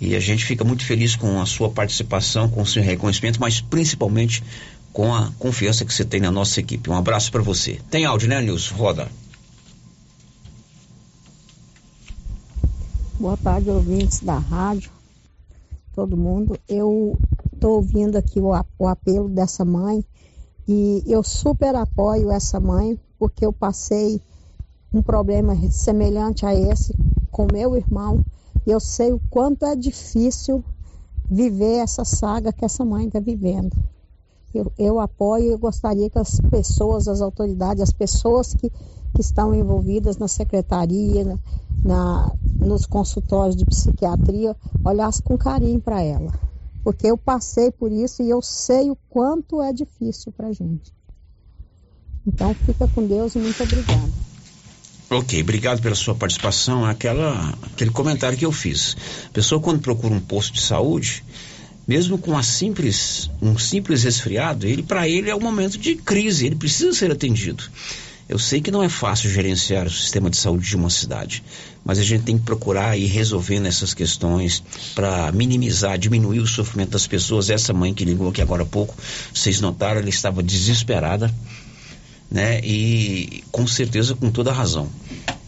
E 0.00 0.16
a 0.16 0.20
gente 0.20 0.44
fica 0.44 0.64
muito 0.64 0.84
feliz 0.84 1.14
com 1.14 1.40
a 1.40 1.46
sua 1.46 1.70
participação, 1.70 2.48
com 2.48 2.62
o 2.62 2.66
seu 2.66 2.82
reconhecimento, 2.82 3.40
mas 3.40 3.60
principalmente 3.60 4.42
com 4.92 5.14
a 5.14 5.30
confiança 5.38 5.84
que 5.84 5.94
você 5.94 6.04
tem 6.04 6.20
na 6.20 6.30
nossa 6.30 6.60
equipe. 6.60 6.90
Um 6.90 6.96
abraço 6.96 7.30
para 7.30 7.42
você. 7.42 7.78
Tem 7.90 8.04
áudio, 8.04 8.28
né, 8.28 8.40
Nilson? 8.40 8.74
Roda. 8.74 9.08
Boa 13.18 13.36
tarde, 13.36 13.70
ouvintes 13.70 14.18
da 14.18 14.36
rádio, 14.36 14.90
todo 15.94 16.16
mundo. 16.16 16.58
Eu 16.68 17.16
estou 17.62 17.76
ouvindo 17.76 18.16
aqui 18.16 18.40
o, 18.40 18.50
o, 18.76 18.88
apelo 18.88 19.28
dessa 19.28 19.64
mãe 19.64 20.04
e 20.66 21.04
eu 21.06 21.22
super 21.22 21.76
apoio 21.76 22.28
essa 22.28 22.58
mãe 22.58 22.98
porque 23.20 23.46
eu 23.46 23.52
passei 23.52 24.20
um 24.92 25.00
problema 25.00 25.54
semelhante 25.70 26.44
a 26.44 26.52
esse 26.52 26.92
com 27.30 27.46
meu 27.52 27.76
irmão 27.76 28.24
e 28.66 28.70
eu 28.72 28.80
sei 28.80 29.12
o 29.12 29.20
quanto 29.30 29.64
é 29.64 29.76
difícil 29.76 30.64
viver 31.30 31.76
essa 31.76 32.04
saga 32.04 32.52
que 32.52 32.64
essa 32.64 32.84
mãe 32.84 33.06
está 33.06 33.20
vivendo. 33.20 33.76
Eu, 34.52 34.72
eu 34.76 34.98
apoio 34.98 35.52
e 35.52 35.56
gostaria 35.56 36.10
que 36.10 36.18
as 36.18 36.40
pessoas, 36.50 37.06
as 37.06 37.20
autoridades, 37.20 37.80
as 37.80 37.92
pessoas 37.92 38.54
que, 38.54 38.70
que 38.70 39.20
estão 39.20 39.54
envolvidas 39.54 40.16
na 40.18 40.26
secretaria, 40.26 41.38
na, 41.84 42.32
nos 42.58 42.86
consultórios 42.86 43.54
de 43.54 43.64
psiquiatria, 43.64 44.56
olhassem 44.84 45.22
com 45.22 45.38
carinho 45.38 45.80
para 45.80 46.02
ela. 46.02 46.51
Porque 46.82 47.06
eu 47.06 47.16
passei 47.16 47.70
por 47.70 47.92
isso 47.92 48.22
e 48.22 48.30
eu 48.30 48.42
sei 48.42 48.90
o 48.90 48.96
quanto 49.08 49.62
é 49.62 49.72
difícil 49.72 50.32
para 50.32 50.52
gente. 50.52 50.92
Então 52.26 52.54
fica 52.66 52.88
com 52.88 53.06
Deus 53.06 53.34
e 53.34 53.38
muito 53.38 53.62
obrigada. 53.62 54.10
Ok, 55.10 55.40
obrigado 55.42 55.82
pela 55.82 55.94
sua 55.94 56.14
participação. 56.14 56.84
Aquela, 56.84 57.54
aquele 57.62 57.90
comentário 57.90 58.38
que 58.38 58.46
eu 58.46 58.52
fiz. 58.52 58.96
A 59.26 59.30
pessoa 59.30 59.60
quando 59.60 59.80
procura 59.80 60.14
um 60.14 60.20
posto 60.20 60.54
de 60.54 60.62
saúde, 60.62 61.22
mesmo 61.86 62.16
com 62.16 62.36
a 62.36 62.42
simples, 62.42 63.30
um 63.40 63.58
simples 63.58 64.04
resfriado, 64.04 64.66
ele 64.66 64.82
para 64.82 65.08
ele 65.08 65.28
é 65.28 65.34
um 65.34 65.40
momento 65.40 65.76
de 65.78 65.96
crise, 65.96 66.46
ele 66.46 66.56
precisa 66.56 66.92
ser 66.92 67.10
atendido. 67.10 67.64
Eu 68.32 68.38
sei 68.38 68.62
que 68.62 68.70
não 68.70 68.82
é 68.82 68.88
fácil 68.88 69.28
gerenciar 69.28 69.86
o 69.86 69.90
sistema 69.90 70.30
de 70.30 70.38
saúde 70.38 70.66
de 70.66 70.74
uma 70.74 70.88
cidade, 70.88 71.44
mas 71.84 71.98
a 71.98 72.02
gente 72.02 72.24
tem 72.24 72.38
que 72.38 72.44
procurar 72.44 72.96
ir 72.96 73.04
resolvendo 73.04 73.66
essas 73.66 73.92
questões 73.92 74.64
para 74.94 75.30
minimizar, 75.32 75.98
diminuir 75.98 76.38
o 76.38 76.46
sofrimento 76.46 76.92
das 76.92 77.06
pessoas. 77.06 77.50
Essa 77.50 77.74
mãe 77.74 77.92
que 77.92 78.06
ligou 78.06 78.30
aqui 78.30 78.40
agora 78.40 78.62
há 78.62 78.66
pouco, 78.66 78.96
vocês 79.34 79.60
notaram, 79.60 80.00
ela 80.00 80.08
estava 80.08 80.42
desesperada, 80.42 81.30
né? 82.30 82.58
E 82.64 83.44
com 83.52 83.66
certeza 83.66 84.14
com 84.14 84.30
toda 84.30 84.50
razão. 84.50 84.88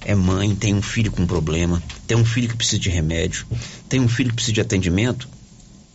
É 0.02 0.14
mãe, 0.14 0.54
tem 0.54 0.74
um 0.74 0.82
filho 0.82 1.10
com 1.10 1.26
problema, 1.26 1.82
tem 2.06 2.18
um 2.18 2.24
filho 2.26 2.50
que 2.50 2.56
precisa 2.58 2.78
de 2.78 2.90
remédio, 2.90 3.46
tem 3.88 3.98
um 3.98 4.08
filho 4.08 4.28
que 4.28 4.34
precisa 4.34 4.52
de 4.52 4.60
atendimento 4.60 5.26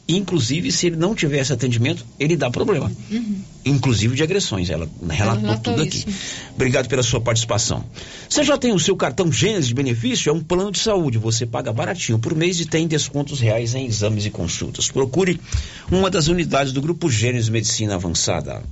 Inclusive, 0.10 0.72
se 0.72 0.88
ele 0.88 0.96
não 0.96 1.14
tivesse 1.14 1.54
atendimento, 1.54 2.04
ele 2.20 2.36
dá 2.36 2.50
problema. 2.50 2.92
Uhum. 3.12 3.42
Inclusive 3.64 4.16
de 4.16 4.24
agressões. 4.24 4.72
Ela 4.72 4.90
relatou 5.08 5.56
tudo 5.60 5.84
aqui. 5.84 6.00
Isso. 6.00 6.08
Obrigado 6.56 6.88
pela 6.88 7.04
sua 7.04 7.22
participação. 7.22 7.86
Você 8.28 8.44
já 8.44 8.58
tem 8.58 8.74
o 8.74 8.80
seu 8.80 8.96
cartão 8.96 9.32
Gênesis 9.32 9.68
de 9.68 9.76
benefício? 9.76 10.32
É 10.32 10.34
um 10.34 10.42
plano 10.42 10.72
de 10.72 10.80
saúde. 10.80 11.20
Você 11.20 11.46
paga 11.46 11.72
baratinho 11.72 12.18
por 12.18 12.34
mês 12.34 12.60
e 12.60 12.66
tem 12.66 12.88
descontos 12.88 13.40
reais 13.40 13.76
em 13.76 13.86
exames 13.86 14.26
e 14.26 14.32
consultas. 14.32 14.90
Procure 14.90 15.40
uma 15.92 16.10
das 16.10 16.28
unidades 16.28 16.74
do 16.74 16.82
Grupo 16.82 17.08
Gênesis 17.08 17.50
Medicina 17.50 17.94
Avançada. 17.94 18.64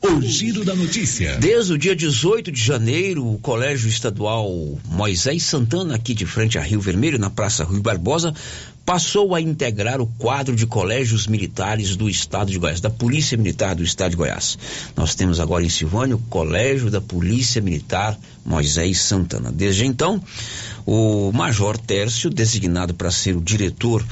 O 0.00 0.22
giro 0.22 0.64
da 0.64 0.76
notícia. 0.76 1.38
Desde 1.38 1.72
o 1.72 1.78
dia 1.78 1.94
18 1.96 2.52
de 2.52 2.62
janeiro, 2.62 3.26
o 3.26 3.36
Colégio 3.38 3.88
Estadual 3.88 4.48
Moisés 4.84 5.42
Santana, 5.42 5.96
aqui 5.96 6.14
de 6.14 6.24
frente 6.24 6.56
a 6.56 6.62
Rio 6.62 6.80
Vermelho, 6.80 7.18
na 7.18 7.28
Praça 7.28 7.64
Rui 7.64 7.80
Barbosa, 7.80 8.32
passou 8.88 9.34
a 9.34 9.40
integrar 9.42 10.00
o 10.00 10.06
quadro 10.06 10.56
de 10.56 10.66
colégios 10.66 11.26
militares 11.26 11.94
do 11.94 12.08
Estado 12.08 12.50
de 12.50 12.58
Goiás, 12.58 12.80
da 12.80 12.88
Polícia 12.88 13.36
Militar 13.36 13.74
do 13.74 13.82
Estado 13.82 14.12
de 14.12 14.16
Goiás. 14.16 14.56
Nós 14.96 15.14
temos 15.14 15.40
agora 15.40 15.62
em 15.62 15.68
Silvânia 15.68 16.16
o 16.16 16.18
Colégio 16.30 16.90
da 16.90 16.98
Polícia 16.98 17.60
Militar 17.60 18.18
Moisés 18.46 19.02
Santana. 19.02 19.52
Desde 19.52 19.84
então, 19.84 20.24
o 20.86 21.30
Major 21.32 21.76
Tércio, 21.76 22.30
designado 22.30 22.94
para 22.94 23.10
ser 23.10 23.36
o 23.36 23.42
diretor 23.42 24.02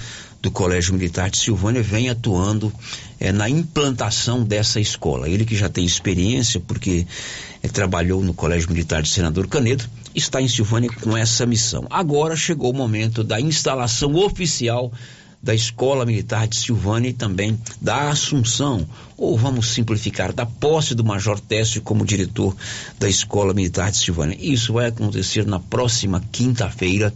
do 0.43 0.51
Colégio 0.51 0.93
Militar 0.93 1.31
de 1.31 1.39
Silvânia, 1.39 1.83
vem 1.83 2.11
atuando 2.11 2.70
é, 3.18 3.33
na 3.33 3.49
implantação 3.49 4.45
dessa 4.45 4.79
escola. 4.79 5.27
Ele 5.27 5.47
que 5.47 5.57
já 5.57 5.70
tem 5.70 5.87
experiência, 5.87 6.61
porque 6.61 7.07
é, 7.62 7.68
trabalhou 7.68 8.22
no 8.22 8.35
Colégio 8.35 8.70
Militar 8.70 9.01
de 9.01 9.09
Senador 9.09 9.49
Canedo, 9.49 9.85
está 10.16 10.40
em 10.40 10.48
Silvânia 10.48 10.90
com 11.02 11.16
essa 11.16 11.44
missão. 11.44 11.86
Agora 11.90 12.34
chegou 12.34 12.70
o 12.72 12.76
momento 12.76 13.22
da 13.22 13.40
instalação 13.40 14.14
oficial 14.16 14.90
da 15.42 15.54
Escola 15.54 16.06
Militar 16.06 16.48
de 16.48 16.56
Silvânia 16.56 17.10
e 17.10 17.12
também 17.12 17.56
da 17.80 18.08
Assunção, 18.08 18.88
ou 19.16 19.36
vamos 19.36 19.68
simplificar, 19.68 20.32
da 20.32 20.46
posse 20.46 20.94
do 20.94 21.04
Major 21.04 21.38
Técio 21.38 21.82
como 21.82 22.04
diretor 22.04 22.56
da 22.98 23.08
Escola 23.08 23.54
Militar 23.54 23.90
de 23.92 23.98
Silvânia. 23.98 24.36
Isso 24.40 24.72
vai 24.72 24.86
acontecer 24.86 25.46
na 25.46 25.60
próxima 25.60 26.20
quinta-feira 26.32 27.12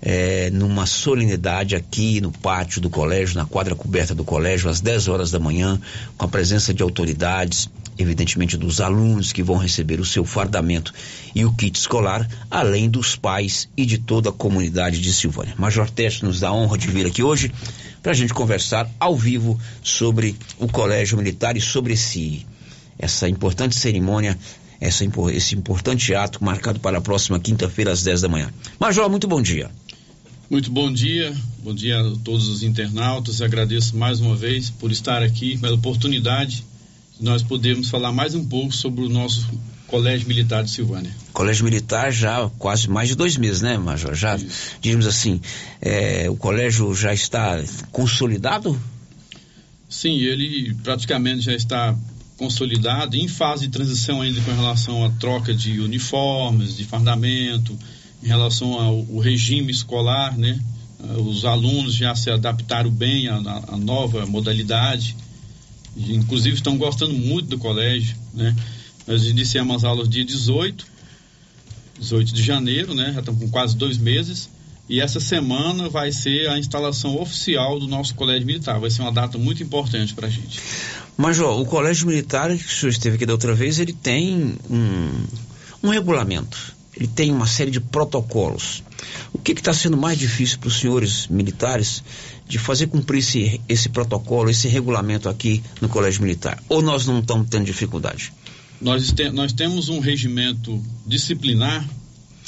é, 0.00 0.50
numa 0.50 0.86
solenidade 0.86 1.76
aqui 1.76 2.20
no 2.20 2.32
pátio 2.32 2.80
do 2.80 2.90
colégio, 2.90 3.36
na 3.36 3.46
quadra 3.46 3.74
coberta 3.74 4.14
do 4.14 4.24
colégio, 4.24 4.68
às 4.68 4.80
10 4.80 5.08
horas 5.08 5.30
da 5.30 5.38
manhã, 5.38 5.80
com 6.16 6.24
a 6.24 6.28
presença 6.28 6.74
de 6.74 6.82
autoridades, 6.82 7.68
evidentemente 7.98 8.56
dos 8.56 8.80
alunos 8.80 9.32
que 9.32 9.42
vão 9.42 9.56
receber 9.56 10.00
o 10.00 10.04
seu 10.04 10.24
fardamento 10.24 10.92
e 11.34 11.44
o 11.44 11.52
kit 11.52 11.78
escolar, 11.78 12.28
além 12.50 12.88
dos 12.88 13.16
pais 13.16 13.68
e 13.76 13.86
de 13.86 13.98
toda 13.98 14.30
a 14.30 14.32
comunidade 14.32 15.00
de 15.00 15.12
Silvânia. 15.12 15.54
Major 15.56 15.88
Teste 15.88 16.24
nos 16.24 16.40
dá 16.40 16.48
a 16.48 16.54
honra 16.54 16.78
de 16.78 16.88
vir 16.88 17.06
aqui 17.06 17.22
hoje 17.22 17.52
para 18.02 18.12
a 18.12 18.14
gente 18.14 18.34
conversar 18.34 18.88
ao 19.00 19.16
vivo 19.16 19.58
sobre 19.82 20.36
o 20.58 20.68
Colégio 20.68 21.18
Militar 21.18 21.56
e 21.56 21.60
sobre 21.60 21.94
esse, 21.94 22.46
essa 22.98 23.28
importante 23.28 23.74
cerimônia 23.74 24.38
essa, 24.80 25.04
esse 25.32 25.54
importante 25.54 26.14
ato 26.14 26.42
marcado 26.44 26.80
para 26.80 26.98
a 26.98 27.00
próxima 27.00 27.40
quinta-feira 27.40 27.92
às 27.92 28.02
10 28.02 28.22
da 28.22 28.28
manhã. 28.28 28.52
Major, 28.78 29.08
muito 29.08 29.26
bom 29.26 29.40
dia. 29.40 29.70
Muito 30.48 30.70
bom 30.70 30.92
dia, 30.92 31.34
bom 31.62 31.74
dia 31.74 32.00
a 32.00 32.16
todos 32.22 32.48
os 32.48 32.62
internautas. 32.62 33.42
Agradeço 33.42 33.96
mais 33.96 34.20
uma 34.20 34.36
vez 34.36 34.70
por 34.70 34.92
estar 34.92 35.22
aqui, 35.22 35.58
pela 35.58 35.74
oportunidade 35.74 36.56
de 36.58 36.75
nós 37.20 37.42
podermos 37.42 37.88
falar 37.88 38.12
mais 38.12 38.34
um 38.34 38.44
pouco 38.44 38.72
sobre 38.72 39.04
o 39.04 39.08
nosso 39.08 39.46
Colégio 39.86 40.26
Militar 40.26 40.64
de 40.64 40.70
Silvânia. 40.70 41.14
Colégio 41.32 41.64
Militar 41.64 42.12
já 42.12 42.50
quase 42.58 42.88
mais 42.88 43.08
de 43.08 43.14
dois 43.14 43.36
meses, 43.36 43.62
né, 43.62 43.78
Major? 43.78 44.14
Já, 44.14 44.36
diríamos 44.80 45.06
assim, 45.06 45.40
é, 45.80 46.28
o 46.28 46.36
colégio 46.36 46.94
já 46.94 47.14
está 47.14 47.62
consolidado? 47.92 48.78
Sim, 49.88 50.18
ele 50.18 50.74
praticamente 50.82 51.42
já 51.42 51.54
está 51.54 51.96
consolidado, 52.36 53.16
em 53.16 53.28
fase 53.28 53.66
de 53.66 53.72
transição 53.72 54.20
ainda 54.20 54.40
com 54.42 54.52
relação 54.52 55.04
à 55.04 55.10
troca 55.10 55.54
de 55.54 55.80
uniformes, 55.80 56.76
de 56.76 56.84
fardamento, 56.84 57.78
em 58.22 58.26
relação 58.26 58.74
ao, 58.74 59.18
regime 59.20 59.70
escolar, 59.70 60.36
né? 60.36 60.58
Ah, 61.00 61.20
os 61.20 61.44
alunos 61.44 61.94
já 61.94 62.14
se 62.14 62.30
adaptaram 62.30 62.90
bem 62.90 63.28
à, 63.28 63.36
à 63.68 63.76
nova 63.76 64.26
modalidade. 64.26 65.16
Inclusive 65.96 66.56
estão 66.56 66.76
gostando 66.76 67.14
muito 67.14 67.48
do 67.48 67.58
colégio, 67.58 68.16
né? 68.34 68.54
Nós 69.06 69.24
iniciamos 69.24 69.76
as 69.76 69.84
aulas 69.84 70.08
dia 70.08 70.24
18, 70.24 70.84
18 71.98 72.34
de 72.34 72.42
janeiro, 72.42 72.94
né? 72.94 73.12
Já 73.12 73.20
estamos 73.20 73.40
com 73.40 73.48
quase 73.48 73.76
dois 73.76 73.96
meses. 73.96 74.48
E 74.88 75.00
essa 75.00 75.18
semana 75.18 75.88
vai 75.88 76.12
ser 76.12 76.48
a 76.48 76.58
instalação 76.58 77.20
oficial 77.20 77.80
do 77.80 77.88
nosso 77.88 78.14
colégio 78.14 78.46
militar. 78.46 78.78
Vai 78.78 78.90
ser 78.90 79.02
uma 79.02 79.12
data 79.12 79.36
muito 79.36 79.62
importante 79.62 80.14
para 80.14 80.28
a 80.28 80.30
gente. 80.30 80.60
Major, 81.16 81.60
o 81.60 81.66
colégio 81.66 82.06
militar, 82.06 82.56
que 82.56 82.64
o 82.64 82.68
senhor 82.68 82.90
esteve 82.90 83.16
aqui 83.16 83.26
da 83.26 83.32
outra 83.32 83.54
vez, 83.54 83.80
ele 83.80 83.92
tem 83.92 84.54
um, 84.70 85.24
um 85.82 85.88
regulamento. 85.88 86.76
Ele 86.96 87.08
tem 87.08 87.32
uma 87.32 87.46
série 87.46 87.70
de 87.70 87.80
protocolos. 87.80 88.82
O 89.32 89.38
que 89.38 89.52
está 89.52 89.72
sendo 89.72 89.96
mais 89.96 90.18
difícil 90.18 90.58
para 90.58 90.68
os 90.68 90.78
senhores 90.78 91.26
militares 91.26 92.02
de 92.48 92.58
fazer 92.58 92.86
cumprir 92.86 93.18
esse, 93.18 93.60
esse 93.68 93.88
protocolo, 93.88 94.50
esse 94.50 94.68
regulamento 94.68 95.28
aqui 95.28 95.62
no 95.80 95.88
Colégio 95.88 96.22
Militar? 96.22 96.62
Ou 96.68 96.80
nós 96.80 97.06
não 97.06 97.20
estamos 97.20 97.48
tendo 97.48 97.64
dificuldade? 97.64 98.32
Nós, 98.80 99.12
te, 99.12 99.30
nós 99.30 99.52
temos 99.52 99.88
um 99.88 100.00
regimento 100.00 100.82
disciplinar 101.06 101.86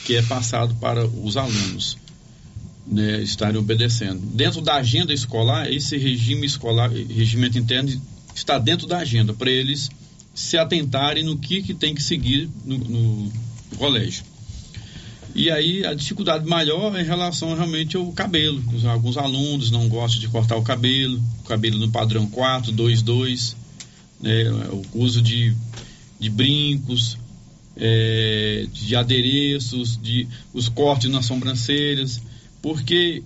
que 0.05 0.17
é 0.17 0.23
passado 0.23 0.75
para 0.77 1.07
os 1.07 1.37
alunos 1.37 1.97
né, 2.87 3.21
estarem 3.23 3.59
obedecendo. 3.59 4.21
Dentro 4.35 4.61
da 4.61 4.77
agenda 4.77 5.13
escolar, 5.13 5.71
esse 5.71 5.97
regime 5.97 6.47
escolar, 6.47 6.91
regimento 6.91 7.59
interno 7.59 8.01
está 8.35 8.59
dentro 8.59 8.87
da 8.87 8.99
agenda 8.99 9.35
para 9.35 9.51
eles 9.51 9.91
se 10.35 10.57
atentarem 10.57 11.25
no 11.25 11.37
que, 11.37 11.63
que 11.63 11.75
tem 11.75 11.95
que 11.95 12.03
seguir 12.03 12.49
no, 12.65 12.79
no 12.79 13.33
colégio. 13.77 14.25
E 15.39 15.53
aí 15.53 15.87
a 15.87 15.95
dificuldade 15.95 16.45
maior 16.45 16.97
é 16.97 17.01
em 17.01 17.05
relação 17.05 17.55
realmente 17.55 17.97
ao 17.97 18.11
cabelo. 18.11 18.61
Alguns 18.91 19.17
alunos 19.17 19.71
não 19.71 19.89
gostam 19.89 20.21
de 20.21 20.27
cortar 20.27 20.57
o 20.57 20.63
cabelo, 20.63 21.23
o 21.39 21.45
cabelo 21.45 21.79
no 21.79 21.89
padrão 21.89 22.27
4, 22.27 22.73
2, 22.73 23.03
2, 23.03 23.57
né, 24.21 24.51
o 24.73 24.85
uso 24.95 25.23
de, 25.23 25.55
de 26.19 26.29
brincos, 26.29 27.17
é, 27.77 28.67
de 28.73 28.97
adereços, 28.97 29.97
de 30.03 30.27
os 30.53 30.69
cortes 30.69 31.09
nas 31.09 31.27
sobrancelhas, 31.27 32.21
porque 32.61 33.23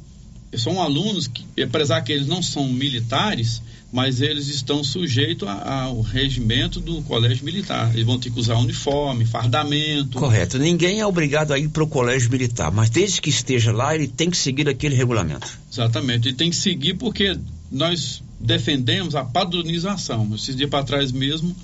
são 0.54 0.82
alunos 0.82 1.26
que, 1.26 1.62
apesar 1.62 2.02
que 2.02 2.12
eles 2.12 2.26
não 2.26 2.42
são 2.42 2.68
militares, 2.68 3.62
mas 3.92 4.22
eles 4.22 4.48
estão 4.48 4.82
sujeitos 4.82 5.46
ao 5.46 6.00
regimento 6.00 6.80
do 6.80 7.02
colégio 7.02 7.44
militar. 7.44 7.92
Eles 7.92 8.06
vão 8.06 8.18
ter 8.18 8.30
que 8.30 8.40
usar 8.40 8.56
uniforme, 8.56 9.26
fardamento. 9.26 10.18
Correto. 10.18 10.58
Ninguém 10.58 11.00
é 11.00 11.06
obrigado 11.06 11.52
a 11.52 11.58
ir 11.58 11.68
para 11.68 11.84
o 11.84 11.86
colégio 11.86 12.30
militar, 12.30 12.72
mas 12.72 12.88
desde 12.88 13.20
que 13.20 13.28
esteja 13.28 13.70
lá, 13.70 13.94
ele 13.94 14.08
tem 14.08 14.30
que 14.30 14.36
seguir 14.38 14.66
aquele 14.66 14.94
regulamento. 14.94 15.46
Exatamente. 15.70 16.28
Ele 16.28 16.36
tem 16.36 16.48
que 16.48 16.56
seguir 16.56 16.94
porque 16.94 17.38
nós 17.70 18.22
defendemos 18.40 19.14
a 19.14 19.24
padronização. 19.24 20.34
Esses 20.34 20.56
dias 20.56 20.70
para 20.70 20.84
trás 20.84 21.12
mesmo, 21.12 21.54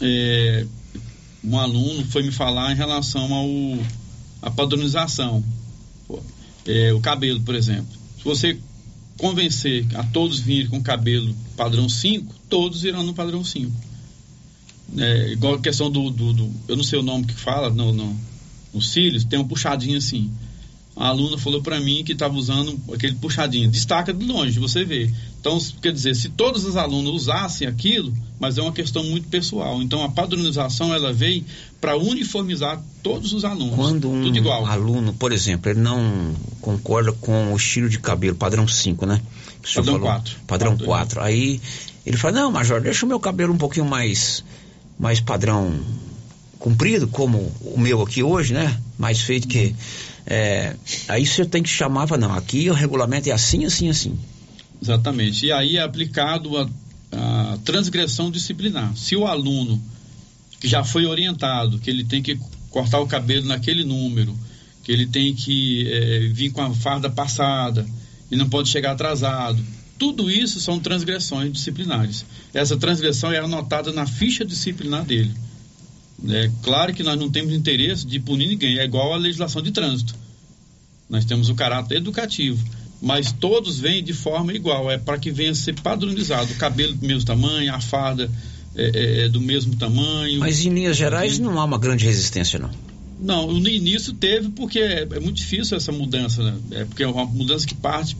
é, 0.00 0.66
um 1.44 1.56
aluno 1.56 2.04
foi 2.06 2.24
me 2.24 2.32
falar 2.32 2.72
em 2.72 2.74
relação 2.74 3.32
ao 3.32 3.48
a 4.42 4.50
padronização. 4.50 5.42
É, 6.66 6.92
o 6.92 6.98
cabelo, 6.98 7.40
por 7.42 7.54
exemplo. 7.54 7.96
Se 8.18 8.24
você 8.24 8.58
convencer 9.16 9.86
a 9.94 10.02
todos 10.02 10.38
virem 10.38 10.68
com 10.68 10.82
cabelo 10.82 11.34
padrão 11.56 11.88
5, 11.88 12.34
todos 12.48 12.84
irão 12.84 13.02
no 13.02 13.14
padrão 13.14 13.42
5. 13.42 13.72
É, 14.98 15.32
igual 15.32 15.54
a 15.54 15.60
questão 15.60 15.90
do, 15.90 16.10
do, 16.10 16.32
do, 16.32 16.50
Eu 16.68 16.76
não 16.76 16.84
sei 16.84 16.98
o 16.98 17.02
nome 17.02 17.26
que 17.26 17.34
fala, 17.34 17.70
no, 17.70 17.92
no, 17.92 18.16
nos 18.72 18.90
cílios, 18.90 19.24
tem 19.24 19.38
um 19.38 19.46
puxadinho 19.48 19.98
assim. 19.98 20.30
A 20.96 21.08
aluna 21.08 21.36
falou 21.36 21.60
para 21.60 21.78
mim 21.78 22.02
que 22.02 22.12
estava 22.12 22.34
usando 22.34 22.80
aquele 22.90 23.14
puxadinho. 23.16 23.68
Destaca 23.68 24.14
de 24.14 24.24
longe, 24.24 24.58
você 24.58 24.82
vê. 24.82 25.10
Então, 25.38 25.58
quer 25.82 25.92
dizer, 25.92 26.16
se 26.16 26.30
todos 26.30 26.64
os 26.64 26.74
alunos 26.74 27.12
usassem 27.22 27.68
aquilo, 27.68 28.14
mas 28.40 28.56
é 28.56 28.62
uma 28.62 28.72
questão 28.72 29.04
muito 29.04 29.28
pessoal. 29.28 29.82
Então, 29.82 30.02
a 30.02 30.08
padronização 30.08 30.94
ela 30.94 31.12
vem 31.12 31.44
para 31.82 31.98
uniformizar 31.98 32.82
todos 33.02 33.34
os 33.34 33.44
alunos. 33.44 33.74
Quando 33.76 34.10
um 34.10 34.22
tudo 34.22 34.38
igual. 34.38 34.64
aluno, 34.64 35.12
por 35.12 35.32
exemplo, 35.32 35.70
ele 35.70 35.80
não 35.80 36.34
concorda 36.62 37.12
com 37.12 37.52
o 37.52 37.56
estilo 37.56 37.90
de 37.90 37.98
cabelo 37.98 38.34
padrão 38.34 38.66
5, 38.66 39.04
né? 39.04 39.20
Padrão 39.74 40.00
4. 40.00 40.36
Padrão 40.46 40.78
4. 40.78 41.20
Aí 41.20 41.60
ele 42.06 42.16
fala: 42.16 42.40
"Não, 42.40 42.50
major, 42.50 42.80
deixa 42.80 43.04
o 43.04 43.08
meu 43.08 43.20
cabelo 43.20 43.52
um 43.52 43.58
pouquinho 43.58 43.84
mais 43.84 44.42
mais 44.98 45.20
padrão 45.20 45.78
comprido, 46.58 47.08
como 47.08 47.52
o 47.60 47.78
meu 47.78 48.02
aqui 48.02 48.22
hoje, 48.22 48.54
né? 48.54 48.80
Mais 48.98 49.20
feito 49.20 49.46
que 49.46 49.74
é, 50.26 50.74
aí 51.08 51.24
você 51.24 51.44
tem 51.44 51.62
que 51.62 51.68
chamar, 51.68 52.08
não, 52.18 52.32
aqui 52.32 52.68
o 52.68 52.74
regulamento 52.74 53.28
é 53.28 53.32
assim, 53.32 53.64
assim, 53.64 53.88
assim. 53.88 54.18
Exatamente. 54.82 55.46
E 55.46 55.52
aí 55.52 55.76
é 55.76 55.82
aplicado 55.82 56.56
a, 56.58 56.68
a 57.12 57.58
transgressão 57.64 58.30
disciplinar. 58.30 58.94
Se 58.96 59.14
o 59.14 59.26
aluno 59.26 59.80
que 60.60 60.66
já 60.66 60.82
foi 60.82 61.06
orientado 61.06 61.78
que 61.78 61.90
ele 61.90 62.04
tem 62.04 62.22
que 62.22 62.38
cortar 62.70 63.00
o 63.00 63.06
cabelo 63.06 63.46
naquele 63.46 63.84
número, 63.84 64.36
que 64.82 64.90
ele 64.90 65.06
tem 65.06 65.34
que 65.34 65.86
é, 65.88 66.28
vir 66.32 66.50
com 66.50 66.62
a 66.62 66.74
farda 66.74 67.08
passada 67.08 67.86
e 68.30 68.36
não 68.36 68.48
pode 68.48 68.68
chegar 68.68 68.92
atrasado. 68.92 69.62
Tudo 69.98 70.30
isso 70.30 70.60
são 70.60 70.78
transgressões 70.78 71.52
disciplinares. 71.52 72.24
Essa 72.52 72.76
transgressão 72.76 73.32
é 73.32 73.38
anotada 73.38 73.92
na 73.92 74.06
ficha 74.06 74.44
disciplinar 74.44 75.04
dele. 75.04 75.32
É 76.28 76.50
claro 76.62 76.94
que 76.94 77.02
nós 77.02 77.18
não 77.18 77.30
temos 77.30 77.52
interesse 77.52 78.06
de 78.06 78.18
punir 78.18 78.48
ninguém, 78.48 78.78
é 78.78 78.84
igual 78.84 79.12
à 79.12 79.16
legislação 79.16 79.60
de 79.60 79.70
trânsito. 79.70 80.14
Nós 81.08 81.24
temos 81.24 81.48
o 81.48 81.54
caráter 81.54 81.96
educativo, 81.96 82.62
mas 83.00 83.32
todos 83.32 83.78
vêm 83.78 84.02
de 84.02 84.12
forma 84.12 84.52
igual, 84.52 84.90
é 84.90 84.98
para 84.98 85.18
que 85.18 85.30
venha 85.30 85.52
a 85.52 85.54
ser 85.54 85.74
padronizado. 85.80 86.52
O 86.52 86.56
cabelo 86.56 86.94
do 86.94 87.06
mesmo 87.06 87.24
tamanho, 87.24 87.72
a 87.74 87.80
farda 87.80 88.30
é, 88.74 88.84
é, 88.84 89.24
é 89.24 89.28
do 89.28 89.40
mesmo 89.40 89.76
tamanho. 89.76 90.40
Mas 90.40 90.64
em 90.64 90.70
linhas 90.70 90.96
gerais 90.96 91.38
não 91.38 91.60
há 91.60 91.64
uma 91.64 91.78
grande 91.78 92.04
resistência, 92.04 92.58
não. 92.58 92.70
Não, 93.18 93.46
no 93.46 93.68
início 93.68 94.12
teve 94.12 94.50
porque 94.50 94.78
é, 94.78 95.02
é 95.02 95.20
muito 95.20 95.36
difícil 95.36 95.76
essa 95.76 95.90
mudança, 95.90 96.42
né? 96.42 96.58
É 96.72 96.84
porque 96.84 97.02
é 97.02 97.08
uma 97.08 97.24
mudança 97.24 97.66
que 97.66 97.74
parte 97.74 98.16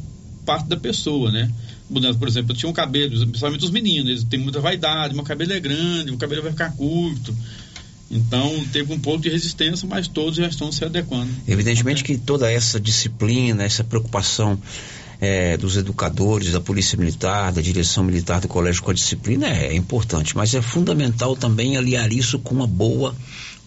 parte 0.47 0.69
da 0.69 0.77
pessoa, 0.77 1.31
né? 1.33 1.51
Mudança, 1.91 2.19
por 2.19 2.29
exemplo, 2.29 2.53
eu 2.53 2.57
tinha 2.57 2.71
um 2.71 2.73
cabelo, 2.73 3.11
principalmente 3.27 3.65
os 3.65 3.71
meninos, 3.71 4.09
eles 4.09 4.25
têm 4.25 4.39
muita 4.39 4.61
vaidade, 4.61 5.13
meu 5.13 5.25
cabelo 5.25 5.53
é 5.53 5.61
grande, 5.61 6.07
meu 6.07 6.17
cabelo 6.17 6.43
vai 6.43 6.53
ficar 6.53 6.71
curto. 6.77 7.37
Então 8.11 8.65
teve 8.73 8.93
um 8.93 8.99
pouco 8.99 9.23
de 9.23 9.29
resistência, 9.29 9.87
mas 9.89 10.07
todos 10.07 10.37
já 10.37 10.47
estão 10.47 10.71
se 10.71 10.85
adequando. 10.85 11.31
Evidentemente 11.47 12.05
que 12.05 12.17
toda 12.17 12.51
essa 12.51 12.79
disciplina, 12.79 13.65
essa 13.65 13.83
preocupação 13.83 14.59
é, 15.21 15.57
dos 15.57 15.77
educadores, 15.77 16.53
da 16.53 16.61
Polícia 16.61 16.97
Militar, 16.97 17.53
da 17.53 17.61
direção 17.61 18.05
militar 18.05 18.41
do 18.41 18.49
colégio 18.49 18.83
com 18.83 18.91
a 18.91 18.95
disciplina 18.95 19.47
é, 19.47 19.69
é 19.69 19.75
importante, 19.75 20.37
mas 20.37 20.55
é 20.55 20.63
fundamental 20.63 21.35
também 21.37 21.77
aliar 21.77 22.13
isso 22.13 22.39
com 22.39 22.55
uma 22.55 22.67
boa 22.67 23.15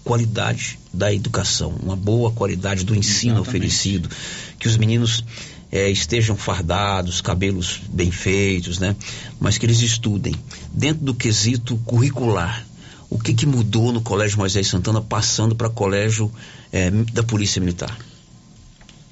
qualidade 0.03 0.79
da 0.93 1.13
educação, 1.13 1.75
uma 1.83 1.95
boa 1.95 2.31
qualidade 2.31 2.83
do 2.83 2.95
ensino 2.95 3.33
Exatamente. 3.33 3.49
oferecido, 3.49 4.09
que 4.57 4.67
os 4.67 4.77
meninos 4.77 5.23
é, 5.71 5.89
estejam 5.89 6.35
fardados, 6.35 7.21
cabelos 7.21 7.81
bem 7.89 8.09
feitos, 8.09 8.79
né? 8.79 8.95
Mas 9.39 9.57
que 9.57 9.65
eles 9.65 9.81
estudem 9.81 10.33
dentro 10.73 11.03
do 11.03 11.13
quesito 11.13 11.77
curricular 11.85 12.65
o 13.09 13.17
que, 13.17 13.33
que 13.33 13.45
mudou 13.45 13.91
no 13.91 14.01
Colégio 14.01 14.37
Moisés 14.37 14.67
Santana 14.67 15.01
passando 15.01 15.55
para 15.55 15.69
Colégio 15.69 16.31
é, 16.71 16.91
da 16.91 17.23
Polícia 17.23 17.59
Militar? 17.59 17.97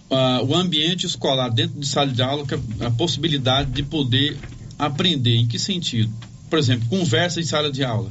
Uh, 0.10 0.46
o 0.46 0.56
ambiente 0.56 1.06
escolar 1.06 1.50
dentro 1.50 1.80
de 1.80 1.86
sala 1.86 2.12
de 2.12 2.22
aula, 2.22 2.46
a 2.80 2.92
possibilidade 2.92 3.72
de 3.72 3.84
poder 3.84 4.38
aprender. 4.78 5.36
Em 5.36 5.48
que 5.48 5.60
sentido? 5.60 6.14
Por 6.50 6.60
exemplo, 6.60 6.88
conversa 6.88 7.42
em 7.42 7.44
sala 7.44 7.72
de 7.72 7.84
aula, 7.84 8.10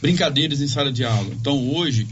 brincadeiras 0.00 0.60
em 0.60 0.68
sala 0.68 0.90
de 0.90 1.04
aula. 1.04 1.28
Então, 1.32 1.74
hoje, 1.74 2.06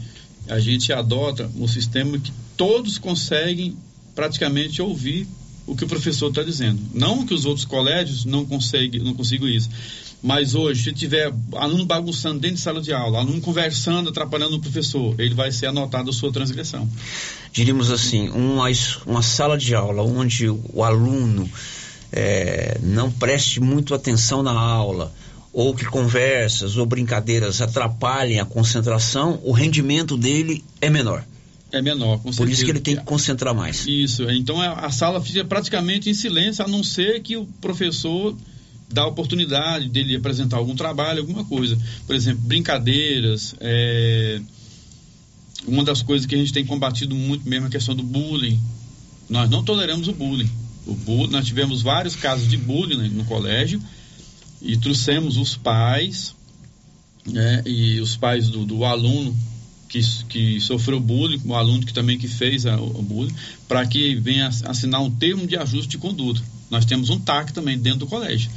a 0.47 0.59
gente 0.59 0.93
adota 0.93 1.49
um 1.55 1.67
sistema 1.67 2.19
que 2.19 2.31
todos 2.55 2.97
conseguem 2.97 3.75
praticamente 4.13 4.81
ouvir 4.81 5.27
o 5.65 5.75
que 5.75 5.85
o 5.85 5.87
professor 5.87 6.29
está 6.29 6.43
dizendo. 6.43 6.81
Não 6.93 7.25
que 7.25 7.33
os 7.33 7.45
outros 7.45 7.65
colégios 7.65 8.25
não 8.25 8.45
conseguem, 8.45 9.01
não 9.01 9.13
consigam 9.13 9.47
isso. 9.47 9.69
Mas 10.21 10.53
hoje, 10.53 10.83
se 10.83 10.93
tiver 10.93 11.33
aluno 11.53 11.85
bagunçando 11.85 12.39
dentro 12.39 12.57
de 12.57 12.61
sala 12.61 12.81
de 12.81 12.91
aula, 12.91 13.19
aluno 13.19 13.39
conversando, 13.39 14.09
atrapalhando 14.09 14.57
o 14.57 14.59
professor, 14.59 15.15
ele 15.17 15.33
vai 15.33 15.51
ser 15.51 15.67
anotado 15.67 16.09
a 16.09 16.13
sua 16.13 16.31
transgressão. 16.31 16.89
Diríamos 17.53 17.89
assim, 17.89 18.29
uma, 18.29 18.65
uma 19.05 19.21
sala 19.21 19.57
de 19.57 19.73
aula 19.73 20.03
onde 20.03 20.49
o 20.49 20.83
aluno 20.83 21.49
é, 22.11 22.77
não 22.83 23.09
preste 23.09 23.61
muito 23.61 23.93
atenção 23.93 24.43
na 24.43 24.51
aula, 24.51 25.13
ou 25.53 25.73
que 25.73 25.85
conversas 25.85 26.75
ou 26.75 26.85
brincadeiras 26.85 27.61
atrapalhem 27.61 28.39
a 28.39 28.45
concentração, 28.45 29.39
o 29.43 29.53
rendimento 29.53 30.17
dele 30.17 30.63
é 30.81 30.89
menor. 30.89 31.23
É 31.71 31.81
menor, 31.81 32.19
com 32.19 32.31
Por 32.31 32.49
isso 32.49 32.65
que 32.65 32.71
ele 32.71 32.79
tem 32.79 32.95
que 32.95 33.03
concentrar 33.03 33.53
mais. 33.53 33.85
Isso, 33.87 34.29
então 34.31 34.59
a 34.59 34.89
sala 34.91 35.21
fica 35.21 35.45
praticamente 35.45 36.09
em 36.09 36.13
silêncio, 36.13 36.65
a 36.65 36.67
não 36.67 36.83
ser 36.83 37.21
que 37.21 37.37
o 37.37 37.45
professor 37.61 38.35
a 38.95 39.05
oportunidade 39.05 39.89
dele 39.89 40.15
apresentar 40.15 40.57
algum 40.57 40.75
trabalho, 40.75 41.21
alguma 41.21 41.43
coisa. 41.45 41.77
Por 42.05 42.15
exemplo, 42.15 42.41
brincadeiras. 42.41 43.55
É... 43.59 44.41
Uma 45.67 45.83
das 45.83 46.01
coisas 46.01 46.25
que 46.25 46.35
a 46.35 46.37
gente 46.37 46.53
tem 46.53 46.65
combatido 46.65 47.13
muito 47.15 47.47
mesmo 47.47 47.65
é 47.65 47.67
a 47.67 47.71
questão 47.71 47.95
do 47.95 48.03
bullying. 48.03 48.59
Nós 49.29 49.49
não 49.49 49.63
toleramos 49.63 50.07
o 50.07 50.13
bullying. 50.13 50.49
O 50.87 50.95
bullying 50.95 51.31
nós 51.31 51.45
tivemos 51.45 51.81
vários 51.81 52.15
casos 52.15 52.47
de 52.47 52.57
bullying 52.57 53.09
no 53.09 53.25
colégio 53.25 53.81
e 54.61 54.77
trouxemos 54.77 55.37
os 55.37 55.55
pais 55.55 56.33
né, 57.25 57.61
e 57.65 57.99
os 57.99 58.17
pais 58.17 58.49
do, 58.49 58.65
do 58.65 58.83
aluno 58.83 59.37
que, 59.87 59.99
que 60.27 60.61
sofreu 60.61 60.99
bullying, 60.99 61.41
o 61.45 61.55
aluno 61.55 61.85
que 61.85 61.93
também 61.93 62.17
que 62.17 62.27
fez 62.27 62.65
a, 62.65 62.79
o 62.79 63.01
bullying, 63.01 63.33
para 63.67 63.85
que 63.85 64.15
venha 64.15 64.47
assinar 64.47 65.01
um 65.01 65.09
termo 65.09 65.45
de 65.47 65.57
ajuste 65.57 65.89
de 65.89 65.97
conduta. 65.97 66.41
Nós 66.69 66.85
temos 66.85 67.09
um 67.09 67.19
TAC 67.19 67.51
também 67.51 67.77
dentro 67.77 68.01
do 68.01 68.07
colégio. 68.07 68.49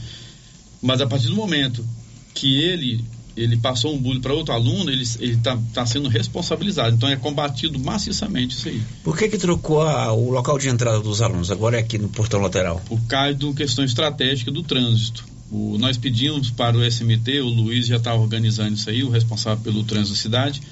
Mas 0.83 1.01
a 1.01 1.07
partir 1.07 1.29
do 1.29 1.37
momento 1.37 1.87
que 2.35 2.61
ele 2.61 3.05
ele 3.37 3.57
passou 3.57 3.95
um 3.95 3.99
bullying 3.99 4.21
para 4.21 4.35
outro 4.35 4.53
aluno, 4.53 4.91
ele 4.91 5.03
está 5.03 5.59
tá 5.73 5.87
sendo 5.87 6.09
responsabilizado. 6.09 6.95
Então 6.95 7.09
é 7.09 7.17
combatido 7.17 7.79
maciçamente 7.79 8.55
isso 8.55 8.69
aí. 8.69 8.83
Por 9.03 9.17
que 9.17 9.29
que 9.29 9.39
trocou 9.39 9.81
a, 9.81 10.13
o 10.13 10.31
local 10.31 10.59
de 10.59 10.69
entrada 10.69 11.01
dos 11.01 11.23
alunos? 11.23 11.51
Agora 11.51 11.77
é 11.77 11.81
aqui 11.81 11.97
no 11.97 12.09
portão 12.09 12.41
lateral? 12.41 12.81
Por 12.87 13.01
causa 13.07 13.35
de 13.35 13.45
uma 13.47 13.55
questão 13.55 13.85
estratégica 13.85 14.51
do 14.51 14.63
trânsito. 14.63 15.25
O, 15.51 15.77
nós 15.79 15.97
pedimos 15.97 16.51
para 16.51 16.77
o 16.77 16.85
SMT, 16.85 17.41
o 17.41 17.49
Luiz 17.49 17.87
já 17.87 17.97
estava 17.97 18.21
organizando 18.21 18.75
isso 18.75 18.89
aí, 18.89 19.03
o 19.03 19.11
responsável 19.11 19.63
pelo 19.63 19.83
trânsito 19.85 20.15
da 20.15 20.21
cidade, 20.21 20.63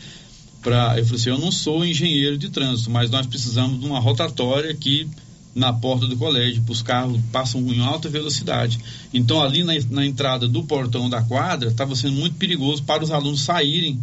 para 0.62 0.98
eu 0.98 1.04
falei 1.04 1.20
assim, 1.20 1.30
eu 1.30 1.38
não 1.38 1.52
sou 1.52 1.84
engenheiro 1.84 2.36
de 2.36 2.50
trânsito, 2.50 2.90
mas 2.90 3.10
nós 3.10 3.26
precisamos 3.26 3.80
de 3.80 3.86
uma 3.86 3.98
rotatória 3.98 4.74
que 4.74 5.08
na 5.54 5.72
porta 5.72 6.06
do 6.06 6.16
colégio, 6.16 6.62
os 6.68 6.82
carros 6.82 7.20
passam 7.32 7.60
em 7.72 7.80
alta 7.80 8.08
velocidade. 8.08 8.78
Então, 9.12 9.42
ali 9.42 9.64
na, 9.64 9.72
na 9.90 10.06
entrada 10.06 10.46
do 10.46 10.62
portão 10.62 11.10
da 11.10 11.22
quadra, 11.22 11.70
estava 11.70 11.96
sendo 11.96 12.14
muito 12.14 12.36
perigoso 12.36 12.82
para 12.82 13.02
os 13.02 13.10
alunos 13.10 13.42
saírem 13.42 14.00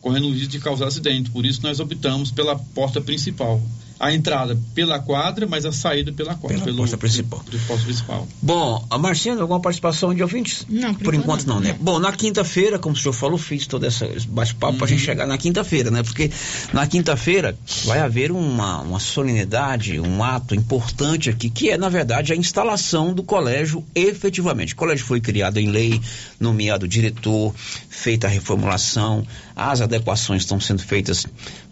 correndo 0.00 0.28
o 0.28 0.32
risco 0.32 0.48
de 0.48 0.60
causar 0.60 0.86
acidente. 0.86 1.30
Por 1.30 1.44
isso, 1.44 1.62
nós 1.62 1.80
optamos 1.80 2.30
pela 2.30 2.56
porta 2.56 3.00
principal 3.00 3.60
a 3.98 4.12
entrada 4.12 4.56
pela 4.74 4.98
quadra, 5.00 5.46
mas 5.46 5.64
a 5.64 5.72
saída 5.72 6.12
pela 6.12 6.34
quadra. 6.34 6.58
Pela 6.58 6.64
pelo, 6.64 6.76
porta 6.78 6.96
principal. 6.96 7.40
Pelo, 7.40 7.62
pelo 7.62 7.78
principal. 7.80 8.28
Bom, 8.40 8.86
a 8.88 8.98
Marciana, 8.98 9.40
alguma 9.40 9.60
participação 9.60 10.14
de 10.14 10.22
ouvintes? 10.22 10.64
Não, 10.68 10.94
por, 10.94 11.04
por 11.04 11.14
enquanto 11.14 11.46
não, 11.46 11.58
né? 11.58 11.76
Bom, 11.80 11.98
na 11.98 12.12
quinta-feira, 12.12 12.78
como 12.78 12.94
o 12.94 12.98
senhor 12.98 13.12
falou, 13.12 13.36
fiz 13.36 13.66
todo 13.66 13.84
esse 13.84 14.04
bate-papo 14.28 14.72
uhum. 14.72 14.78
para 14.78 14.86
a 14.86 14.90
gente 14.90 15.02
chegar 15.02 15.26
na 15.26 15.36
quinta-feira, 15.36 15.90
né? 15.90 16.02
Porque 16.02 16.30
na 16.72 16.86
quinta-feira 16.86 17.58
vai 17.84 17.98
haver 17.98 18.30
uma, 18.30 18.80
uma 18.82 19.00
solenidade, 19.00 19.98
um 19.98 20.22
ato 20.22 20.54
importante 20.54 21.28
aqui, 21.28 21.50
que 21.50 21.70
é, 21.70 21.76
na 21.76 21.88
verdade, 21.88 22.32
a 22.32 22.36
instalação 22.36 23.12
do 23.12 23.22
colégio 23.22 23.84
efetivamente. 23.94 24.74
O 24.74 24.76
colégio 24.76 25.04
foi 25.04 25.20
criado 25.20 25.58
em 25.58 25.70
lei, 25.70 26.00
nomeado 26.38 26.86
diretor, 26.86 27.52
feita 27.88 28.28
a 28.28 28.30
reformulação, 28.30 29.26
as 29.56 29.80
adequações 29.80 30.42
estão 30.42 30.60
sendo 30.60 30.82
feitas 30.82 31.26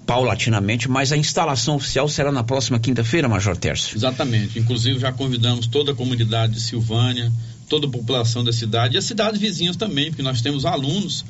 paulatinamente, 0.06 0.88
mas 0.88 1.10
a 1.10 1.16
instalação 1.16 1.74
oficial 1.74 2.08
será 2.08 2.30
na 2.30 2.44
próxima 2.44 2.78
quinta-feira, 2.78 3.28
Major 3.28 3.56
Tércio. 3.56 3.96
Exatamente. 3.96 4.58
Inclusive 4.58 5.00
já 5.00 5.12
convidamos 5.12 5.66
toda 5.66 5.92
a 5.92 5.94
comunidade 5.94 6.54
de 6.54 6.60
Silvânia, 6.60 7.30
toda 7.68 7.88
a 7.88 7.90
população 7.90 8.44
da 8.44 8.52
cidade 8.52 8.94
e 8.94 8.98
as 8.98 9.04
cidades 9.04 9.40
vizinhas 9.40 9.76
também, 9.76 10.10
porque 10.10 10.22
nós 10.22 10.40
temos 10.40 10.64
alunos 10.64 11.24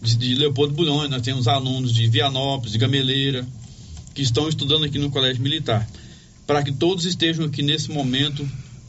de, 0.00 0.16
de 0.16 0.34
Leopoldo 0.34 0.72
Bulhões, 0.72 1.10
nós 1.10 1.20
temos 1.20 1.46
alunos 1.46 1.92
de 1.92 2.06
Vianópolis, 2.08 2.72
de 2.72 2.78
Gameleira, 2.78 3.46
que 4.14 4.22
estão 4.22 4.48
estudando 4.48 4.84
aqui 4.84 4.98
no 4.98 5.10
Colégio 5.10 5.42
Militar, 5.42 5.86
para 6.46 6.62
que 6.62 6.72
todos 6.72 7.04
estejam 7.04 7.44
aqui 7.44 7.62
nesse 7.62 7.90
momento 7.90 8.48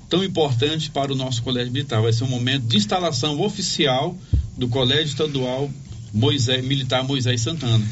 tão 0.10 0.24
importante 0.24 0.90
para 0.90 1.12
o 1.12 1.16
nosso 1.16 1.44
Colégio 1.44 1.74
Militar. 1.74 2.02
Vai 2.02 2.14
ser 2.14 2.24
um 2.24 2.30
momento 2.30 2.64
de 2.64 2.78
instalação 2.78 3.42
oficial 3.42 4.18
do 4.58 4.70
Colégio 4.70 5.06
Estadual 5.06 5.70
Moisés, 6.14 6.64
Militar 6.64 7.04
Moisés 7.04 7.42
Santana. 7.42 7.86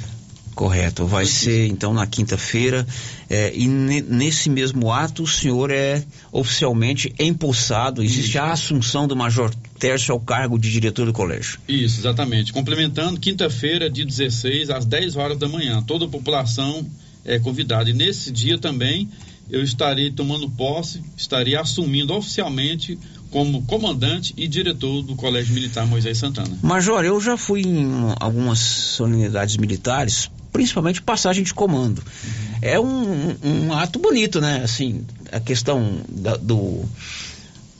Correto. 0.55 1.05
Vai 1.05 1.25
ser 1.25 1.67
então 1.67 1.93
na 1.93 2.05
quinta-feira. 2.05 2.85
É, 3.29 3.53
e 3.55 3.67
nesse 3.67 4.49
mesmo 4.49 4.91
ato 4.91 5.23
o 5.23 5.27
senhor 5.27 5.71
é 5.71 6.03
oficialmente 6.31 7.13
empossado. 7.17 8.03
Existe 8.03 8.31
Isso. 8.31 8.39
a 8.39 8.51
assunção 8.51 9.07
do 9.07 9.15
Major 9.15 9.53
Tércio 9.79 10.13
ao 10.13 10.19
cargo 10.19 10.59
de 10.59 10.71
diretor 10.71 11.05
do 11.05 11.13
colégio. 11.13 11.59
Isso, 11.67 11.99
exatamente. 11.99 12.53
Complementando, 12.53 13.19
quinta-feira, 13.19 13.89
de 13.89 14.05
16 14.05 14.69
às 14.69 14.85
10 14.85 15.15
horas 15.15 15.37
da 15.37 15.47
manhã. 15.47 15.81
Toda 15.81 16.05
a 16.05 16.07
população 16.07 16.85
é 17.25 17.39
convidada. 17.39 17.89
E 17.89 17.93
nesse 17.93 18.31
dia 18.31 18.57
também 18.57 19.09
eu 19.49 19.63
estarei 19.63 20.11
tomando 20.11 20.49
posse, 20.49 21.01
estarei 21.17 21.55
assumindo 21.55 22.13
oficialmente 22.13 22.97
como 23.29 23.63
comandante 23.63 24.33
e 24.37 24.47
diretor 24.47 25.01
do 25.01 25.15
Colégio 25.15 25.53
Militar 25.53 25.87
Moisés 25.87 26.17
Santana. 26.17 26.57
Major, 26.61 27.03
eu 27.03 27.19
já 27.19 27.37
fui 27.37 27.61
em 27.61 28.13
algumas 28.19 28.59
solenidades 28.59 29.57
militares 29.57 30.29
principalmente 30.51 31.01
passagem 31.01 31.43
de 31.43 31.53
comando. 31.53 31.99
Uhum. 31.99 32.57
É 32.61 32.79
um, 32.79 33.35
um, 33.43 33.73
ato 33.73 33.99
bonito, 33.99 34.39
né? 34.39 34.61
Assim, 34.63 35.05
a 35.31 35.39
questão 35.39 36.01
da, 36.07 36.37
do, 36.37 36.85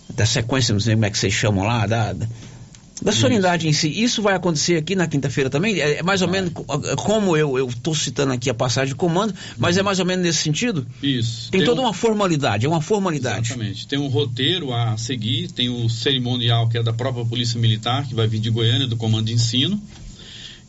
da 0.10 0.26
sequência, 0.26 0.74
não 0.74 0.80
sei 0.80 0.96
como 0.96 1.06
é 1.06 1.10
que 1.10 1.18
vocês 1.18 1.34
chamam 1.34 1.66
lá, 1.66 1.86
da, 1.86 2.16
da 3.02 3.12
solenidade 3.12 3.68
em 3.68 3.74
si. 3.74 3.90
Isso 3.90 4.22
vai 4.22 4.36
acontecer 4.36 4.78
aqui 4.78 4.96
na 4.96 5.08
quinta-feira 5.08 5.50
também? 5.50 5.80
É, 5.80 5.98
é 5.98 6.04
mais 6.04 6.22
ou 6.22 6.28
menos 6.28 6.52
como 6.98 7.36
eu 7.36 7.68
estou 7.68 7.96
citando 7.96 8.32
aqui 8.32 8.50
a 8.50 8.54
passagem 8.54 8.90
de 8.90 8.96
comando, 8.96 9.34
mas 9.58 9.78
é 9.78 9.82
mais 9.82 10.00
ou 10.00 10.06
menos 10.06 10.24
nesse 10.24 10.40
sentido? 10.40 10.86
Isso. 11.02 11.52
Tem, 11.52 11.60
tem 11.60 11.68
toda 11.68 11.82
um... 11.82 11.86
uma 11.86 11.94
formalidade, 11.94 12.66
é 12.66 12.70
uma 12.70 12.82
formalidade. 12.82 13.52
Exatamente. 13.52 13.88
Tem 13.88 13.98
um 13.98 14.08
roteiro 14.08 14.74
a 14.74 14.96
seguir, 14.98 15.52
tem 15.52 15.70
o 15.70 15.90
cerimonial 15.90 16.70
que 16.70 16.78
é 16.78 16.84
da 16.84 16.94
própria 16.94 17.26
Polícia 17.26 17.60
Militar, 17.60 18.08
que 18.08 18.14
vai 18.14 18.28
vir 18.28 18.40
de 18.40 18.50
Goiânia, 18.50 18.88
do 18.88 18.96
Comando 18.96 19.26
de 19.26 19.34
Ensino. 19.34 19.82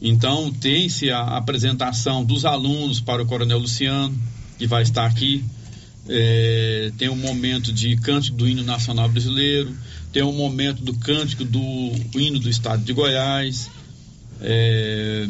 Então, 0.05 0.51
tem-se 0.53 1.13
a 1.13 1.37
apresentação 1.37 2.25
dos 2.25 2.45
alunos 2.45 3.01
para 3.01 3.23
o 3.23 3.27
Coronel 3.27 3.59
Luciano, 3.59 4.13
que 4.59 4.67
vai 4.67 4.83
estar 4.83 5.07
aqui. 5.07 5.45
É, 6.09 6.91
tem 6.99 7.09
um 7.09 7.15
momento 7.15 7.73
de 7.73 7.97
cântico 7.97 8.37
do 8.37 8.49
hino 8.49 8.65
nacional 8.65 9.09
brasileiro, 9.09 9.73
tem 10.13 10.25
um 10.25 10.33
momento 10.33 10.83
do 10.83 10.93
cântico 10.95 11.45
do 11.45 11.93
hino 12.17 12.41
do 12.41 12.51
estado 12.51 12.83
de 12.83 12.93
Goiás. 12.93 13.71
É, 14.41 15.29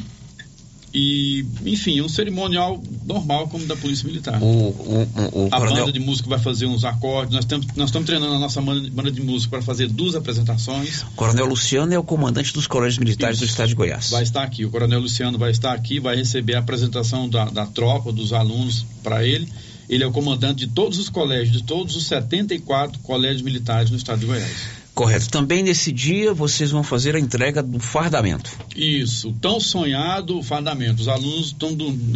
e, 0.94 1.44
enfim, 1.64 2.02
um 2.02 2.08
cerimonial 2.08 2.82
normal 3.06 3.48
como 3.48 3.64
da 3.66 3.74
Polícia 3.74 4.06
Militar. 4.06 4.42
O, 4.42 4.46
o, 4.46 5.08
o, 5.32 5.48
a 5.50 5.58
coronel... 5.58 5.86
banda 5.86 5.92
de 5.92 6.00
música 6.00 6.28
vai 6.28 6.38
fazer 6.38 6.66
uns 6.66 6.84
acordes. 6.84 7.34
Nós 7.34 7.44
estamos, 7.44 7.66
nós 7.74 7.88
estamos 7.88 8.06
treinando 8.06 8.34
a 8.34 8.38
nossa 8.38 8.60
banda 8.60 9.10
de 9.10 9.22
música 9.22 9.50
para 9.50 9.62
fazer 9.62 9.88
duas 9.88 10.14
apresentações. 10.14 11.02
O 11.02 11.10
Coronel 11.12 11.46
Luciano 11.46 11.94
é 11.94 11.98
o 11.98 12.02
comandante 12.02 12.52
dos 12.52 12.66
colégios 12.66 12.98
militares 12.98 13.38
Isso. 13.38 13.46
do 13.46 13.48
estado 13.48 13.68
de 13.68 13.74
Goiás. 13.74 14.10
Vai 14.10 14.22
estar 14.22 14.42
aqui. 14.42 14.66
O 14.66 14.70
Coronel 14.70 15.00
Luciano 15.00 15.38
vai 15.38 15.50
estar 15.50 15.72
aqui, 15.72 15.98
vai 15.98 16.14
receber 16.14 16.56
a 16.56 16.58
apresentação 16.58 17.28
da, 17.28 17.46
da 17.46 17.64
tropa, 17.64 18.12
dos 18.12 18.34
alunos 18.34 18.84
para 19.02 19.24
ele. 19.24 19.48
Ele 19.88 20.04
é 20.04 20.06
o 20.06 20.12
comandante 20.12 20.66
de 20.66 20.72
todos 20.72 20.98
os 20.98 21.08
colégios, 21.08 21.52
de 21.52 21.62
todos 21.62 21.96
os 21.96 22.06
74 22.06 22.98
colégios 23.00 23.42
militares 23.42 23.90
no 23.90 23.96
estado 23.96 24.20
de 24.20 24.26
Goiás. 24.26 24.81
Correto. 24.94 25.30
Também 25.30 25.62
nesse 25.62 25.90
dia 25.90 26.34
vocês 26.34 26.70
vão 26.70 26.82
fazer 26.82 27.16
a 27.16 27.20
entrega 27.20 27.62
do 27.62 27.78
fardamento. 27.78 28.50
Isso, 28.76 29.34
tão 29.40 29.58
sonhado 29.58 30.42
fardamento. 30.42 31.00
Os 31.00 31.08
alunos 31.08 31.46
estão 31.46 31.70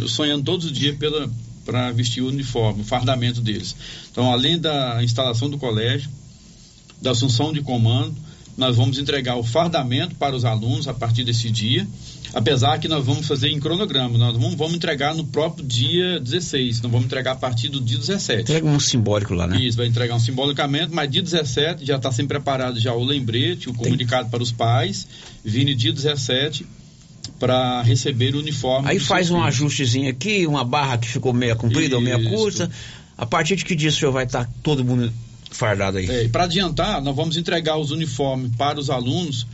sonhando 0.07 0.43
todos 0.43 0.67
os 0.67 0.71
dias 0.71 0.95
para 1.65 1.91
vestir 1.91 2.21
o 2.21 2.27
uniforme, 2.27 2.81
o 2.81 2.85
fardamento 2.85 3.41
deles. 3.41 3.75
Então, 4.11 4.31
além 4.31 4.59
da 4.59 5.03
instalação 5.03 5.49
do 5.49 5.57
colégio, 5.57 6.09
da 7.01 7.11
assunção 7.11 7.51
de 7.51 7.61
comando, 7.61 8.15
nós 8.55 8.75
vamos 8.75 8.97
entregar 8.97 9.35
o 9.35 9.43
fardamento 9.43 10.15
para 10.15 10.35
os 10.35 10.45
alunos 10.45 10.87
a 10.87 10.93
partir 10.93 11.23
desse 11.23 11.49
dia 11.49 11.87
Apesar 12.33 12.77
que 12.79 12.87
nós 12.87 13.05
vamos 13.05 13.27
fazer 13.27 13.49
em 13.49 13.59
cronograma, 13.59 14.17
nós 14.17 14.33
vamos, 14.33 14.55
vamos 14.55 14.75
entregar 14.75 15.15
no 15.15 15.25
próprio 15.25 15.65
dia 15.65 16.19
16, 16.19 16.81
não 16.81 16.89
vamos 16.89 17.05
entregar 17.05 17.31
a 17.31 17.35
partir 17.35 17.69
do 17.69 17.79
dia 17.79 17.97
17. 17.97 18.41
Entrega 18.41 18.67
um 18.67 18.79
simbólico 18.79 19.33
lá, 19.33 19.47
né? 19.47 19.59
Isso, 19.59 19.77
vai 19.77 19.87
entregar 19.87 20.15
um 20.15 20.19
simbolicamente, 20.19 20.93
mas 20.93 21.09
dia 21.09 21.21
17 21.21 21.85
já 21.85 21.95
está 21.97 22.11
sempre 22.11 22.37
preparado 22.37 22.79
já 22.79 22.93
o 22.93 23.03
lembrete, 23.03 23.69
o 23.69 23.73
comunicado 23.73 24.23
Tem. 24.23 24.31
para 24.31 24.43
os 24.43 24.51
pais, 24.51 25.07
vindo 25.43 25.73
dia 25.73 25.93
17 25.93 26.65
para 27.39 27.81
receber 27.81 28.35
o 28.35 28.39
uniforme. 28.39 28.89
Aí 28.89 28.99
faz 28.99 29.29
um 29.29 29.35
filhos. 29.35 29.47
ajustezinho 29.47 30.09
aqui, 30.09 30.47
uma 30.47 30.63
barra 30.63 30.97
que 30.97 31.07
ficou 31.07 31.33
meia 31.33 31.55
comprida 31.55 31.95
ou 31.95 32.01
meia 32.01 32.21
curta. 32.29 32.69
A 33.17 33.25
partir 33.25 33.55
de 33.55 33.65
que 33.65 33.75
dia 33.75 33.89
o 33.89 33.91
senhor 33.91 34.11
vai 34.11 34.25
estar 34.25 34.45
tá 34.45 34.51
todo 34.61 34.83
mundo 34.83 35.11
fardado 35.51 35.97
aí? 35.97 36.09
É, 36.09 36.27
para 36.27 36.43
adiantar, 36.43 37.01
nós 37.01 37.15
vamos 37.15 37.37
entregar 37.37 37.77
os 37.77 37.91
uniformes 37.91 38.51
para 38.55 38.79
os 38.79 38.89
alunos 38.89 39.47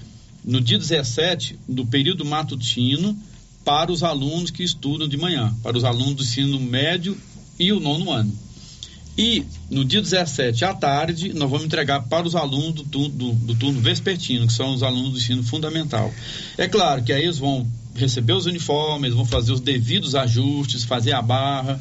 no 0.44 0.60
dia 0.60 0.78
17 0.78 1.58
do 1.68 1.86
período 1.86 2.26
matutino 2.26 3.18
para 3.64 3.92
os 3.92 4.04
alunos 4.04 4.52
que 4.52 4.64
estudam 4.64 5.08
de 5.08 5.18
manhã, 5.18 5.54
para 5.64 5.78
os 5.78 5.84
alunos 5.84 6.16
do 6.16 6.24
ensino 6.24 6.60
médio 6.60 7.18
e 7.58 7.72
o 7.72 7.80
nono 7.80 8.12
ano. 8.12 8.34
E 9.18 9.46
no 9.70 9.86
dia 9.86 10.02
17 10.02 10.66
à 10.66 10.74
tarde, 10.74 11.34
nós 11.34 11.50
vamos 11.50 11.66
entregar 11.66 12.02
para 12.02 12.28
os 12.28 12.36
alunos 12.36 12.74
do 12.74 12.84
turno, 12.84 13.10
do, 13.10 13.32
do 13.34 13.56
turno 13.56 13.80
vespertino, 13.80 14.48
que 14.48 14.54
são 14.54 14.74
os 14.74 14.82
alunos 14.82 15.12
do 15.12 15.18
ensino 15.18 15.44
fundamental. 15.44 16.12
É 16.58 16.68
claro 16.68 17.04
que 17.04 17.14
aí 17.14 17.24
eles 17.24 17.38
vão 17.38 17.68
receber 17.96 18.34
os 18.34 18.48
uniformes, 18.48 19.14
vão 19.14 19.26
fazer 19.26 19.52
os 19.52 19.60
devidos 19.60 20.16
ajustes, 20.16 20.84
fazer 20.84 21.14
a 21.14 21.22
barra. 21.22 21.80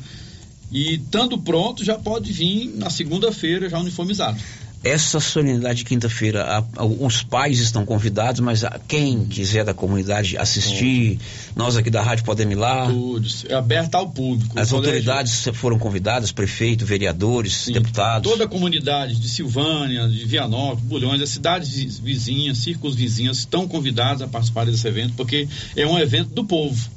E 0.70 0.94
estando 0.94 1.38
pronto, 1.38 1.82
já 1.82 1.98
pode 1.98 2.30
vir 2.32 2.70
na 2.76 2.90
segunda-feira 2.90 3.68
já 3.68 3.78
uniformizado. 3.78 4.38
Essa 4.84 5.20
solenidade 5.20 5.78
de 5.78 5.84
quinta-feira, 5.84 6.64
os 7.00 7.22
pais 7.22 7.60
estão 7.60 7.84
convidados, 7.86 8.40
mas 8.40 8.64
a- 8.64 8.80
quem 8.88 9.24
quiser 9.24 9.64
da 9.64 9.72
comunidade 9.72 10.36
assistir, 10.36 11.18
nós 11.54 11.76
aqui 11.76 11.88
da 11.90 12.02
rádio 12.02 12.24
podemos 12.24 12.52
ir 12.54 12.56
lá. 12.58 12.86
Todos. 12.86 13.44
É 13.48 13.54
aberta 13.54 13.98
ao 13.98 14.10
público. 14.10 14.58
As 14.58 14.72
autoridades 14.72 15.48
foram 15.54 15.78
convidadas, 15.78 16.32
prefeito, 16.32 16.84
vereadores, 16.84 17.66
deputados. 17.72 18.28
Toda 18.30 18.44
a 18.44 18.48
comunidade 18.48 19.14
de 19.20 19.28
Silvânia, 19.28 20.08
de 20.08 20.24
Vianópolis, 20.24 20.82
Bulhões, 20.84 21.20
as 21.22 21.28
cidades 21.30 21.68
vi- 21.70 21.86
vizinhas, 22.02 22.58
círculos 22.58 22.96
vizinhos 22.96 23.38
estão 23.38 23.68
convidados 23.68 24.22
a 24.22 24.26
participar 24.28 24.66
desse 24.66 24.86
evento, 24.88 25.14
porque 25.16 25.46
é 25.76 25.86
um 25.86 25.98
evento 25.98 26.30
do 26.30 26.44
povo. 26.44 26.90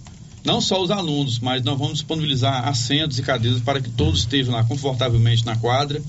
Não 0.44 0.62
só 0.62 0.82
os 0.82 0.92
alunos, 0.92 1.40
mas 1.40 1.64
nós 1.64 1.78
vamos 1.78 1.94
disponibilizar 1.94 2.68
assentos 2.68 3.18
e 3.18 3.24
cadeiras 3.24 3.62
para 3.62 3.82
que 3.82 3.90
todos 3.90 4.20
estejam 4.20 4.54
lá 4.54 4.64
confortavelmente 4.64 5.44
na 5.46 5.56
quadra 5.56 6.00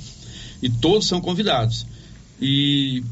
e 0.63 0.69
todos 0.69 1.07
são 1.07 1.21
convidados. 1.21 1.87
E 2.41 3.03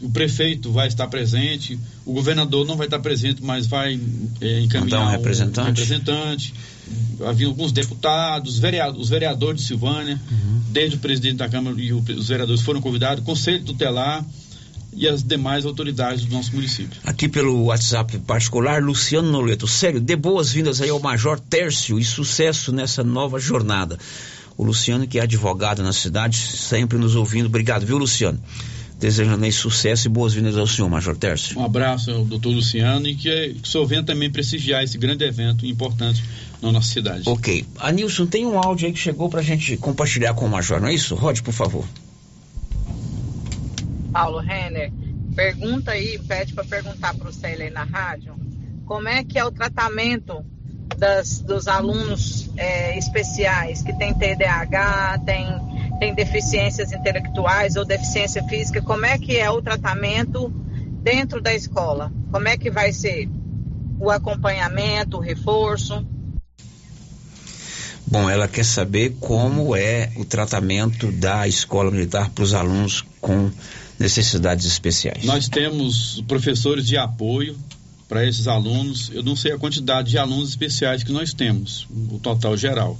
o 0.00 0.08
prefeito 0.10 0.70
vai 0.70 0.88
estar 0.88 1.08
presente, 1.08 1.78
o 2.04 2.12
governador 2.12 2.66
não 2.66 2.76
vai 2.76 2.86
estar 2.86 3.00
presente, 3.00 3.42
mas 3.42 3.66
vai 3.66 4.00
é, 4.40 4.60
encaminhar 4.60 5.00
Mandar 5.00 5.08
um 5.08 5.10
representante. 5.10 5.68
representante. 5.68 6.54
Havia 7.26 7.46
alguns 7.46 7.72
deputados, 7.72 8.58
vereadores, 8.58 9.02
os 9.02 9.08
vereadores 9.08 9.60
de 9.62 9.66
Silvânia, 9.66 10.20
desde 10.70 10.96
o 10.96 10.98
presidente 10.98 11.36
da 11.36 11.48
Câmara 11.48 11.78
e 11.80 11.92
os 11.92 12.28
vereadores 12.28 12.62
foram 12.62 12.80
convidados, 12.80 13.24
conselho 13.24 13.64
tutelar 13.64 14.24
e 14.94 15.06
as 15.06 15.22
demais 15.22 15.66
autoridades 15.66 16.24
do 16.24 16.32
nosso 16.32 16.54
município. 16.54 17.00
Aqui 17.04 17.28
pelo 17.28 17.64
WhatsApp 17.64 18.18
particular, 18.20 18.82
Luciano 18.82 19.30
Noleto. 19.30 19.66
Sério, 19.66 20.00
dê 20.00 20.16
boas-vindas 20.16 20.80
aí 20.80 20.88
ao 20.88 20.98
Major 20.98 21.38
Tércio 21.38 21.98
e 21.98 22.04
sucesso 22.04 22.72
nessa 22.72 23.04
nova 23.04 23.38
jornada. 23.38 23.98
O 24.58 24.64
Luciano, 24.64 25.06
que 25.06 25.20
é 25.20 25.22
advogado 25.22 25.84
na 25.84 25.92
cidade, 25.92 26.36
sempre 26.36 26.98
nos 26.98 27.14
ouvindo. 27.14 27.46
Obrigado, 27.46 27.86
viu, 27.86 27.96
Luciano? 27.96 28.40
Desejando 28.98 29.44
aí 29.44 29.52
sucesso 29.52 30.08
e 30.08 30.10
boas-vindas 30.10 30.56
ao 30.56 30.66
senhor, 30.66 30.90
Major 30.90 31.16
Tércio. 31.16 31.56
Um 31.56 31.64
abraço 31.64 32.10
ao 32.10 32.24
doutor 32.24 32.50
Luciano 32.50 33.06
e 33.06 33.14
que, 33.14 33.54
que 33.54 33.62
o 33.62 33.66
senhor 33.70 33.86
venha 33.86 34.02
também 34.02 34.28
prestigiar 34.28 34.82
esse 34.82 34.98
grande 34.98 35.22
evento 35.24 35.64
importante 35.64 36.24
na 36.60 36.72
nossa 36.72 36.88
cidade. 36.88 37.22
Ok. 37.26 37.64
Anilson, 37.78 38.26
tem 38.26 38.44
um 38.44 38.58
áudio 38.58 38.88
aí 38.88 38.92
que 38.92 38.98
chegou 38.98 39.28
pra 39.28 39.42
gente 39.42 39.76
compartilhar 39.76 40.34
com 40.34 40.46
o 40.46 40.48
Major, 40.48 40.80
não 40.80 40.88
é 40.88 40.94
isso? 40.94 41.14
Rode, 41.14 41.40
por 41.40 41.54
favor. 41.54 41.86
Paulo 44.12 44.40
Renner, 44.40 44.90
pergunta 45.36 45.92
aí, 45.92 46.18
pede 46.26 46.52
para 46.52 46.64
perguntar 46.64 47.14
para 47.14 47.28
o 47.28 47.32
Célio 47.32 47.64
aí 47.64 47.70
na 47.70 47.84
rádio, 47.84 48.34
como 48.84 49.06
é 49.06 49.22
que 49.22 49.38
é 49.38 49.44
o 49.44 49.52
tratamento 49.52 50.44
das, 50.96 51.40
dos 51.40 51.68
alunos 51.68 52.50
é, 52.56 52.98
especiais 52.98 53.82
que 53.82 53.92
têm 53.92 54.14
TDAH, 54.14 55.20
tem, 55.24 55.46
tem 55.98 56.14
deficiências 56.14 56.92
intelectuais 56.92 57.76
ou 57.76 57.84
deficiência 57.84 58.42
física, 58.44 58.82
como 58.82 59.06
é 59.06 59.18
que 59.18 59.36
é 59.36 59.50
o 59.50 59.62
tratamento 59.62 60.48
dentro 61.02 61.40
da 61.40 61.54
escola? 61.54 62.12
Como 62.30 62.48
é 62.48 62.56
que 62.56 62.70
vai 62.70 62.92
ser 62.92 63.28
o 63.98 64.10
acompanhamento, 64.10 65.18
o 65.18 65.20
reforço? 65.20 66.06
Bom, 68.06 68.28
ela 68.28 68.48
quer 68.48 68.64
saber 68.64 69.16
como 69.20 69.76
é 69.76 70.10
o 70.16 70.24
tratamento 70.24 71.12
da 71.12 71.46
escola 71.46 71.90
militar 71.90 72.30
para 72.30 72.42
os 72.42 72.54
alunos 72.54 73.04
com 73.20 73.50
necessidades 73.98 74.64
especiais. 74.64 75.24
Nós 75.24 75.48
temos 75.48 76.22
professores 76.26 76.86
de 76.86 76.96
apoio 76.96 77.56
para 78.08 78.26
esses 78.26 78.48
alunos. 78.48 79.10
Eu 79.12 79.22
não 79.22 79.36
sei 79.36 79.52
a 79.52 79.58
quantidade 79.58 80.10
de 80.10 80.18
alunos 80.18 80.48
especiais 80.48 81.02
que 81.02 81.12
nós 81.12 81.32
temos, 81.32 81.86
o 82.10 82.18
total 82.18 82.56
geral, 82.56 82.98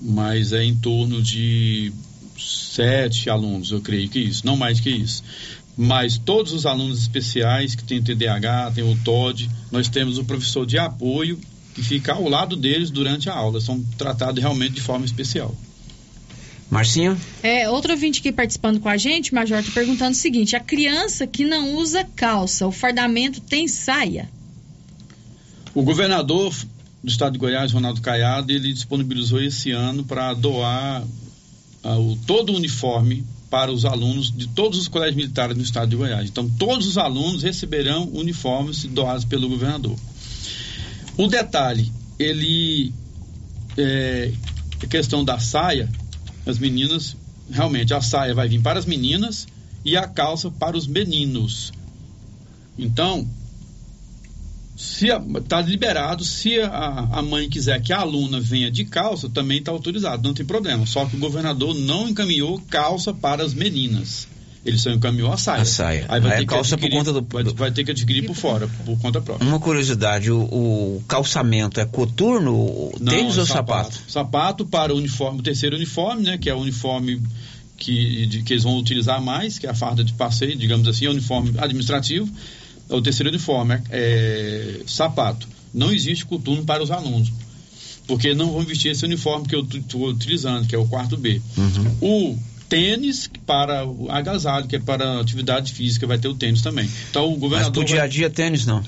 mas 0.00 0.52
é 0.52 0.64
em 0.64 0.74
torno 0.74 1.22
de 1.22 1.92
sete 2.38 3.28
alunos, 3.28 3.70
eu 3.70 3.80
creio 3.80 4.08
que 4.08 4.18
isso, 4.18 4.46
não 4.46 4.56
mais 4.56 4.80
que 4.80 4.90
isso. 4.90 5.22
Mas 5.76 6.18
todos 6.18 6.52
os 6.52 6.66
alunos 6.66 6.98
especiais 6.98 7.74
que 7.74 7.84
têm 7.84 8.02
TDAH, 8.02 8.72
tem 8.72 8.84
o 8.84 8.96
TOD, 9.04 9.48
nós 9.70 9.88
temos 9.88 10.18
o 10.18 10.24
professor 10.24 10.66
de 10.66 10.78
apoio 10.78 11.38
que 11.74 11.82
fica 11.82 12.12
ao 12.12 12.28
lado 12.28 12.56
deles 12.56 12.90
durante 12.90 13.30
a 13.30 13.34
aula. 13.34 13.60
São 13.60 13.82
tratados 13.96 14.42
realmente 14.42 14.74
de 14.74 14.80
forma 14.80 15.04
especial. 15.04 15.54
Marcinha? 16.70 17.18
É, 17.42 17.68
outro 17.68 17.92
ouvinte 17.92 18.20
aqui 18.20 18.30
participando 18.30 18.78
com 18.78 18.88
a 18.88 18.96
gente, 18.96 19.34
Major, 19.34 19.62
tá 19.62 19.70
perguntando 19.74 20.12
o 20.12 20.14
seguinte: 20.14 20.54
a 20.54 20.60
criança 20.60 21.26
que 21.26 21.44
não 21.44 21.74
usa 21.74 22.04
calça, 22.14 22.66
o 22.66 22.72
fardamento 22.72 23.40
tem 23.40 23.66
saia? 23.66 24.30
O 25.74 25.82
governador 25.82 26.54
do 27.02 27.10
estado 27.10 27.32
de 27.32 27.38
Goiás, 27.38 27.72
Ronaldo 27.72 28.00
Caiado, 28.00 28.52
ele 28.52 28.72
disponibilizou 28.72 29.42
esse 29.42 29.72
ano 29.72 30.04
para 30.04 30.32
doar 30.34 31.02
ah, 31.82 31.98
o, 31.98 32.16
todo 32.26 32.52
o 32.52 32.56
uniforme 32.56 33.24
para 33.48 33.72
os 33.72 33.84
alunos 33.84 34.30
de 34.30 34.46
todos 34.48 34.78
os 34.78 34.86
colégios 34.86 35.16
militares 35.16 35.56
no 35.56 35.62
estado 35.62 35.88
de 35.88 35.96
Goiás. 35.96 36.28
Então, 36.28 36.48
todos 36.48 36.86
os 36.86 36.96
alunos 36.96 37.42
receberão 37.42 38.08
uniformes 38.12 38.84
doados 38.84 39.24
pelo 39.24 39.48
governador. 39.48 39.96
O 41.16 41.26
detalhe, 41.26 41.90
ele. 42.18 42.92
É, 43.76 44.32
a 44.82 44.86
questão 44.86 45.24
da 45.24 45.38
saia, 45.38 45.88
as 46.50 46.58
meninas, 46.58 47.16
realmente, 47.50 47.94
a 47.94 48.00
saia 48.00 48.34
vai 48.34 48.48
vir 48.48 48.60
para 48.60 48.78
as 48.78 48.84
meninas 48.84 49.46
e 49.84 49.96
a 49.96 50.06
calça 50.06 50.50
para 50.50 50.76
os 50.76 50.86
meninos. 50.86 51.72
Então, 52.78 53.26
está 54.76 55.60
liberado, 55.60 56.24
se 56.24 56.58
a, 56.60 57.08
a 57.12 57.22
mãe 57.22 57.48
quiser 57.48 57.80
que 57.82 57.92
a 57.92 58.00
aluna 58.00 58.40
venha 58.40 58.70
de 58.70 58.84
calça, 58.84 59.28
também 59.28 59.58
está 59.58 59.70
autorizado, 59.70 60.26
não 60.26 60.34
tem 60.34 60.46
problema. 60.46 60.86
Só 60.86 61.04
que 61.04 61.16
o 61.16 61.20
governador 61.20 61.74
não 61.74 62.08
encaminhou 62.08 62.60
calça 62.68 63.12
para 63.12 63.44
as 63.44 63.52
meninas. 63.52 64.26
Ele 64.64 64.76
só 64.76 64.90
encaminhou 64.90 65.32
a 65.32 65.38
saia. 65.38 65.62
A 65.62 65.64
saia. 65.64 66.04
Aí 66.08 66.20
vai 66.20 66.32
Aí 66.32 66.38
ter 66.40 66.46
que 66.46 66.54
por 66.54 66.58
adquirir, 66.60 66.90
conta 66.90 67.12
do- 67.14 67.26
vai, 67.30 67.44
vai 67.44 67.70
ter 67.70 67.82
que 67.84 67.90
adquirir 67.92 68.26
por 68.26 68.36
fora, 68.36 68.68
por 68.84 68.98
conta 69.00 69.20
própria. 69.20 69.48
Uma 69.48 69.58
curiosidade, 69.58 70.30
o, 70.30 70.38
o 70.42 71.04
calçamento 71.08 71.80
é 71.80 71.86
coturno, 71.86 72.92
Não, 73.00 73.10
tênis 73.12 73.38
é 73.38 73.40
ou 73.40 73.46
sapato? 73.46 73.98
Sapato 74.06 74.66
para 74.66 74.94
o 74.94 74.98
uniforme, 74.98 75.40
o 75.40 75.42
terceiro 75.42 75.76
uniforme, 75.76 76.24
né? 76.24 76.36
Que 76.36 76.50
é 76.50 76.54
o 76.54 76.58
uniforme 76.58 77.22
que, 77.78 78.26
de- 78.26 78.42
que 78.42 78.52
eles 78.52 78.62
vão 78.64 78.76
utilizar 78.78 79.22
mais, 79.22 79.58
que 79.58 79.66
é 79.66 79.70
a 79.70 79.74
farda 79.74 80.04
de 80.04 80.12
passeio, 80.12 80.54
digamos 80.56 80.86
assim, 80.86 81.06
é 81.06 81.08
o 81.08 81.12
uniforme 81.12 81.54
administrativo. 81.56 82.30
O 82.90 83.00
terceiro 83.00 83.30
uniforme 83.30 83.74
é, 83.74 83.80
é 83.90 84.80
sapato. 84.86 85.48
Não 85.72 85.90
existe 85.92 86.26
coturno 86.26 86.64
para 86.64 86.82
os 86.82 86.90
alunos, 86.90 87.32
porque 88.06 88.34
não 88.34 88.52
vão 88.52 88.62
vestir 88.62 88.90
esse 88.90 89.04
uniforme 89.06 89.46
que 89.48 89.54
eu 89.54 89.62
estou 89.62 90.08
utilizando, 90.08 90.66
que 90.66 90.74
é 90.74 90.78
o 90.78 90.84
quarto 90.86 91.16
B. 91.16 91.40
Uhum. 91.56 91.96
O 92.34 92.38
tênis 92.70 93.28
para 93.44 93.84
o 93.84 94.10
agasalho, 94.10 94.66
que 94.66 94.76
é 94.76 94.78
para 94.78 95.20
atividade 95.20 95.72
física, 95.74 96.06
vai 96.06 96.16
ter 96.18 96.28
o 96.28 96.34
tênis 96.34 96.62
também. 96.62 96.88
Então 97.10 97.26
o 97.26 97.32
Mas 97.32 97.40
governador 97.40 97.72
pro 97.72 97.84
dia 97.84 97.96
a 97.96 98.00
vai- 98.00 98.08
dia 98.08 98.30
tênis 98.30 98.64
não. 98.64 98.82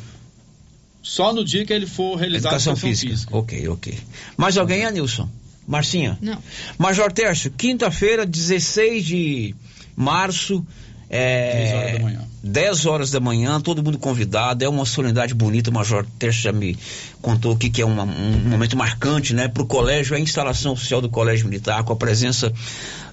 só 1.02 1.32
no 1.34 1.44
dia 1.44 1.66
que 1.66 1.72
ele 1.72 1.86
for 1.86 2.14
realizar 2.16 2.48
Educação 2.50 2.72
a 2.72 2.76
educação 2.76 2.90
física. 2.90 3.12
física. 3.12 3.36
Ok, 3.36 3.68
ok. 3.68 3.98
Mais 4.36 4.56
alguém, 4.56 4.84
Anilson? 4.86 5.28
Marcinha? 5.66 6.16
Não. 6.22 6.38
Major 6.78 7.12
Tércio, 7.12 7.50
quinta-feira, 7.50 8.24
16 8.24 9.04
de 9.04 9.54
março. 9.96 10.64
É, 11.10 11.52
10 11.52 11.72
horas 11.74 11.92
da 11.92 11.98
manhã. 11.98 12.31
10 12.43 12.86
horas 12.86 13.11
da 13.11 13.20
manhã, 13.20 13.61
todo 13.61 13.82
mundo 13.82 13.99
convidado. 13.99 14.64
É 14.64 14.68
uma 14.68 14.84
solenidade 14.84 15.32
bonita. 15.34 15.70
O 15.70 15.72
Major 15.72 16.05
Tércio 16.18 16.43
já 16.43 16.53
me 16.53 16.76
contou 17.20 17.53
aqui 17.53 17.70
que 17.70 17.80
é 17.80 17.84
uma- 17.84 18.03
um 18.03 18.49
momento 18.49 18.76
marcante 18.76 19.32
né, 19.32 19.47
para 19.49 19.62
o 19.62 19.66
colégio, 19.66 20.16
a 20.16 20.20
instalação 20.20 20.72
oficial 20.72 21.01
do 21.01 21.09
Colégio 21.09 21.47
Militar, 21.47 21.84
com 21.84 21.93
a 21.93 21.97
presença 21.97 22.53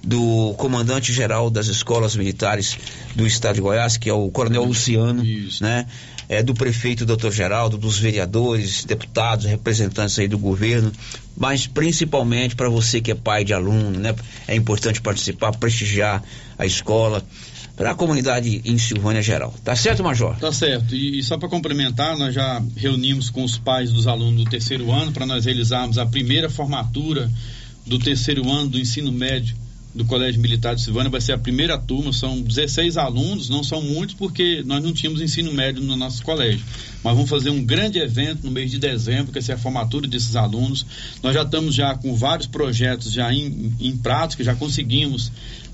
do 0.02 0.54
comandante-geral 0.56 1.50
das 1.50 1.66
escolas 1.66 2.16
militares 2.16 2.76
do 3.14 3.26
estado 3.26 3.54
de 3.56 3.60
Goiás, 3.60 3.96
que 3.96 4.08
é 4.08 4.12
o 4.12 4.28
Coronel 4.30 4.64
Luciano, 4.64 5.22
né? 5.60 5.86
É, 6.28 6.44
do 6.44 6.54
prefeito 6.54 7.04
doutor 7.04 7.32
Geraldo, 7.32 7.76
dos 7.76 7.98
vereadores, 7.98 8.84
deputados, 8.84 9.46
representantes 9.46 10.16
aí 10.16 10.28
do 10.28 10.38
governo, 10.38 10.92
mas 11.36 11.66
principalmente 11.66 12.54
para 12.54 12.68
você 12.68 13.00
que 13.00 13.10
é 13.10 13.16
pai 13.16 13.44
de 13.44 13.52
aluno, 13.52 13.98
né? 13.98 14.14
É 14.46 14.54
importante 14.54 15.00
participar, 15.00 15.50
prestigiar 15.56 16.22
a 16.56 16.64
escola, 16.64 17.24
para 17.80 17.92
a 17.92 17.94
comunidade 17.94 18.60
em 18.62 18.76
Silvânia 18.76 19.22
geral. 19.22 19.54
Tá 19.64 19.74
certo, 19.74 20.04
Major? 20.04 20.36
Tá 20.36 20.52
certo. 20.52 20.94
E, 20.94 21.22
só 21.22 21.38
para 21.38 21.48
complementar, 21.48 22.14
nós 22.14 22.34
já 22.34 22.62
reunimos 22.76 23.30
com 23.30 23.42
os 23.42 23.56
pais 23.56 23.90
dos 23.90 24.06
alunos 24.06 24.44
do 24.44 24.50
terceiro 24.50 24.92
ano 24.92 25.12
para 25.12 25.24
nós 25.24 25.46
realizarmos 25.46 25.96
a 25.96 26.04
primeira 26.04 26.50
formatura 26.50 27.30
do 27.86 27.98
terceiro 27.98 28.46
ano 28.50 28.68
do 28.68 28.78
ensino 28.78 29.10
médio 29.10 29.56
do 29.94 30.04
Colégio 30.04 30.42
Militar 30.42 30.74
de 30.74 30.82
Silvânia. 30.82 31.10
Vai 31.10 31.22
ser 31.22 31.32
a 31.32 31.38
primeira 31.38 31.78
turma, 31.78 32.12
são 32.12 32.42
16 32.42 32.98
alunos, 32.98 33.48
não 33.48 33.64
são 33.64 33.80
muitos 33.80 34.14
porque 34.14 34.62
nós 34.66 34.82
não 34.82 34.92
tínhamos 34.92 35.22
ensino 35.22 35.50
médio 35.50 35.82
no 35.82 35.96
nosso 35.96 36.22
colégio. 36.22 36.62
Mas 37.02 37.14
vamos 37.14 37.30
fazer 37.30 37.48
um 37.48 37.64
grande 37.64 37.98
evento 37.98 38.44
no 38.44 38.50
mês 38.50 38.70
de 38.70 38.78
dezembro, 38.78 39.28
que 39.28 39.32
vai 39.32 39.42
ser 39.42 39.52
a 39.52 39.58
formatura 39.58 40.06
desses 40.06 40.36
alunos. 40.36 40.84
Nós 41.22 41.32
já 41.32 41.42
estamos 41.42 41.74
já 41.74 41.94
com 41.94 42.14
vários 42.14 42.46
projetos 42.46 43.10
já 43.10 43.32
em, 43.32 43.74
em 43.80 43.96
prática, 43.96 44.44
já 44.44 44.54
conseguimos 44.54 45.32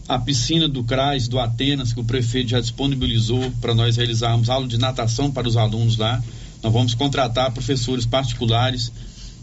a 0.09 0.19
piscina 0.19 0.69
do 0.69 0.85
CRAS, 0.85 1.27
do 1.27 1.39
Atenas, 1.39 1.93
que 1.93 2.01
o 2.01 2.05
prefeito 2.05 2.51
já 2.51 2.61
disponibilizou 2.61 3.51
para 3.61 3.75
nós 3.75 3.97
realizarmos 3.97 4.49
aula 4.49 4.69
de 4.69 4.79
natação 4.79 5.31
para 5.31 5.49
os 5.49 5.57
alunos 5.57 5.97
lá. 5.97 6.23
Nós 6.63 6.73
vamos 6.73 6.95
contratar 6.95 7.51
professores 7.53 8.07
particulares 8.07 8.93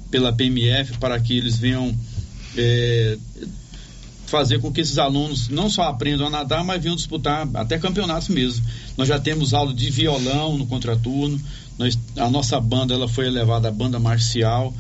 pela 0.09 0.31
PMF 0.31 0.97
para 0.99 1.19
que 1.19 1.37
eles 1.37 1.57
venham 1.57 1.93
é, 2.55 3.17
fazer 4.25 4.59
com 4.59 4.71
que 4.71 4.81
esses 4.81 4.97
alunos 4.97 5.49
não 5.49 5.69
só 5.69 5.83
aprendam 5.83 6.27
a 6.27 6.29
nadar, 6.29 6.63
mas 6.63 6.81
venham 6.81 6.95
disputar 6.95 7.47
até 7.55 7.77
campeonatos 7.77 8.29
mesmo. 8.29 8.65
Nós 8.97 9.07
já 9.07 9.19
temos 9.19 9.53
aula 9.53 9.73
de 9.73 9.89
violão 9.89 10.57
no 10.57 10.65
contraturno, 10.65 11.39
nós, 11.77 11.97
a 12.17 12.29
nossa 12.29 12.59
banda 12.59 12.93
ela 12.93 13.07
foi 13.07 13.27
elevada 13.27 13.67
à 13.67 13.71
banda 13.71 13.99
marcial 13.99 14.73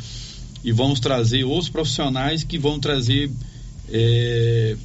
e 0.63 0.71
vamos 0.71 0.99
trazer 0.99 1.43
outros 1.43 1.69
profissionais 1.69 2.43
que 2.43 2.57
vão 2.57 2.79
trazer 2.79 3.29
é, 3.89 4.77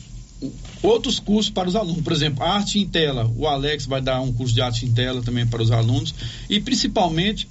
outros 0.82 1.18
cursos 1.18 1.50
para 1.50 1.68
os 1.68 1.76
alunos. 1.76 2.02
Por 2.02 2.12
exemplo, 2.12 2.42
arte 2.42 2.78
em 2.78 2.86
tela. 2.86 3.30
O 3.36 3.46
Alex 3.46 3.86
vai 3.86 4.00
dar 4.00 4.20
um 4.20 4.32
curso 4.32 4.54
de 4.54 4.60
arte 4.60 4.86
em 4.86 4.92
tela 4.92 5.22
também 5.22 5.46
para 5.46 5.62
os 5.62 5.70
alunos 5.70 6.14
e 6.48 6.60
principalmente 6.60 7.48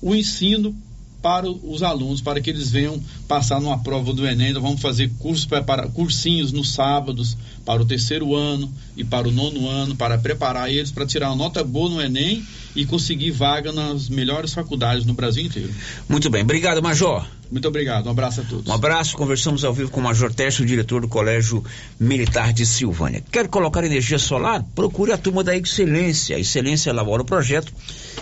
o 0.00 0.14
ensino 0.14 0.74
para 1.22 1.50
os 1.50 1.82
alunos, 1.82 2.20
para 2.20 2.40
que 2.40 2.50
eles 2.50 2.70
venham 2.70 3.02
passar 3.26 3.60
numa 3.60 3.78
prova 3.78 4.12
do 4.12 4.24
Enem. 4.24 4.52
Nós 4.52 4.62
vamos 4.62 4.80
fazer 4.80 5.10
cursos 5.18 5.44
para, 5.44 5.88
cursinhos 5.88 6.52
nos 6.52 6.72
sábados 6.72 7.36
para 7.64 7.82
o 7.82 7.84
terceiro 7.84 8.36
ano 8.36 8.72
e 8.96 9.02
para 9.02 9.26
o 9.26 9.32
nono 9.32 9.68
ano, 9.68 9.96
para 9.96 10.16
preparar 10.18 10.70
eles 10.70 10.92
para 10.92 11.04
tirar 11.04 11.30
uma 11.30 11.36
nota 11.36 11.64
boa 11.64 11.90
no 11.90 12.00
Enem 12.00 12.44
e 12.76 12.86
conseguir 12.86 13.32
vaga 13.32 13.72
nas 13.72 14.08
melhores 14.08 14.54
faculdades 14.54 15.04
no 15.04 15.14
Brasil 15.14 15.44
inteiro. 15.44 15.74
Muito 16.08 16.30
bem, 16.30 16.42
obrigado, 16.42 16.80
Major. 16.80 17.26
Muito 17.50 17.68
obrigado, 17.68 18.06
um 18.06 18.10
abraço 18.10 18.40
a 18.40 18.44
todos. 18.44 18.66
Um 18.66 18.72
abraço, 18.72 19.16
conversamos 19.16 19.64
ao 19.64 19.72
vivo 19.72 19.90
com 19.90 20.00
o 20.00 20.02
Major 20.02 20.32
Tércio, 20.32 20.66
diretor 20.66 21.00
do 21.00 21.08
Colégio 21.08 21.64
Militar 21.98 22.52
de 22.52 22.66
Silvânia. 22.66 23.22
Quer 23.30 23.46
colocar 23.48 23.84
energia 23.84 24.18
solar? 24.18 24.64
Procure 24.74 25.12
a 25.12 25.18
turma 25.18 25.44
da 25.44 25.56
Excelência. 25.56 26.36
A 26.36 26.40
Excelência 26.40 26.90
elabora 26.90 27.22
o 27.22 27.24
projeto 27.24 27.72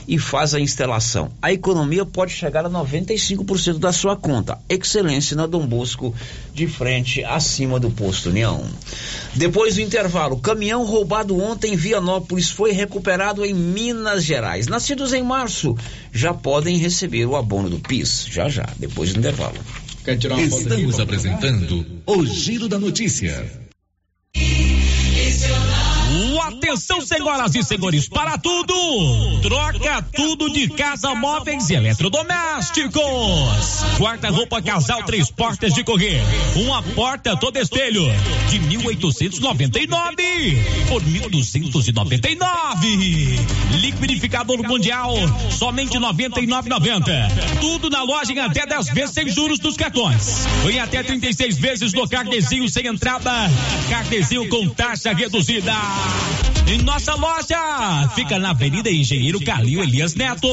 e 0.07 0.19
faz 0.19 0.55
a 0.55 0.61
instalação. 0.61 1.31
A 1.41 1.53
economia 1.53 2.05
pode 2.05 2.33
chegar 2.33 2.67
a 2.67 2.71
95% 2.71 3.79
da 3.79 3.93
sua 3.93 4.17
conta. 4.17 4.59
Excelência 4.69 5.37
na 5.37 5.47
Dom 5.47 5.67
Bosco, 5.67 6.15
de 6.55 6.69
frente, 6.69 7.25
acima 7.25 7.81
do 7.81 7.91
posto 7.91 8.31
União. 8.31 8.65
Depois 9.35 9.75
do 9.75 9.81
intervalo, 9.81 10.39
caminhão 10.39 10.85
roubado 10.85 11.37
ontem 11.37 11.75
em 11.75 11.77
Vianópolis 11.77 12.49
foi 12.49 12.71
recuperado 12.71 13.45
em 13.45 13.53
Minas 13.53 14.25
Gerais. 14.25 14.69
Nascidos 14.69 15.13
em 15.13 15.23
março 15.23 15.77
já 16.13 16.33
podem 16.33 16.79
receber 16.79 17.27
o 17.27 17.35
abono 17.35 17.69
do 17.69 17.81
PIS. 17.81 18.27
Já 18.31 18.49
já, 18.49 18.69
depois 18.79 19.13
do 19.13 19.19
intervalo. 19.19 19.57
Estamos 20.07 21.01
apresentando 21.01 21.85
o 22.07 22.25
Giro 22.25 22.69
da 22.69 22.79
Notícia. 22.79 23.64
Atenção, 26.75 27.01
senhoras 27.01 27.55
e 27.55 27.63
senhores, 27.63 28.09
para 28.09 28.37
tudo! 28.37 28.75
Troca 29.43 30.03
tudo 30.13 30.53
de 30.53 30.69
casa, 30.71 31.15
móveis 31.15 31.71
e 31.71 31.75
eletrodomésticos. 31.75 33.85
Quarta-roupa 33.97 34.61
casal, 34.61 35.05
três 35.05 35.31
portas 35.31 35.73
de 35.73 35.85
correr. 35.85 36.21
Uma 36.57 36.83
porta 36.83 37.37
todo 37.37 37.57
espelho 37.59 38.03
de 38.51 38.59
1899 38.59 40.59
por 40.89 41.01
1299. 41.01 43.39
Liquidificador 43.81 44.61
mundial, 44.67 45.15
somente 45.57 45.97
99,90. 45.97 47.61
Tudo 47.61 47.89
na 47.89 48.03
loja 48.03 48.33
em 48.33 48.41
até 48.41 48.67
10 48.67 48.89
vezes 48.89 49.15
sem 49.15 49.29
juros 49.29 49.61
dos 49.61 49.77
cartões. 49.77 50.45
Em 50.69 50.81
até 50.81 51.05
36 51.05 51.57
vezes 51.57 51.93
no 51.93 52.09
carnezinho 52.09 52.69
sem 52.69 52.89
entrada. 52.89 53.31
Carnezinho 53.89 54.49
com 54.49 54.69
taxa 54.71 55.15
reduzida. 55.15 55.73
Em 56.67 56.79
nossa 56.79 57.15
loja, 57.15 58.09
fica 58.15 58.39
na 58.39 58.51
Avenida 58.51 58.91
Engenheiro 58.91 59.39
Calil 59.45 59.83
Elias 59.83 60.15
Neto, 60.15 60.49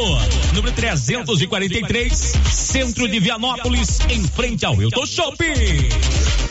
número 0.54 0.74
343, 0.76 2.14
centro 2.52 3.08
de 3.08 3.20
Vianópolis, 3.20 4.00
em 4.10 4.22
frente 4.24 4.66
ao 4.66 4.82
Hilton 4.82 5.06
Shopping. 5.06 6.51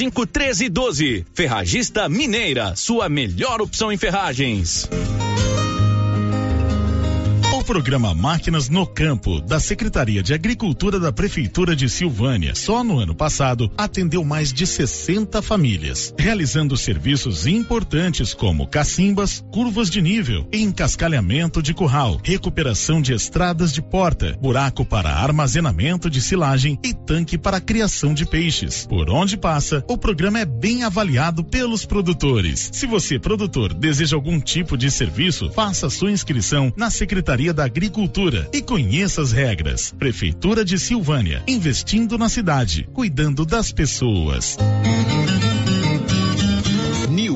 cinco 0.01 0.25
treze 0.25 0.67
doze. 0.67 1.23
Ferragista 1.31 2.09
Mineira, 2.09 2.75
sua 2.75 3.07
melhor 3.07 3.61
opção 3.61 3.91
em 3.91 3.97
ferragens. 3.97 4.89
Programa 7.71 8.13
Máquinas 8.13 8.67
no 8.67 8.85
Campo, 8.85 9.39
da 9.39 9.57
Secretaria 9.57 10.21
de 10.21 10.33
Agricultura 10.33 10.99
da 10.99 11.09
Prefeitura 11.09 11.73
de 11.73 11.87
Silvânia, 11.87 12.53
só 12.53 12.83
no 12.83 12.99
ano 12.99 13.15
passado 13.15 13.71
atendeu 13.77 14.25
mais 14.25 14.51
de 14.51 14.67
60 14.67 15.41
famílias, 15.41 16.13
realizando 16.19 16.75
serviços 16.75 17.47
importantes 17.47 18.33
como 18.33 18.67
cacimbas, 18.67 19.41
curvas 19.53 19.89
de 19.89 20.01
nível, 20.01 20.45
encascalhamento 20.51 21.63
de 21.63 21.73
curral, 21.73 22.19
recuperação 22.21 23.01
de 23.01 23.13
estradas 23.13 23.71
de 23.71 23.81
porta, 23.81 24.37
buraco 24.41 24.83
para 24.83 25.09
armazenamento 25.09 26.09
de 26.09 26.19
silagem 26.19 26.77
e 26.83 26.93
tanque 26.93 27.37
para 27.37 27.61
criação 27.61 28.13
de 28.13 28.25
peixes. 28.25 28.85
Por 28.85 29.09
onde 29.09 29.37
passa, 29.37 29.81
o 29.87 29.97
programa 29.97 30.41
é 30.41 30.45
bem 30.45 30.83
avaliado 30.83 31.41
pelos 31.41 31.85
produtores. 31.85 32.69
Se 32.73 32.85
você, 32.85 33.17
produtor, 33.17 33.73
deseja 33.73 34.17
algum 34.17 34.41
tipo 34.41 34.77
de 34.77 34.91
serviço, 34.91 35.49
faça 35.51 35.89
sua 35.89 36.11
inscrição 36.11 36.73
na 36.75 36.89
Secretaria 36.89 37.53
da 37.53 37.60
Agricultura 37.63 38.49
e 38.51 38.61
conheça 38.61 39.21
as 39.21 39.31
regras. 39.31 39.93
Prefeitura 39.97 40.65
de 40.65 40.79
Silvânia, 40.79 41.43
investindo 41.47 42.17
na 42.17 42.27
cidade, 42.27 42.89
cuidando 42.93 43.45
das 43.45 43.71
pessoas. 43.71 44.57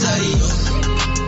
Darío. 0.00 1.09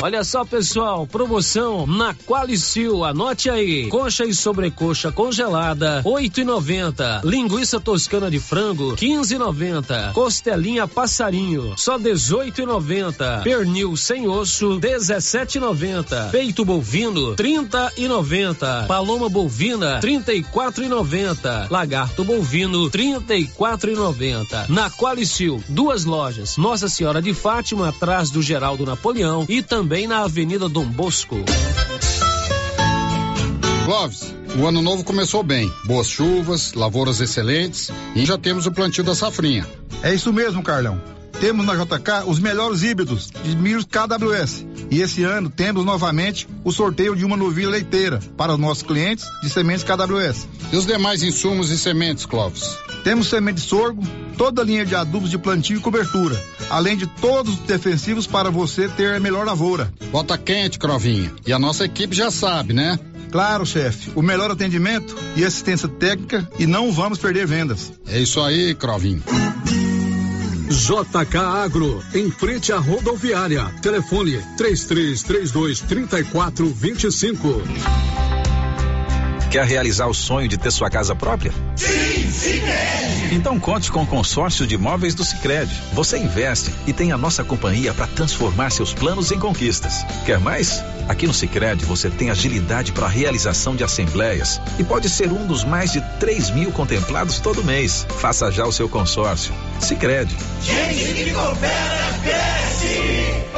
Olha 0.00 0.22
só, 0.22 0.44
pessoal, 0.44 1.08
promoção 1.08 1.84
na 1.84 2.14
Qualicil, 2.14 3.04
anote 3.04 3.50
aí. 3.50 3.88
Coxa 3.88 4.24
e 4.24 4.32
sobrecoxa 4.32 5.10
congelada, 5.10 6.02
8,90. 6.04 7.24
Linguiça 7.24 7.80
toscana 7.80 8.30
de 8.30 8.38
frango, 8.38 8.94
15,90. 8.94 10.12
Costelinha 10.12 10.86
passarinho, 10.86 11.74
só 11.76 11.98
18,90. 11.98 13.42
Pernil 13.42 13.96
sem 13.96 14.28
osso, 14.28 14.78
17,90. 14.78 16.30
Peito 16.30 16.64
bovino, 16.64 17.34
30,90. 17.34 18.86
Paloma 18.86 19.28
bovina, 19.28 19.98
34,90. 20.00 21.68
Lagarto 21.72 22.22
bovino, 22.22 22.88
34,90. 22.88 24.68
Na 24.68 24.88
Qualicil, 24.90 25.60
duas 25.68 26.04
lojas. 26.04 26.56
Nossa 26.56 26.88
Senhora 26.88 27.20
de 27.20 27.34
Fátima, 27.34 27.88
atrás 27.88 28.30
do 28.30 28.40
Geraldo 28.40 28.86
Napoleão 28.86 29.44
e 29.48 29.60
também 29.60 29.87
também 29.88 30.06
na 30.06 30.18
Avenida 30.18 30.68
Dom 30.68 30.84
Bosco. 30.84 31.34
Clóvis, 33.86 34.34
o 34.58 34.66
ano 34.66 34.82
novo 34.82 35.02
começou 35.02 35.42
bem. 35.42 35.72
Boas 35.86 36.06
chuvas, 36.06 36.74
lavouras 36.74 37.22
excelentes 37.22 37.90
e 38.14 38.26
já 38.26 38.36
temos 38.36 38.66
o 38.66 38.70
plantio 38.70 39.02
da 39.02 39.14
safrinha. 39.14 39.66
É 40.02 40.12
isso 40.12 40.30
mesmo, 40.30 40.62
Carlão. 40.62 41.00
Temos 41.40 41.64
na 41.64 41.74
JK 41.74 42.26
os 42.26 42.38
melhores 42.38 42.82
híbridos 42.82 43.30
de 43.30 43.56
milhos 43.56 43.86
KWS. 43.86 44.66
E 44.90 45.00
esse 45.00 45.24
ano 45.24 45.48
temos 45.48 45.86
novamente 45.86 46.46
o 46.62 46.70
sorteio 46.70 47.16
de 47.16 47.24
uma 47.24 47.36
novilha 47.36 47.70
leiteira 47.70 48.20
para 48.36 48.52
os 48.52 48.58
nossos 48.58 48.82
clientes 48.82 49.24
de 49.42 49.48
sementes 49.48 49.84
KWS. 49.84 50.46
E 50.70 50.76
os 50.76 50.84
demais 50.84 51.22
insumos 51.22 51.70
e 51.70 51.78
sementes, 51.78 52.26
Clóvis? 52.26 52.76
Temos 53.08 53.28
semente 53.28 53.62
de 53.62 53.66
sorgo, 53.66 54.02
toda 54.36 54.60
a 54.60 54.64
linha 54.66 54.84
de 54.84 54.94
adubos 54.94 55.30
de 55.30 55.38
plantio 55.38 55.78
e 55.78 55.80
cobertura, 55.80 56.38
além 56.68 56.94
de 56.94 57.06
todos 57.06 57.54
os 57.54 57.60
defensivos 57.60 58.26
para 58.26 58.50
você 58.50 58.86
ter 58.86 59.14
a 59.14 59.18
melhor 59.18 59.46
lavoura. 59.46 59.90
Bota 60.12 60.36
quente, 60.36 60.78
Crovinha. 60.78 61.32
E 61.46 61.50
a 61.50 61.58
nossa 61.58 61.86
equipe 61.86 62.14
já 62.14 62.30
sabe, 62.30 62.74
né? 62.74 63.00
Claro, 63.32 63.64
chefe. 63.64 64.10
O 64.14 64.20
melhor 64.20 64.50
atendimento 64.50 65.16
e 65.34 65.42
assistência 65.42 65.88
técnica 65.88 66.46
e 66.58 66.66
não 66.66 66.92
vamos 66.92 67.18
perder 67.18 67.46
vendas. 67.46 67.90
É 68.06 68.20
isso 68.20 68.42
aí, 68.42 68.74
Crovinho. 68.74 69.22
JK 70.68 71.38
Agro, 71.38 72.04
em 72.12 72.30
frente 72.30 72.74
à 72.74 72.78
rodoviária. 72.78 73.64
Telefone 73.80 74.38
3332 74.58 75.80
3425. 75.80 77.62
Quer 79.50 79.64
realizar 79.64 80.06
o 80.06 80.14
sonho 80.14 80.46
de 80.46 80.58
ter 80.58 80.70
sua 80.70 80.90
casa 80.90 81.16
própria? 81.16 81.52
Sim, 81.74 82.30
Sicredi! 82.30 83.34
Então 83.34 83.58
conte 83.58 83.90
com 83.90 84.02
o 84.02 84.06
consórcio 84.06 84.66
de 84.66 84.74
imóveis 84.74 85.14
do 85.14 85.24
Sicredi. 85.24 85.74
Você 85.92 86.18
investe 86.18 86.70
e 86.86 86.92
tem 86.92 87.12
a 87.12 87.18
nossa 87.18 87.42
companhia 87.42 87.94
para 87.94 88.06
transformar 88.06 88.70
seus 88.70 88.92
planos 88.92 89.32
em 89.32 89.38
conquistas. 89.38 90.04
Quer 90.26 90.38
mais? 90.38 90.82
Aqui 91.08 91.26
no 91.26 91.32
Sicredi 91.32 91.84
você 91.84 92.10
tem 92.10 92.30
agilidade 92.30 92.92
para 92.92 93.06
a 93.06 93.10
realização 93.10 93.74
de 93.74 93.82
assembleias 93.82 94.60
e 94.78 94.84
pode 94.84 95.08
ser 95.08 95.32
um 95.32 95.46
dos 95.46 95.64
mais 95.64 95.92
de 95.92 96.02
3 96.20 96.50
mil 96.50 96.70
contemplados 96.70 97.38
todo 97.38 97.64
mês. 97.64 98.06
Faça 98.18 98.50
já 98.50 98.66
o 98.66 98.72
seu 98.72 98.88
consórcio. 98.88 99.54
Sicredi. 99.80 100.36
Gente 100.62 101.24
que 101.24 101.30
coopera, 101.32 102.18
cresce! 102.22 103.48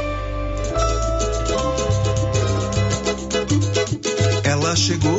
Ela 4.45 4.77
chegou, 4.77 5.19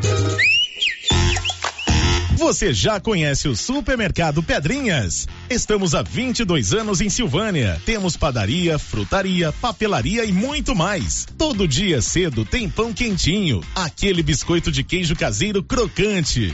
Você 2.41 2.73
já 2.73 2.99
conhece 2.99 3.47
o 3.47 3.55
Supermercado 3.55 4.41
Pedrinhas? 4.41 5.27
Estamos 5.47 5.93
há 5.93 6.01
22 6.01 6.73
anos 6.73 6.99
em 6.99 7.07
Silvânia. 7.07 7.79
Temos 7.85 8.17
padaria, 8.17 8.79
frutaria, 8.79 9.51
papelaria 9.51 10.25
e 10.25 10.31
muito 10.31 10.75
mais. 10.75 11.27
Todo 11.37 11.67
dia 11.67 12.01
cedo 12.01 12.43
tem 12.43 12.67
pão 12.67 12.91
quentinho, 12.91 13.61
aquele 13.75 14.23
biscoito 14.23 14.71
de 14.71 14.83
queijo 14.83 15.15
caseiro 15.15 15.61
crocante. 15.61 16.51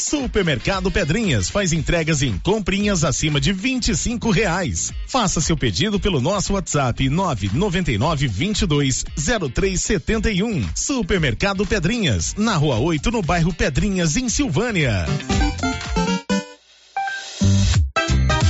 Supermercado 0.00 0.90
Pedrinhas 0.90 1.50
faz 1.50 1.72
entregas 1.72 2.22
em 2.22 2.38
comprinhas 2.38 3.02
acima 3.02 3.40
de 3.40 3.52
25 3.52 4.30
reais. 4.30 4.92
Faça 5.08 5.40
seu 5.40 5.56
pedido 5.56 5.98
pelo 5.98 6.20
nosso 6.20 6.52
WhatsApp 6.54 7.08
999 7.08 8.28
22 8.28 9.04
0371. 9.16 10.68
Supermercado 10.74 11.66
Pedrinhas, 11.66 12.34
na 12.38 12.56
rua 12.56 12.78
8, 12.78 13.10
no 13.10 13.22
bairro 13.22 13.52
Pedrinhas, 13.52 14.16
em 14.16 14.28
Silvânia. 14.28 14.99
Yeah. 15.08 15.39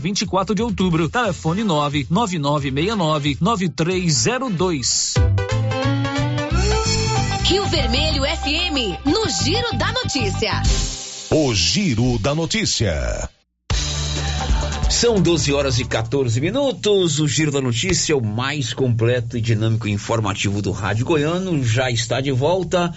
24 0.00 0.54
de 0.54 0.62
Outubro. 0.62 1.08
Telefone 1.08 1.62
99969 1.62 3.36
9302. 3.40 5.14
Rio 7.44 7.66
Vermelho 7.66 8.22
FM, 8.24 9.04
no 9.04 9.28
Giro 9.28 9.76
da 9.76 9.92
Notícia. 9.92 10.62
O 11.30 11.54
Giro 11.54 12.18
da 12.18 12.34
Notícia. 12.34 13.28
São 14.88 15.20
12 15.20 15.52
horas 15.52 15.78
e 15.78 15.84
14 15.84 16.40
minutos. 16.40 17.20
O 17.20 17.28
Giro 17.28 17.50
da 17.50 17.60
Notícia, 17.60 18.16
o 18.16 18.24
mais 18.24 18.72
completo 18.74 19.36
e 19.36 19.40
dinâmico 19.40 19.86
e 19.86 19.92
informativo 19.92 20.60
do 20.60 20.72
Rádio 20.72 21.06
Goiano, 21.06 21.62
já 21.62 21.90
está 21.90 22.20
de 22.20 22.32
volta. 22.32 22.92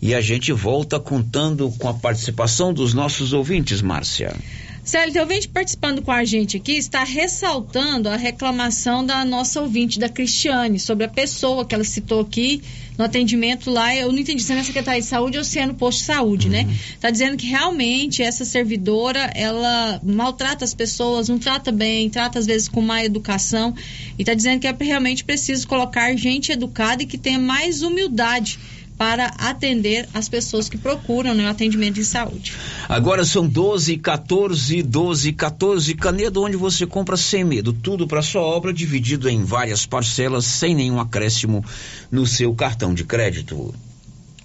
E 0.00 0.14
a 0.14 0.20
gente 0.20 0.52
volta 0.52 0.98
contando 0.98 1.70
com 1.78 1.88
a 1.88 1.94
participação 1.94 2.74
dos 2.74 2.92
nossos 2.92 3.32
ouvintes, 3.32 3.80
Márcia. 3.80 4.34
Célio, 4.84 5.14
tem 5.14 5.22
ouvinte 5.22 5.48
participando 5.48 6.02
com 6.02 6.12
a 6.12 6.24
gente 6.24 6.58
aqui, 6.58 6.72
está 6.72 7.02
ressaltando 7.04 8.06
a 8.06 8.16
reclamação 8.16 9.04
da 9.04 9.24
nossa 9.24 9.62
ouvinte, 9.62 9.98
da 9.98 10.10
Cristiane, 10.10 10.78
sobre 10.78 11.06
a 11.06 11.08
pessoa 11.08 11.64
que 11.64 11.74
ela 11.74 11.82
citou 11.82 12.20
aqui 12.20 12.62
no 12.98 13.04
atendimento 13.06 13.70
lá. 13.70 13.96
Eu 13.96 14.12
não 14.12 14.18
entendi 14.18 14.42
se 14.42 14.52
é 14.52 14.56
na 14.56 14.62
Secretaria 14.62 15.00
de 15.00 15.06
Saúde 15.06 15.38
ou 15.38 15.42
se 15.42 15.58
é 15.58 15.64
no 15.64 15.72
posto 15.72 16.00
de 16.00 16.04
saúde, 16.04 16.50
né? 16.50 16.60
uhum. 16.60 16.66
né? 16.66 16.78
Está 16.96 17.08
dizendo 17.08 17.34
que 17.38 17.46
realmente 17.46 18.22
essa 18.22 18.44
servidora, 18.44 19.30
ela 19.34 20.00
maltrata 20.02 20.66
as 20.66 20.74
pessoas, 20.74 21.30
não 21.30 21.38
trata 21.38 21.72
bem, 21.72 22.10
trata 22.10 22.38
às 22.38 22.44
vezes 22.44 22.68
com 22.68 22.82
má 22.82 23.02
educação. 23.02 23.74
E 24.18 24.22
está 24.22 24.34
dizendo 24.34 24.60
que 24.60 24.66
é 24.66 24.76
realmente 24.78 25.24
preciso 25.24 25.66
colocar 25.66 26.14
gente 26.14 26.52
educada 26.52 27.02
e 27.02 27.06
que 27.06 27.16
tenha 27.16 27.38
mais 27.38 27.80
humildade 27.80 28.58
para 28.96 29.26
atender 29.38 30.08
as 30.14 30.28
pessoas 30.28 30.68
que 30.68 30.78
procuram 30.78 31.34
né, 31.34 31.46
o 31.46 31.50
atendimento 31.50 31.94
de 31.94 32.04
saúde. 32.04 32.52
Agora 32.88 33.24
são 33.24 33.46
12, 33.46 33.96
14, 33.98 34.82
12, 34.82 35.32
14. 35.32 35.94
Canedo, 35.94 36.42
onde 36.42 36.56
você 36.56 36.86
compra 36.86 37.16
sem 37.16 37.44
medo. 37.44 37.72
Tudo 37.72 38.06
para 38.06 38.22
sua 38.22 38.42
obra, 38.42 38.72
dividido 38.72 39.28
em 39.28 39.42
várias 39.42 39.84
parcelas, 39.86 40.44
sem 40.44 40.74
nenhum 40.74 41.00
acréscimo 41.00 41.64
no 42.10 42.26
seu 42.26 42.54
cartão 42.54 42.94
de 42.94 43.04
crédito. 43.04 43.74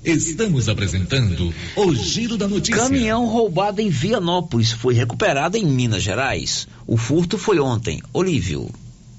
Estamos 0.04 0.70
apresentando 0.70 1.54
o 1.76 1.94
Giro 1.94 2.38
da 2.38 2.48
Notícia. 2.48 2.84
Caminhão 2.84 3.26
roubado 3.26 3.82
em 3.82 3.90
Vianópolis 3.90 4.72
foi 4.72 4.94
recuperado 4.94 5.58
em 5.58 5.66
Minas 5.66 6.02
Gerais. 6.02 6.68
O 6.88 6.96
furto 6.96 7.38
foi 7.38 7.60
ontem. 7.60 8.02
Olívio. 8.14 8.70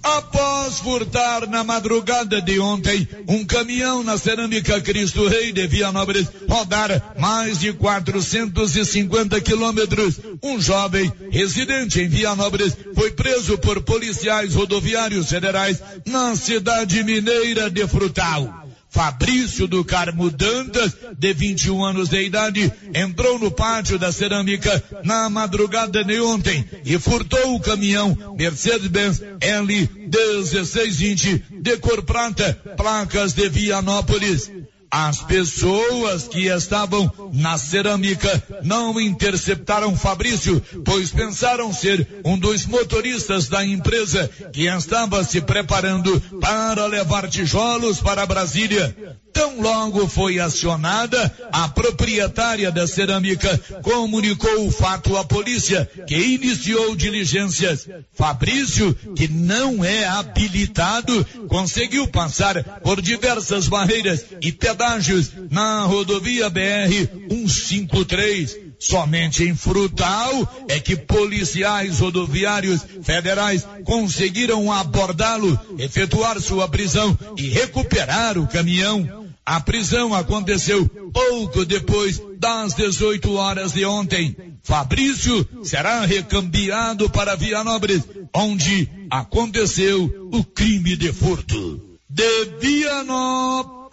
Após 0.03 0.79
furtar 0.79 1.47
na 1.47 1.63
madrugada 1.63 2.41
de 2.41 2.59
ontem 2.59 3.07
um 3.29 3.45
caminhão 3.45 4.03
na 4.03 4.17
cerâmica 4.17 4.81
Cristo 4.81 5.29
Rei 5.29 5.53
de 5.53 5.67
Vianópolis 5.67 6.27
rodar 6.49 7.15
mais 7.19 7.59
de 7.59 7.73
450 7.75 9.41
quilômetros, 9.43 10.19
um 10.43 10.59
jovem 10.59 11.13
residente 11.31 12.01
em 12.01 12.09
Vianópolis 12.09 12.75
foi 12.95 13.11
preso 13.11 13.59
por 13.59 13.83
policiais 13.83 14.55
rodoviários 14.55 15.29
federais 15.29 15.83
na 16.07 16.35
cidade 16.35 17.03
mineira 17.05 17.69
de 17.71 17.87
Frutal. 17.87 18.60
Fabrício 18.91 19.69
do 19.69 19.85
Carmo 19.85 20.31
Dantas, 20.31 20.97
de 21.17 21.33
21 21.33 21.85
anos 21.85 22.09
de 22.09 22.21
idade, 22.23 22.73
entrou 22.93 23.39
no 23.39 23.51
pátio 23.51 23.99
da 23.99 24.11
cerâmica 24.11 24.83
na 25.05 25.31
madrugada 25.31 26.03
de 26.03 26.21
ontem 26.21 26.65
e 26.85 26.99
furtou 26.99 27.55
o 27.55 27.61
caminhão 27.61 28.35
Mercedes-Benz 28.37 29.23
L1620 29.41 31.43
de 31.63 31.77
cor 31.79 32.03
prata, 32.03 32.53
placas 32.77 33.33
de 33.33 33.49
Vianópolis. 33.49 34.51
As 34.91 35.23
pessoas 35.23 36.27
que 36.27 36.49
estavam 36.49 37.31
na 37.33 37.57
cerâmica 37.57 38.43
não 38.65 39.01
interceptaram 39.01 39.97
Fabrício, 39.97 40.61
pois 40.85 41.11
pensaram 41.11 41.73
ser 41.73 42.21
um 42.25 42.37
dos 42.37 42.67
motoristas 42.67 43.49
da 43.49 43.65
empresa 43.65 44.29
que 44.53 44.67
estava 44.67 45.23
se 45.23 45.41
preparando 45.41 46.21
para 46.41 46.87
levar 46.87 47.29
tijolos 47.29 48.01
para 48.01 48.27
Brasília. 48.27 48.95
Tão 49.33 49.61
logo 49.61 50.09
foi 50.09 50.39
acionada, 50.39 51.33
a 51.53 51.69
proprietária 51.69 52.71
da 52.71 52.87
cerâmica 52.87 53.61
comunicou 53.83 54.67
o 54.67 54.71
fato 54.71 55.17
à 55.17 55.25
polícia, 55.25 55.89
que 56.07 56.17
iniciou 56.17 56.97
diligências. 56.97 57.89
Fabrício, 58.13 58.95
que 59.17 59.29
não 59.29 59.85
é 59.85 60.07
habilitado, 60.07 61.25
conseguiu 61.49 62.07
passar 62.09 62.63
por 62.83 63.01
diversas 63.01 63.69
barreiras 63.69 64.25
e 64.41 64.53
pedágios 64.53 65.31
na 65.51 65.85
rodovia 65.85 66.49
BR 66.51 67.09
153. 67.29 68.71
Somente 68.81 69.45
em 69.45 69.55
Frutal 69.55 70.67
é 70.67 70.81
que 70.81 70.97
policiais 70.97 71.99
rodoviários 71.99 72.81
federais 73.03 73.67
conseguiram 73.85 74.73
abordá-lo, 74.73 75.61
efetuar 75.79 76.41
sua 76.41 76.67
prisão 76.67 77.17
e 77.37 77.49
recuperar 77.49 78.39
o 78.39 78.47
caminhão. 78.47 79.20
A 79.51 79.59
prisão 79.59 80.15
aconteceu 80.15 80.89
pouco 81.13 81.65
depois 81.65 82.23
das 82.39 82.73
18 82.73 83.33
horas 83.33 83.73
de 83.73 83.85
ontem. 83.85 84.37
Fabrício 84.63 85.45
será 85.65 86.07
recambiado 86.07 87.11
para 87.11 87.35
Vianópolis, 87.35 88.05
onde 88.33 88.89
aconteceu 89.11 90.31
o 90.33 90.45
crime 90.45 90.95
de 90.95 91.13
furto. 91.13 91.99
De 92.09 92.45
Vianópolis, 92.61 93.91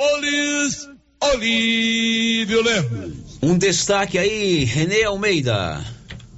Olívio 1.20 2.62
Lemos. 2.62 3.14
Um 3.42 3.58
destaque 3.58 4.20
aí, 4.20 4.64
Renê 4.64 5.06
Almeida. 5.06 5.84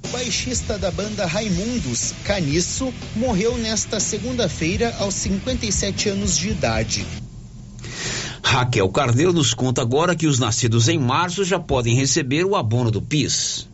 O 0.02 0.08
baixista 0.08 0.78
da 0.78 0.90
banda 0.90 1.26
Raimundos, 1.26 2.14
Caniço, 2.24 2.90
morreu 3.14 3.58
nesta 3.58 4.00
segunda-feira 4.00 4.96
aos 4.98 5.12
57 5.12 6.08
anos 6.08 6.38
de 6.38 6.48
idade. 6.48 7.04
Raquel 8.42 8.88
Carneiro 8.88 9.32
nos 9.32 9.54
conta 9.54 9.82
agora 9.82 10.16
que 10.16 10.26
os 10.26 10.38
nascidos 10.38 10.88
em 10.88 10.98
março 10.98 11.44
já 11.44 11.58
podem 11.58 11.94
receber 11.94 12.44
o 12.44 12.56
abono 12.56 12.90
do 12.90 13.00
PIS. 13.00 13.68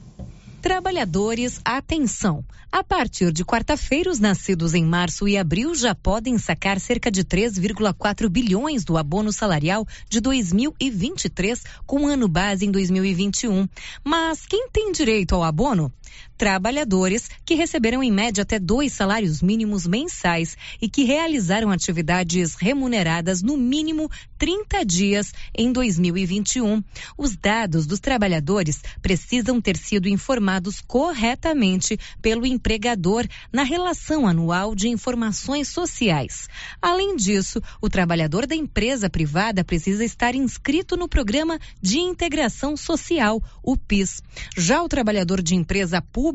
Trabalhadores, 0.60 1.60
atenção! 1.64 2.44
A 2.72 2.82
partir 2.82 3.32
de 3.32 3.44
quarta-feira, 3.44 4.10
os 4.10 4.18
nascidos 4.18 4.74
em 4.74 4.84
março 4.84 5.26
e 5.26 5.38
abril 5.38 5.74
já 5.74 5.94
podem 5.94 6.36
sacar 6.36 6.78
cerca 6.80 7.10
de 7.10 7.24
3,4 7.24 8.28
bilhões 8.28 8.84
do 8.84 8.98
abono 8.98 9.32
salarial 9.32 9.86
de 10.10 10.20
2023, 10.20 11.64
com 11.86 12.06
ano 12.06 12.28
base 12.28 12.66
em 12.66 12.70
2021. 12.70 13.68
Mas 14.05 14.44
quem 14.44 14.68
tem 14.68 14.93
direito 14.93 15.34
ao 15.34 15.44
abono? 15.44 15.90
Trabalhadores 16.37 17.31
que 17.45 17.55
receberam 17.55 18.03
em 18.03 18.13
média 18.13 18.43
até 18.43 18.59
dois 18.59 18.93
salários 18.93 19.41
mínimos 19.41 19.87
mensais 19.87 20.57
e 20.81 20.89
que 20.89 21.05
realizaram 21.05 21.71
atividades 21.71 22.55
remuneradas 22.55 23.43
no 23.43 23.57
mínimo 23.57 24.11
30 24.39 24.85
dias 24.85 25.33
em 25.57 25.73
2021. 25.73 26.83
Os 27.17 27.37
dados 27.37 27.87
dos 27.87 28.01
trabalhadores 28.01 28.83
precisam 29.01 29.61
ter 29.61 29.77
sido 29.77 30.09
informados 30.09 30.81
corretamente 30.81 31.99
pelo 32.21 32.45
empregador 32.45 33.27
na 33.51 33.63
relação 33.63 34.27
anual 34.27 34.75
de 34.75 34.89
informações 34.89 35.69
sociais. 35.69 36.49
Além 36.83 37.17
disso, 37.17 37.63
o 37.81 37.89
trabalhador 37.89 38.47
da 38.47 38.55
empresa 38.55 39.09
privada 39.09 39.65
precisa 39.65 40.05
estar 40.05 40.35
inscrito 40.35 40.97
no 40.97 41.09
programa 41.09 41.59
de 41.81 41.99
integração 41.99 42.77
social, 42.77 43.43
o 43.63 43.77
PIS. 43.77 44.23
Já 44.57 44.83
o 44.83 44.89
trabalhador 44.89 45.41
de 45.41 45.55
empresa 45.55 46.03
pública 46.03 46.26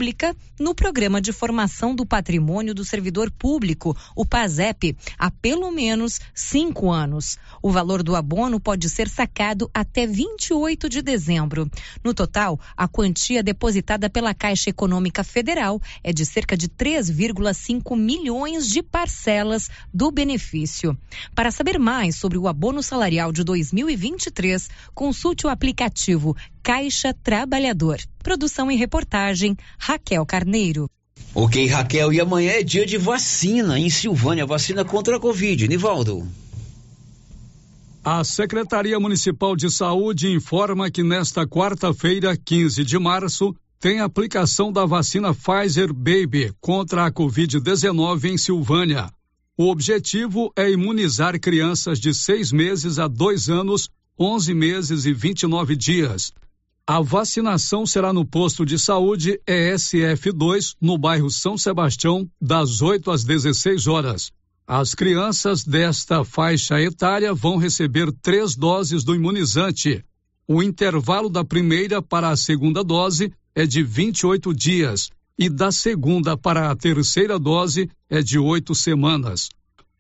no 0.58 0.74
Programa 0.74 1.20
de 1.20 1.34
Formação 1.34 1.94
do 1.94 2.06
Patrimônio 2.06 2.74
do 2.74 2.86
Servidor 2.86 3.30
Público, 3.30 3.98
o 4.16 4.26
PASEP, 4.26 4.96
há 5.18 5.30
pelo 5.30 5.70
menos 5.70 6.22
cinco 6.34 6.90
anos. 6.90 7.38
O 7.62 7.70
valor 7.70 8.02
do 8.02 8.16
abono 8.16 8.58
pode 8.58 8.88
ser 8.88 9.10
sacado 9.10 9.70
até 9.74 10.08
28 10.08 10.88
de 10.88 11.02
dezembro. 11.02 11.70
No 12.02 12.14
total, 12.14 12.58
a 12.78 12.88
quantia 12.88 13.44
depositada 13.44 14.10
pela 14.10 14.34
Caixa 14.34 14.70
Econômica 14.70 15.26
Federal 15.26 15.82
é 16.02 16.14
de 16.14 16.26
cerca 16.26 16.56
de 16.56 16.70
3,5 16.70 17.98
milhões 17.98 18.70
de 18.70 18.82
parcelas 18.82 19.70
do 19.94 20.10
benefício. 20.10 20.98
Para 21.36 21.52
saber 21.52 21.78
mais 21.78 22.16
sobre 22.16 22.38
o 22.38 22.48
abono 22.48 22.82
salarial 22.82 23.34
de 23.34 23.44
2023, 23.44 24.70
consulte 24.94 25.46
o 25.46 25.50
aplicativo 25.50 26.34
Caixa 26.64 27.14
Trabalhador. 27.14 28.00
Produção 28.24 28.72
e 28.72 28.76
reportagem 28.76 29.58
Raquel 29.78 30.26
Carneiro. 30.26 30.90
Ok, 31.34 31.66
Raquel, 31.68 32.14
e 32.14 32.20
amanhã 32.20 32.52
é 32.52 32.64
dia 32.64 32.86
de 32.86 32.98
vacina 32.98 33.80
em 33.80 33.90
Silvânia, 33.90 34.46
vacina 34.46 34.84
contra 34.84 35.18
a 35.18 35.20
Covid. 35.20 35.68
Nivaldo. 35.68 36.28
A 38.04 38.24
Secretaria 38.24 39.00
Municipal 39.00 39.56
de 39.56 39.70
Saúde 39.70 40.32
informa 40.32 40.90
que 40.90 41.04
nesta 41.04 41.48
quarta-feira, 41.48 42.36
15 42.36 42.84
de 42.84 42.98
março, 42.98 43.56
tem 43.80 44.00
aplicação 44.00 44.72
da 44.72 44.86
vacina 44.86 45.34
Pfizer 45.34 45.94
Baby 45.94 46.54
contra 46.60 47.06
a 47.06 47.12
Covid-19 47.12 48.26
em 48.26 48.38
Silvânia. 48.38 49.10
O 49.58 49.70
objetivo 49.70 50.52
é 50.56 50.70
imunizar 50.70 51.40
crianças 51.40 52.00
de 52.00 52.14
seis 52.14 52.52
meses 52.52 53.00
a 53.00 53.08
dois 53.08 53.50
anos, 53.50 53.90
11 54.20 54.54
meses 54.54 55.06
e 55.06 55.14
29 55.14 55.76
dias. 55.76 56.32
A 56.94 57.00
vacinação 57.00 57.86
será 57.86 58.12
no 58.12 58.26
posto 58.26 58.66
de 58.66 58.78
saúde 58.78 59.40
ESF2, 59.48 60.76
no 60.82 60.98
bairro 60.98 61.30
São 61.30 61.58
Sebastião, 61.58 62.30
das 62.42 62.82
8 62.82 63.10
às 63.10 63.24
16 63.24 63.88
horas. 63.88 64.30
As 64.68 64.94
crianças 64.94 65.64
desta 65.64 66.26
faixa 66.26 66.82
etária 66.82 67.34
vão 67.34 67.56
receber 67.56 68.12
três 68.22 68.58
doses 68.58 69.06
do 69.06 69.16
imunizante. 69.16 70.04
O 70.46 70.62
intervalo 70.62 71.30
da 71.30 71.46
primeira 71.46 72.02
para 72.02 72.28
a 72.28 72.36
segunda 72.36 72.84
dose 72.84 73.32
é 73.56 73.66
de 73.66 73.82
28 73.82 74.54
dias 74.54 75.10
e 75.40 75.50
da 75.50 75.72
segunda 75.72 76.36
para 76.36 76.70
a 76.70 76.76
terceira 76.76 77.40
dose 77.40 77.90
é 78.10 78.22
de 78.22 78.38
oito 78.38 78.76
semanas. 78.76 79.48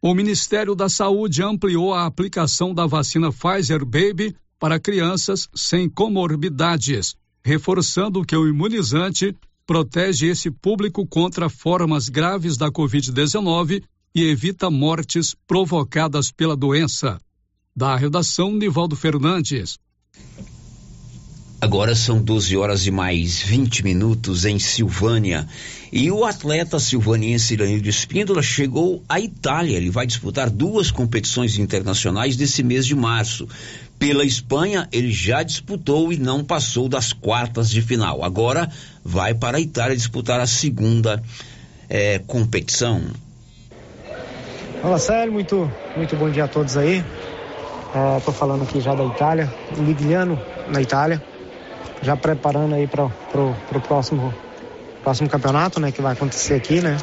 O 0.01 0.13
Ministério 0.13 0.76
da 0.76 0.89
Saúde 0.89 1.41
ampliou 1.41 1.93
a 1.93 2.05
aplicação 2.05 2.73
da 2.73 2.85
vacina 2.85 3.31
Pfizer 3.31 3.85
Baby 3.85 4.35
para 4.61 4.79
crianças 4.79 5.49
sem 5.55 5.89
comorbidades, 5.89 7.15
reforçando 7.43 8.23
que 8.23 8.35
o 8.35 8.47
imunizante 8.47 9.35
protege 9.65 10.27
esse 10.27 10.51
público 10.51 11.03
contra 11.07 11.49
formas 11.49 12.07
graves 12.07 12.57
da 12.57 12.69
Covid-19 12.69 13.81
e 14.13 14.21
evita 14.21 14.69
mortes 14.69 15.35
provocadas 15.47 16.31
pela 16.31 16.55
doença. 16.55 17.19
Da 17.75 17.95
redação, 17.95 18.53
Nivaldo 18.53 18.95
Fernandes. 18.95 19.79
Agora 21.59 21.95
são 21.95 22.21
12 22.21 22.57
horas 22.57 22.85
e 22.85 22.91
mais 22.91 23.41
20 23.41 23.83
minutos 23.83 24.45
em 24.45 24.59
Silvânia. 24.59 25.47
E 25.91 26.09
o 26.11 26.25
atleta 26.25 26.79
silvaniense 26.79 27.53
Iranildo 27.53 27.88
Espíndola 27.88 28.41
chegou 28.41 29.03
à 29.07 29.19
Itália. 29.19 29.77
Ele 29.77 29.91
vai 29.91 30.07
disputar 30.07 30.49
duas 30.49 30.89
competições 30.89 31.59
internacionais 31.59 32.35
nesse 32.35 32.63
mês 32.63 32.85
de 32.85 32.95
março. 32.95 33.47
Pela 34.02 34.26
Espanha, 34.26 34.90
ele 34.91 35.11
já 35.11 35.44
disputou 35.44 36.11
e 36.11 36.18
não 36.18 36.44
passou 36.44 36.90
das 36.90 37.14
quartas 37.14 37.69
de 37.69 37.84
final. 37.84 38.23
Agora 38.23 38.68
vai 39.06 39.36
para 39.36 39.57
a 39.57 39.61
Itália 39.61 39.95
disputar 39.95 40.40
a 40.40 40.48
segunda 40.48 41.22
eh, 41.88 42.19
competição. 42.26 42.99
Olá, 44.84 44.98
Célio, 44.98 45.32
muito, 45.32 45.72
muito 45.95 46.15
bom 46.15 46.32
dia 46.32 46.45
a 46.45 46.48
todos 46.48 46.78
aí. 46.78 47.06
Estou 48.18 48.34
falando 48.34 48.64
aqui 48.64 48.82
já 48.82 48.95
da 48.95 49.06
Itália, 49.06 49.53
Ligliano, 49.78 50.41
na 50.68 50.82
Itália 50.82 51.22
já 52.02 52.18
preparando 52.18 52.73
aí 52.73 52.88
para 52.88 53.06
o 53.06 53.82
próximo, 53.88 54.34
próximo 55.03 55.30
campeonato, 55.30 55.80
né, 55.80 55.91
que 55.91 56.02
vai 56.02 56.14
acontecer 56.14 56.56
aqui, 56.56 56.82
né? 56.82 56.98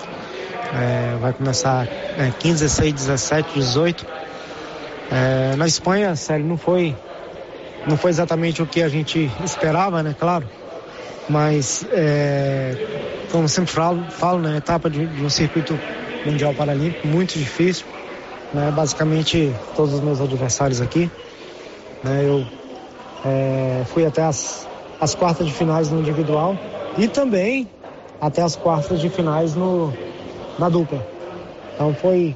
É, 0.75 1.17
vai 1.21 1.33
começar 1.33 1.87
é, 1.87 2.33
15, 2.37 2.65
16, 2.65 2.93
17, 2.93 3.55
18. 3.55 4.18
É, 5.11 5.57
na 5.57 5.67
Espanha, 5.67 6.15
sério, 6.17 6.45
não 6.45 6.57
foi, 6.57 6.95
não 7.87 7.97
foi 7.97 8.11
exatamente 8.11 8.63
o 8.63 8.67
que 8.67 8.83
a 8.83 8.89
gente 8.89 9.31
esperava, 9.43 10.03
né? 10.03 10.15
Claro. 10.19 10.49
Mas, 11.29 11.87
é, 11.93 12.77
como 13.31 13.49
sempre 13.49 13.73
falo, 13.73 14.03
falo 14.11 14.41
né, 14.41 14.57
etapa 14.57 14.89
de, 14.89 15.07
de 15.07 15.25
um 15.25 15.31
circuito 15.31 15.79
mundial 16.25 16.55
paralímpico 16.55 17.07
muito 17.07 17.39
difícil. 17.39 17.87
Né, 18.53 18.71
basicamente, 18.75 19.53
todos 19.77 19.95
os 19.95 20.01
meus 20.01 20.21
adversários 20.21 20.81
aqui. 20.81 21.11
Né, 22.03 22.25
eu 22.27 22.47
é, 23.25 23.83
fui 23.87 24.05
até 24.07 24.23
as, 24.23 24.67
as 25.01 25.15
quartas 25.15 25.47
de 25.47 25.53
finais 25.53 25.91
no 25.91 26.01
individual 26.01 26.57
e 26.97 27.09
também 27.09 27.69
até 28.21 28.43
as 28.43 28.57
quartas 28.57 29.01
de 29.01 29.09
finais 29.09 29.55
no, 29.55 29.93
na 30.59 30.69
dupla. 30.69 31.05
Então 31.75 31.95
foi, 31.95 32.35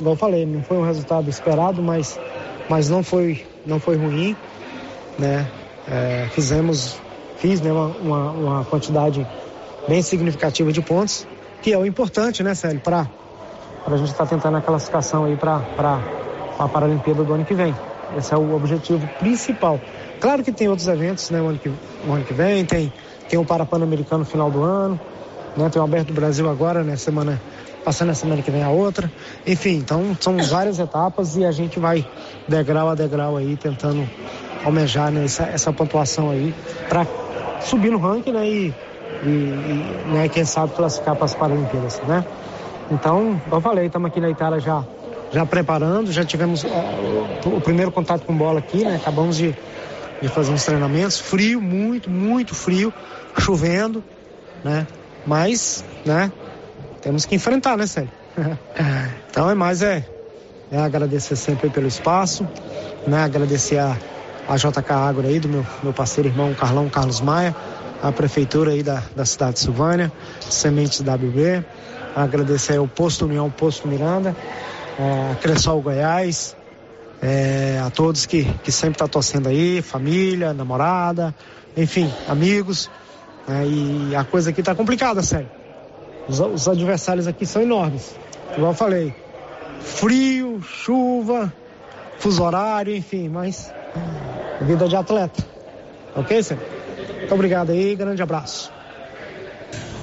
igual 0.00 0.14
eu 0.14 0.18
falei, 0.18 0.46
não 0.46 0.62
foi 0.62 0.78
um 0.78 0.84
resultado 0.84 1.28
esperado, 1.28 1.82
mas, 1.82 2.18
mas 2.68 2.88
não, 2.88 3.02
foi, 3.02 3.44
não 3.66 3.78
foi 3.78 3.96
ruim. 3.96 4.36
Né? 5.18 5.46
É, 5.88 6.28
fizemos, 6.32 6.98
fiz 7.36 7.60
né, 7.60 7.70
uma, 7.72 8.30
uma, 8.30 8.64
quantidade 8.64 9.26
bem 9.88 10.02
significativa 10.02 10.72
de 10.72 10.80
pontos, 10.80 11.26
que 11.62 11.72
é 11.72 11.78
o 11.78 11.84
importante, 11.84 12.42
né, 12.42 12.54
Célio, 12.54 12.80
para 12.80 13.08
a 13.86 13.96
gente 13.96 14.10
estar 14.10 14.24
tá 14.24 14.30
tentando 14.30 14.56
a 14.56 14.60
classificação 14.60 15.24
aí 15.24 15.36
para 15.36 15.62
a 16.58 16.68
Paralimpíada 16.68 17.24
do 17.24 17.32
ano 17.32 17.44
que 17.44 17.54
vem. 17.54 17.74
Esse 18.16 18.34
é 18.34 18.36
o 18.36 18.54
objetivo 18.54 19.06
principal. 19.18 19.80
Claro 20.20 20.42
que 20.42 20.52
tem 20.52 20.68
outros 20.68 20.88
eventos, 20.88 21.30
né, 21.30 21.38
ano 21.38 21.58
que, 21.58 21.68
ano 21.68 22.24
que 22.24 22.34
vem, 22.34 22.64
tem, 22.64 22.92
tem 23.28 23.38
o 23.38 23.44
Parapan-Americano 23.44 24.20
no 24.20 24.26
final 24.26 24.50
do 24.50 24.62
ano, 24.62 24.98
né, 25.56 25.68
tem 25.68 25.80
o 25.80 25.84
Aberto 25.84 26.08
do 26.08 26.14
Brasil 26.14 26.48
agora, 26.48 26.82
né, 26.82 26.96
semana, 26.96 27.40
passando 27.84 28.10
a 28.10 28.14
semana 28.14 28.42
que 28.42 28.50
vem 28.50 28.62
a 28.62 28.70
outra. 28.70 29.10
Enfim, 29.46 29.76
então 29.76 30.16
são 30.20 30.36
várias 30.38 30.78
etapas 30.78 31.36
e 31.36 31.44
a 31.44 31.52
gente 31.52 31.78
vai 31.78 32.06
degrau 32.48 32.88
a 32.88 32.94
degrau 32.94 33.36
aí 33.36 33.56
tentando 33.56 34.08
almejar 34.64 35.10
né, 35.10 35.24
essa, 35.24 35.44
essa 35.44 35.72
pontuação 35.72 36.30
aí 36.30 36.54
para 36.88 37.06
subir 37.60 37.90
no 37.90 37.98
ranking, 37.98 38.32
né, 38.32 38.46
e, 38.46 38.74
e, 39.22 39.28
e 39.28 40.12
né, 40.12 40.28
quem 40.28 40.44
sabe 40.44 40.74
classificar 40.74 41.16
para 41.16 41.24
as 41.24 41.34
Paralimpíadas, 41.34 42.00
né? 42.06 42.24
Então, 42.90 43.40
eu 43.50 43.60
falei, 43.60 43.86
estamos 43.86 44.08
aqui 44.08 44.20
na 44.20 44.30
Itália 44.30 44.58
já 44.60 44.84
já 45.32 45.46
preparando, 45.46 46.10
já 46.10 46.24
tivemos 46.24 46.64
uh, 46.64 46.68
o, 47.46 47.56
o 47.58 47.60
primeiro 47.60 47.92
contato 47.92 48.26
com 48.26 48.34
bola 48.34 48.58
aqui, 48.58 48.84
né? 48.84 48.96
Acabamos 48.96 49.36
de 49.36 49.54
de 50.20 50.28
fazer 50.28 50.52
uns 50.52 50.64
treinamentos. 50.64 51.18
Frio, 51.18 51.60
muito, 51.60 52.10
muito 52.10 52.54
frio, 52.54 52.92
chovendo, 53.38 54.04
né? 54.62 54.86
Mas, 55.26 55.84
né? 56.04 56.30
Temos 57.00 57.24
que 57.24 57.34
enfrentar, 57.34 57.76
né, 57.76 57.86
Sérgio? 57.86 58.12
então 59.30 59.50
é 59.50 59.54
mais 59.54 59.82
é, 59.82 60.04
é 60.70 60.78
agradecer 60.78 61.36
sempre 61.36 61.70
pelo 61.70 61.86
espaço, 61.86 62.46
né? 63.06 63.22
Agradecer 63.22 63.78
a, 63.78 63.96
a 64.48 64.56
JK 64.56 64.90
Agro 64.90 65.26
aí, 65.26 65.40
do 65.40 65.48
meu, 65.48 65.66
meu 65.82 65.92
parceiro 65.92 66.28
irmão 66.28 66.54
Carlão 66.54 66.88
Carlos 66.88 67.20
Maia, 67.20 67.54
a 68.02 68.12
prefeitura 68.12 68.72
aí 68.72 68.82
da, 68.82 69.02
da 69.14 69.24
cidade 69.24 69.54
de 69.54 69.60
Silvânia, 69.60 70.12
Sementes 70.40 71.00
WB, 71.00 71.64
agradecer 72.14 72.76
ao 72.76 72.86
Posto 72.86 73.24
União, 73.24 73.50
Posto 73.50 73.88
Miranda, 73.88 74.36
é, 74.98 75.32
a 75.32 75.34
Cressol 75.36 75.80
Goiás, 75.80 76.56
é, 77.22 77.80
a 77.84 77.90
todos 77.90 78.26
que, 78.26 78.44
que 78.62 78.72
sempre 78.72 78.98
tá 78.98 79.06
torcendo 79.06 79.48
aí, 79.48 79.82
família, 79.82 80.52
namorada, 80.52 81.34
enfim, 81.76 82.10
amigos. 82.28 82.90
É, 83.48 83.66
e 83.66 84.14
a 84.14 84.24
coisa 84.24 84.50
aqui 84.50 84.60
está 84.60 84.74
complicada, 84.74 85.22
sério. 85.22 85.59
Os, 86.30 86.38
os, 86.38 86.68
adversários 86.68 87.26
aqui 87.26 87.44
são 87.44 87.60
enormes. 87.60 88.14
Igual 88.56 88.70
eu 88.70 88.76
falei, 88.76 89.12
frio, 89.80 90.62
chuva, 90.62 91.52
fuso 92.18 92.44
horário, 92.44 92.94
enfim, 92.94 93.28
mas 93.28 93.72
vida 94.60 94.86
de 94.86 94.94
atleta. 94.94 95.44
Ok, 96.14 96.40
senhor? 96.40 96.62
Muito 97.18 97.34
obrigado 97.34 97.70
aí, 97.70 97.96
grande 97.96 98.22
abraço. 98.22 98.72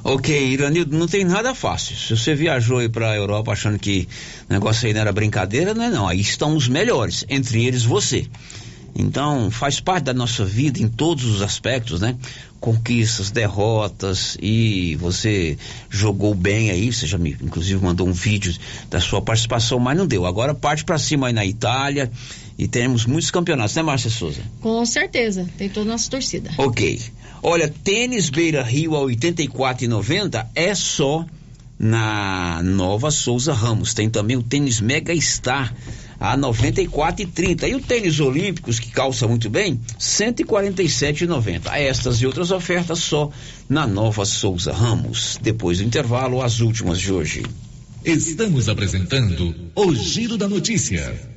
Ok, 0.03 0.51
Iranildo, 0.51 0.97
não 0.97 1.07
tem 1.07 1.23
nada 1.23 1.55
fácil. 1.55 1.95
Se 1.95 2.17
você 2.17 2.35
viajou 2.35 2.79
aí 2.79 2.89
para 2.89 3.11
a 3.11 3.15
Europa 3.15 3.53
achando 3.53 3.79
que 3.79 4.07
o 4.49 4.53
negócio 4.53 4.85
aí 4.85 4.93
não 4.93 5.01
era 5.01 5.11
brincadeira, 5.11 5.73
não 5.73 5.83
é 5.83 5.89
não. 5.89 6.07
Aí 6.07 6.19
estão 6.19 6.55
os 6.55 6.67
melhores, 6.67 7.25
entre 7.29 7.65
eles 7.65 7.83
você. 7.83 8.27
Então, 8.99 9.51
faz 9.51 9.79
parte 9.79 10.05
da 10.05 10.13
nossa 10.13 10.43
vida 10.43 10.81
em 10.81 10.87
todos 10.87 11.23
os 11.25 11.43
aspectos, 11.43 12.01
né? 12.01 12.15
Conquistas, 12.59 13.29
derrotas 13.29 14.35
e 14.41 14.95
você 14.95 15.55
jogou 15.87 16.33
bem 16.33 16.71
aí, 16.71 16.91
você 16.91 17.05
já 17.05 17.15
me 17.15 17.37
inclusive 17.39 17.79
mandou 17.79 18.07
um 18.07 18.11
vídeo 18.11 18.51
da 18.89 18.99
sua 18.99 19.21
participação, 19.21 19.77
mas 19.77 19.95
não 19.95 20.07
deu. 20.07 20.25
Agora 20.25 20.55
parte 20.55 20.83
para 20.83 20.97
cima 20.97 21.27
aí 21.27 21.33
na 21.33 21.45
Itália 21.45 22.11
e 22.57 22.67
temos 22.67 23.05
muitos 23.05 23.29
campeonatos, 23.29 23.75
né, 23.75 23.83
Márcia 23.83 24.09
Souza? 24.09 24.41
Com 24.61 24.83
certeza, 24.83 25.47
tem 25.59 25.69
toda 25.69 25.89
a 25.89 25.91
nossa 25.91 26.09
torcida. 26.09 26.49
Ok. 26.57 26.99
Olha, 27.43 27.71
tênis 27.83 28.31
Beira 28.31 28.63
Rio 28.63 28.95
a 28.95 29.01
84,90 29.01 30.47
é 30.55 30.73
só 30.73 31.23
na 31.77 32.63
Nova 32.63 33.11
Souza 33.11 33.53
Ramos. 33.53 33.93
Tem 33.93 34.09
também 34.09 34.35
o 34.35 34.41
tênis 34.41 34.81
Mega 34.81 35.15
Star 35.21 35.71
a 36.19 36.37
94,30 36.37 37.69
e 37.69 37.75
o 37.75 37.81
tênis 37.81 38.19
Olímpicos 38.19 38.79
que 38.79 38.91
calça 38.91 39.27
muito 39.27 39.49
bem, 39.49 39.79
147,90. 39.99 41.71
Estas 41.73 42.21
e 42.21 42.25
outras 42.25 42.51
ofertas 42.51 42.99
só 42.99 43.29
na 43.69 43.85
Nova 43.85 44.25
Souza 44.25 44.73
Ramos. 44.73 45.37
Depois 45.41 45.77
do 45.77 45.83
intervalo, 45.83 46.41
as 46.41 46.59
últimas 46.59 46.99
de 46.99 47.11
hoje. 47.11 47.43
Estamos 48.03 48.69
apresentando 48.69 49.53
o 49.75 49.93
Giro 49.93 50.37
da 50.37 50.47
Notícia. 50.47 51.36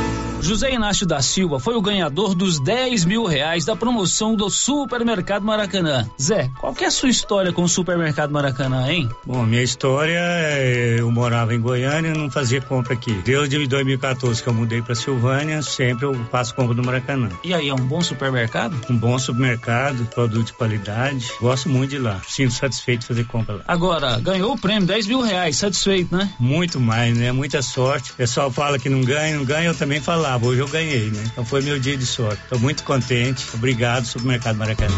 José 0.41 0.73
Inácio 0.73 1.05
da 1.05 1.21
Silva 1.21 1.59
foi 1.59 1.75
o 1.75 1.81
ganhador 1.81 2.33
dos 2.33 2.59
10 2.59 3.05
mil 3.05 3.25
reais 3.25 3.63
da 3.63 3.75
promoção 3.75 4.35
do 4.35 4.49
Supermercado 4.49 5.43
Maracanã. 5.43 6.09
Zé, 6.19 6.49
qual 6.59 6.73
que 6.73 6.83
é 6.83 6.87
a 6.87 6.91
sua 6.91 7.09
história 7.09 7.53
com 7.53 7.63
o 7.63 7.69
Supermercado 7.69 8.31
Maracanã, 8.31 8.91
hein? 8.91 9.09
Bom, 9.25 9.45
minha 9.45 9.61
história 9.61 10.19
é, 10.19 10.95
eu 10.99 11.11
morava 11.11 11.53
em 11.53 11.61
Goiânia 11.61 12.09
e 12.09 12.17
não 12.17 12.29
fazia 12.29 12.61
compra 12.61 12.93
aqui. 12.93 13.13
Desde 13.23 13.67
2014 13.67 14.41
que 14.41 14.49
eu 14.49 14.53
mudei 14.53 14.81
para 14.81 14.95
Silvânia, 14.95 15.61
sempre 15.61 16.05
eu 16.05 16.13
faço 16.31 16.55
compra 16.55 16.73
no 16.73 16.83
Maracanã. 16.83 17.29
E 17.43 17.53
aí, 17.53 17.69
é 17.69 17.73
um 17.73 17.85
bom 17.85 18.01
supermercado? 18.01 18.75
Um 18.89 18.97
bom 18.97 19.17
supermercado, 19.19 20.05
produto 20.07 20.47
de 20.47 20.53
qualidade. 20.53 21.31
Gosto 21.39 21.69
muito 21.69 21.91
de 21.91 21.99
lá. 21.99 22.21
Sinto 22.27 22.53
satisfeito 22.53 23.01
de 23.01 23.07
fazer 23.07 23.25
compra 23.25 23.55
lá. 23.55 23.63
Agora, 23.67 24.19
ganhou 24.19 24.53
o 24.53 24.57
prêmio, 24.57 24.87
10 24.87 25.07
mil 25.07 25.21
reais, 25.21 25.57
satisfeito, 25.57 26.15
né? 26.15 26.33
Muito 26.39 26.79
mais, 26.79 27.15
né? 27.15 27.31
Muita 27.31 27.61
sorte. 27.61 28.11
O 28.11 28.15
pessoal 28.15 28.51
fala 28.51 28.79
que 28.79 28.89
não 28.89 29.01
ganha, 29.01 29.37
não 29.37 29.45
ganha, 29.45 29.67
eu 29.67 29.75
também 29.75 30.01
falo 30.01 30.30
hoje 30.41 30.59
eu 30.61 30.67
ganhei, 30.67 31.09
né? 31.09 31.23
Então 31.31 31.45
foi 31.45 31.61
meu 31.61 31.79
dia 31.79 31.97
de 31.97 32.05
sorte. 32.05 32.41
Estou 32.43 32.59
muito 32.59 32.83
contente. 32.83 33.45
Obrigado, 33.53 34.05
Supermercado 34.05 34.57
Maracanã. 34.57 34.97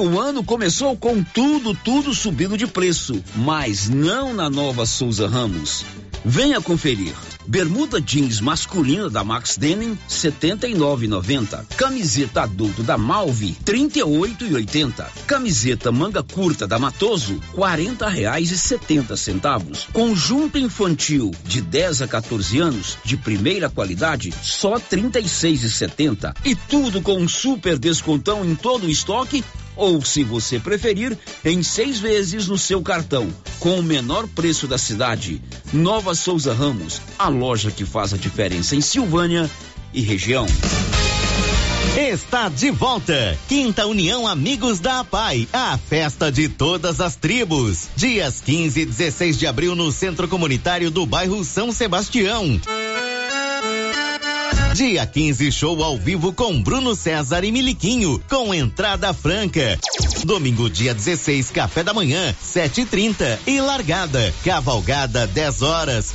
O 0.00 0.18
ano 0.18 0.42
começou 0.42 0.96
com 0.96 1.22
tudo, 1.22 1.74
tudo 1.74 2.14
subindo 2.14 2.56
de 2.56 2.66
preço, 2.66 3.22
mas 3.36 3.88
não 3.88 4.32
na 4.32 4.48
nova 4.48 4.86
Souza 4.86 5.28
Ramos. 5.28 5.84
Venha 6.24 6.60
conferir. 6.60 7.14
Bermuda 7.46 8.00
jeans 8.00 8.40
masculina 8.40 9.08
da 9.08 9.24
Max 9.24 9.56
Denim 9.56 9.98
79,90. 10.08 11.64
Camiseta 11.76 12.42
adulto 12.42 12.82
da 12.82 12.96
Malve 12.96 13.56
38,80. 13.64 15.06
Camiseta 15.26 15.92
manga 15.92 16.22
curta 16.22 16.66
da 16.66 16.78
Matoso 16.78 17.40
R$ 17.54 18.10
reais 18.10 18.50
e 18.50 18.58
setenta 18.58 19.16
centavos. 19.16 19.86
Conjunto 19.92 20.58
infantil 20.58 21.30
de 21.44 21.60
10 21.60 22.02
a 22.02 22.08
14 22.08 22.58
anos 22.58 22.98
de 23.04 23.16
primeira 23.16 23.68
qualidade 23.68 24.32
só 24.42 24.74
R$ 24.74 24.82
36,70. 24.90 26.34
E 26.44 26.54
tudo 26.54 27.00
com 27.00 27.16
um 27.16 27.28
super 27.28 27.78
descontão 27.78 28.44
em 28.44 28.54
todo 28.54 28.86
o 28.86 28.90
estoque 28.90 29.44
ou, 29.80 30.04
se 30.04 30.22
você 30.22 30.58
preferir, 30.58 31.16
em 31.42 31.62
seis 31.62 31.98
vezes 31.98 32.46
no 32.46 32.58
seu 32.58 32.82
cartão, 32.82 33.32
com 33.58 33.78
o 33.78 33.82
menor 33.82 34.28
preço 34.28 34.66
da 34.66 34.76
cidade. 34.76 35.40
Nova 35.72 36.14
Souza 36.14 36.52
Ramos, 36.52 37.00
a 37.18 37.30
loja 37.40 37.70
que 37.70 37.86
faz 37.86 38.12
a 38.12 38.18
diferença 38.18 38.76
em 38.76 38.82
Silvânia 38.82 39.50
e 39.94 40.02
região. 40.02 40.46
Está 41.96 42.48
de 42.48 42.70
volta. 42.70 43.36
Quinta 43.48 43.86
União 43.86 44.28
Amigos 44.28 44.78
da 44.78 45.00
APAI, 45.00 45.48
a 45.52 45.78
festa 45.78 46.30
de 46.30 46.48
todas 46.48 47.00
as 47.00 47.16
tribos. 47.16 47.88
Dias 47.96 48.40
15 48.44 48.80
e 48.80 48.84
16 48.84 49.38
de 49.38 49.46
abril 49.46 49.74
no 49.74 49.90
Centro 49.90 50.28
Comunitário 50.28 50.90
do 50.90 51.06
bairro 51.06 51.42
São 51.42 51.72
Sebastião. 51.72 52.60
Dia 54.74 55.04
15, 55.04 55.50
show 55.50 55.82
ao 55.82 55.98
vivo 55.98 56.32
com 56.32 56.62
Bruno 56.62 56.94
César 56.94 57.42
e 57.44 57.50
Miliquinho, 57.50 58.22
com 58.30 58.54
entrada 58.54 59.12
franca. 59.12 59.78
Domingo, 60.24 60.70
dia 60.70 60.94
16, 60.94 61.50
café 61.50 61.82
da 61.82 61.92
manhã, 61.92 62.34
7h30 62.42 63.38
e, 63.46 63.56
e 63.56 63.60
largada. 63.60 64.32
Cavalgada, 64.44 65.26
10 65.26 65.62
horas. 65.62 66.14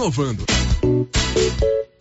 inovando. 0.00 0.46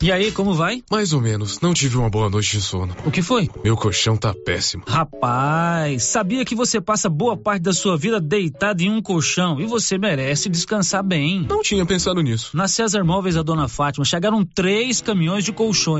E 0.01 0.13
aí, 0.13 0.31
como 0.31 0.53
vai? 0.53 0.81
Mais 0.89 1.11
ou 1.11 1.19
menos. 1.19 1.59
Não 1.59 1.73
tive 1.73 1.97
uma 1.97 2.09
boa 2.09 2.29
noite 2.29 2.51
de 2.51 2.61
sono. 2.61 2.95
O 3.05 3.11
que 3.11 3.21
foi? 3.21 3.49
Meu 3.61 3.75
colchão 3.75 4.15
tá 4.15 4.33
péssimo. 4.33 4.81
Rapaz, 4.87 6.05
sabia 6.05 6.45
que 6.45 6.55
você 6.55 6.79
passa 6.79 7.09
boa 7.09 7.35
parte 7.35 7.63
da 7.63 7.73
sua 7.73 7.97
vida 7.97 8.17
deitado 8.17 8.81
em 8.81 8.89
um 8.89 9.01
colchão 9.01 9.59
e 9.59 9.65
você 9.65 9.97
merece 9.97 10.47
descansar 10.47 11.03
bem. 11.03 11.45
Não 11.49 11.61
tinha 11.61 11.85
pensado 11.85 12.21
nisso. 12.21 12.55
Na 12.55 12.69
César 12.69 13.03
Móveis, 13.03 13.35
a 13.35 13.43
dona 13.43 13.67
Fátima, 13.67 14.05
chegaram 14.05 14.45
três 14.45 15.01
caminhões 15.01 15.43
de 15.43 15.51
colchões 15.51 15.97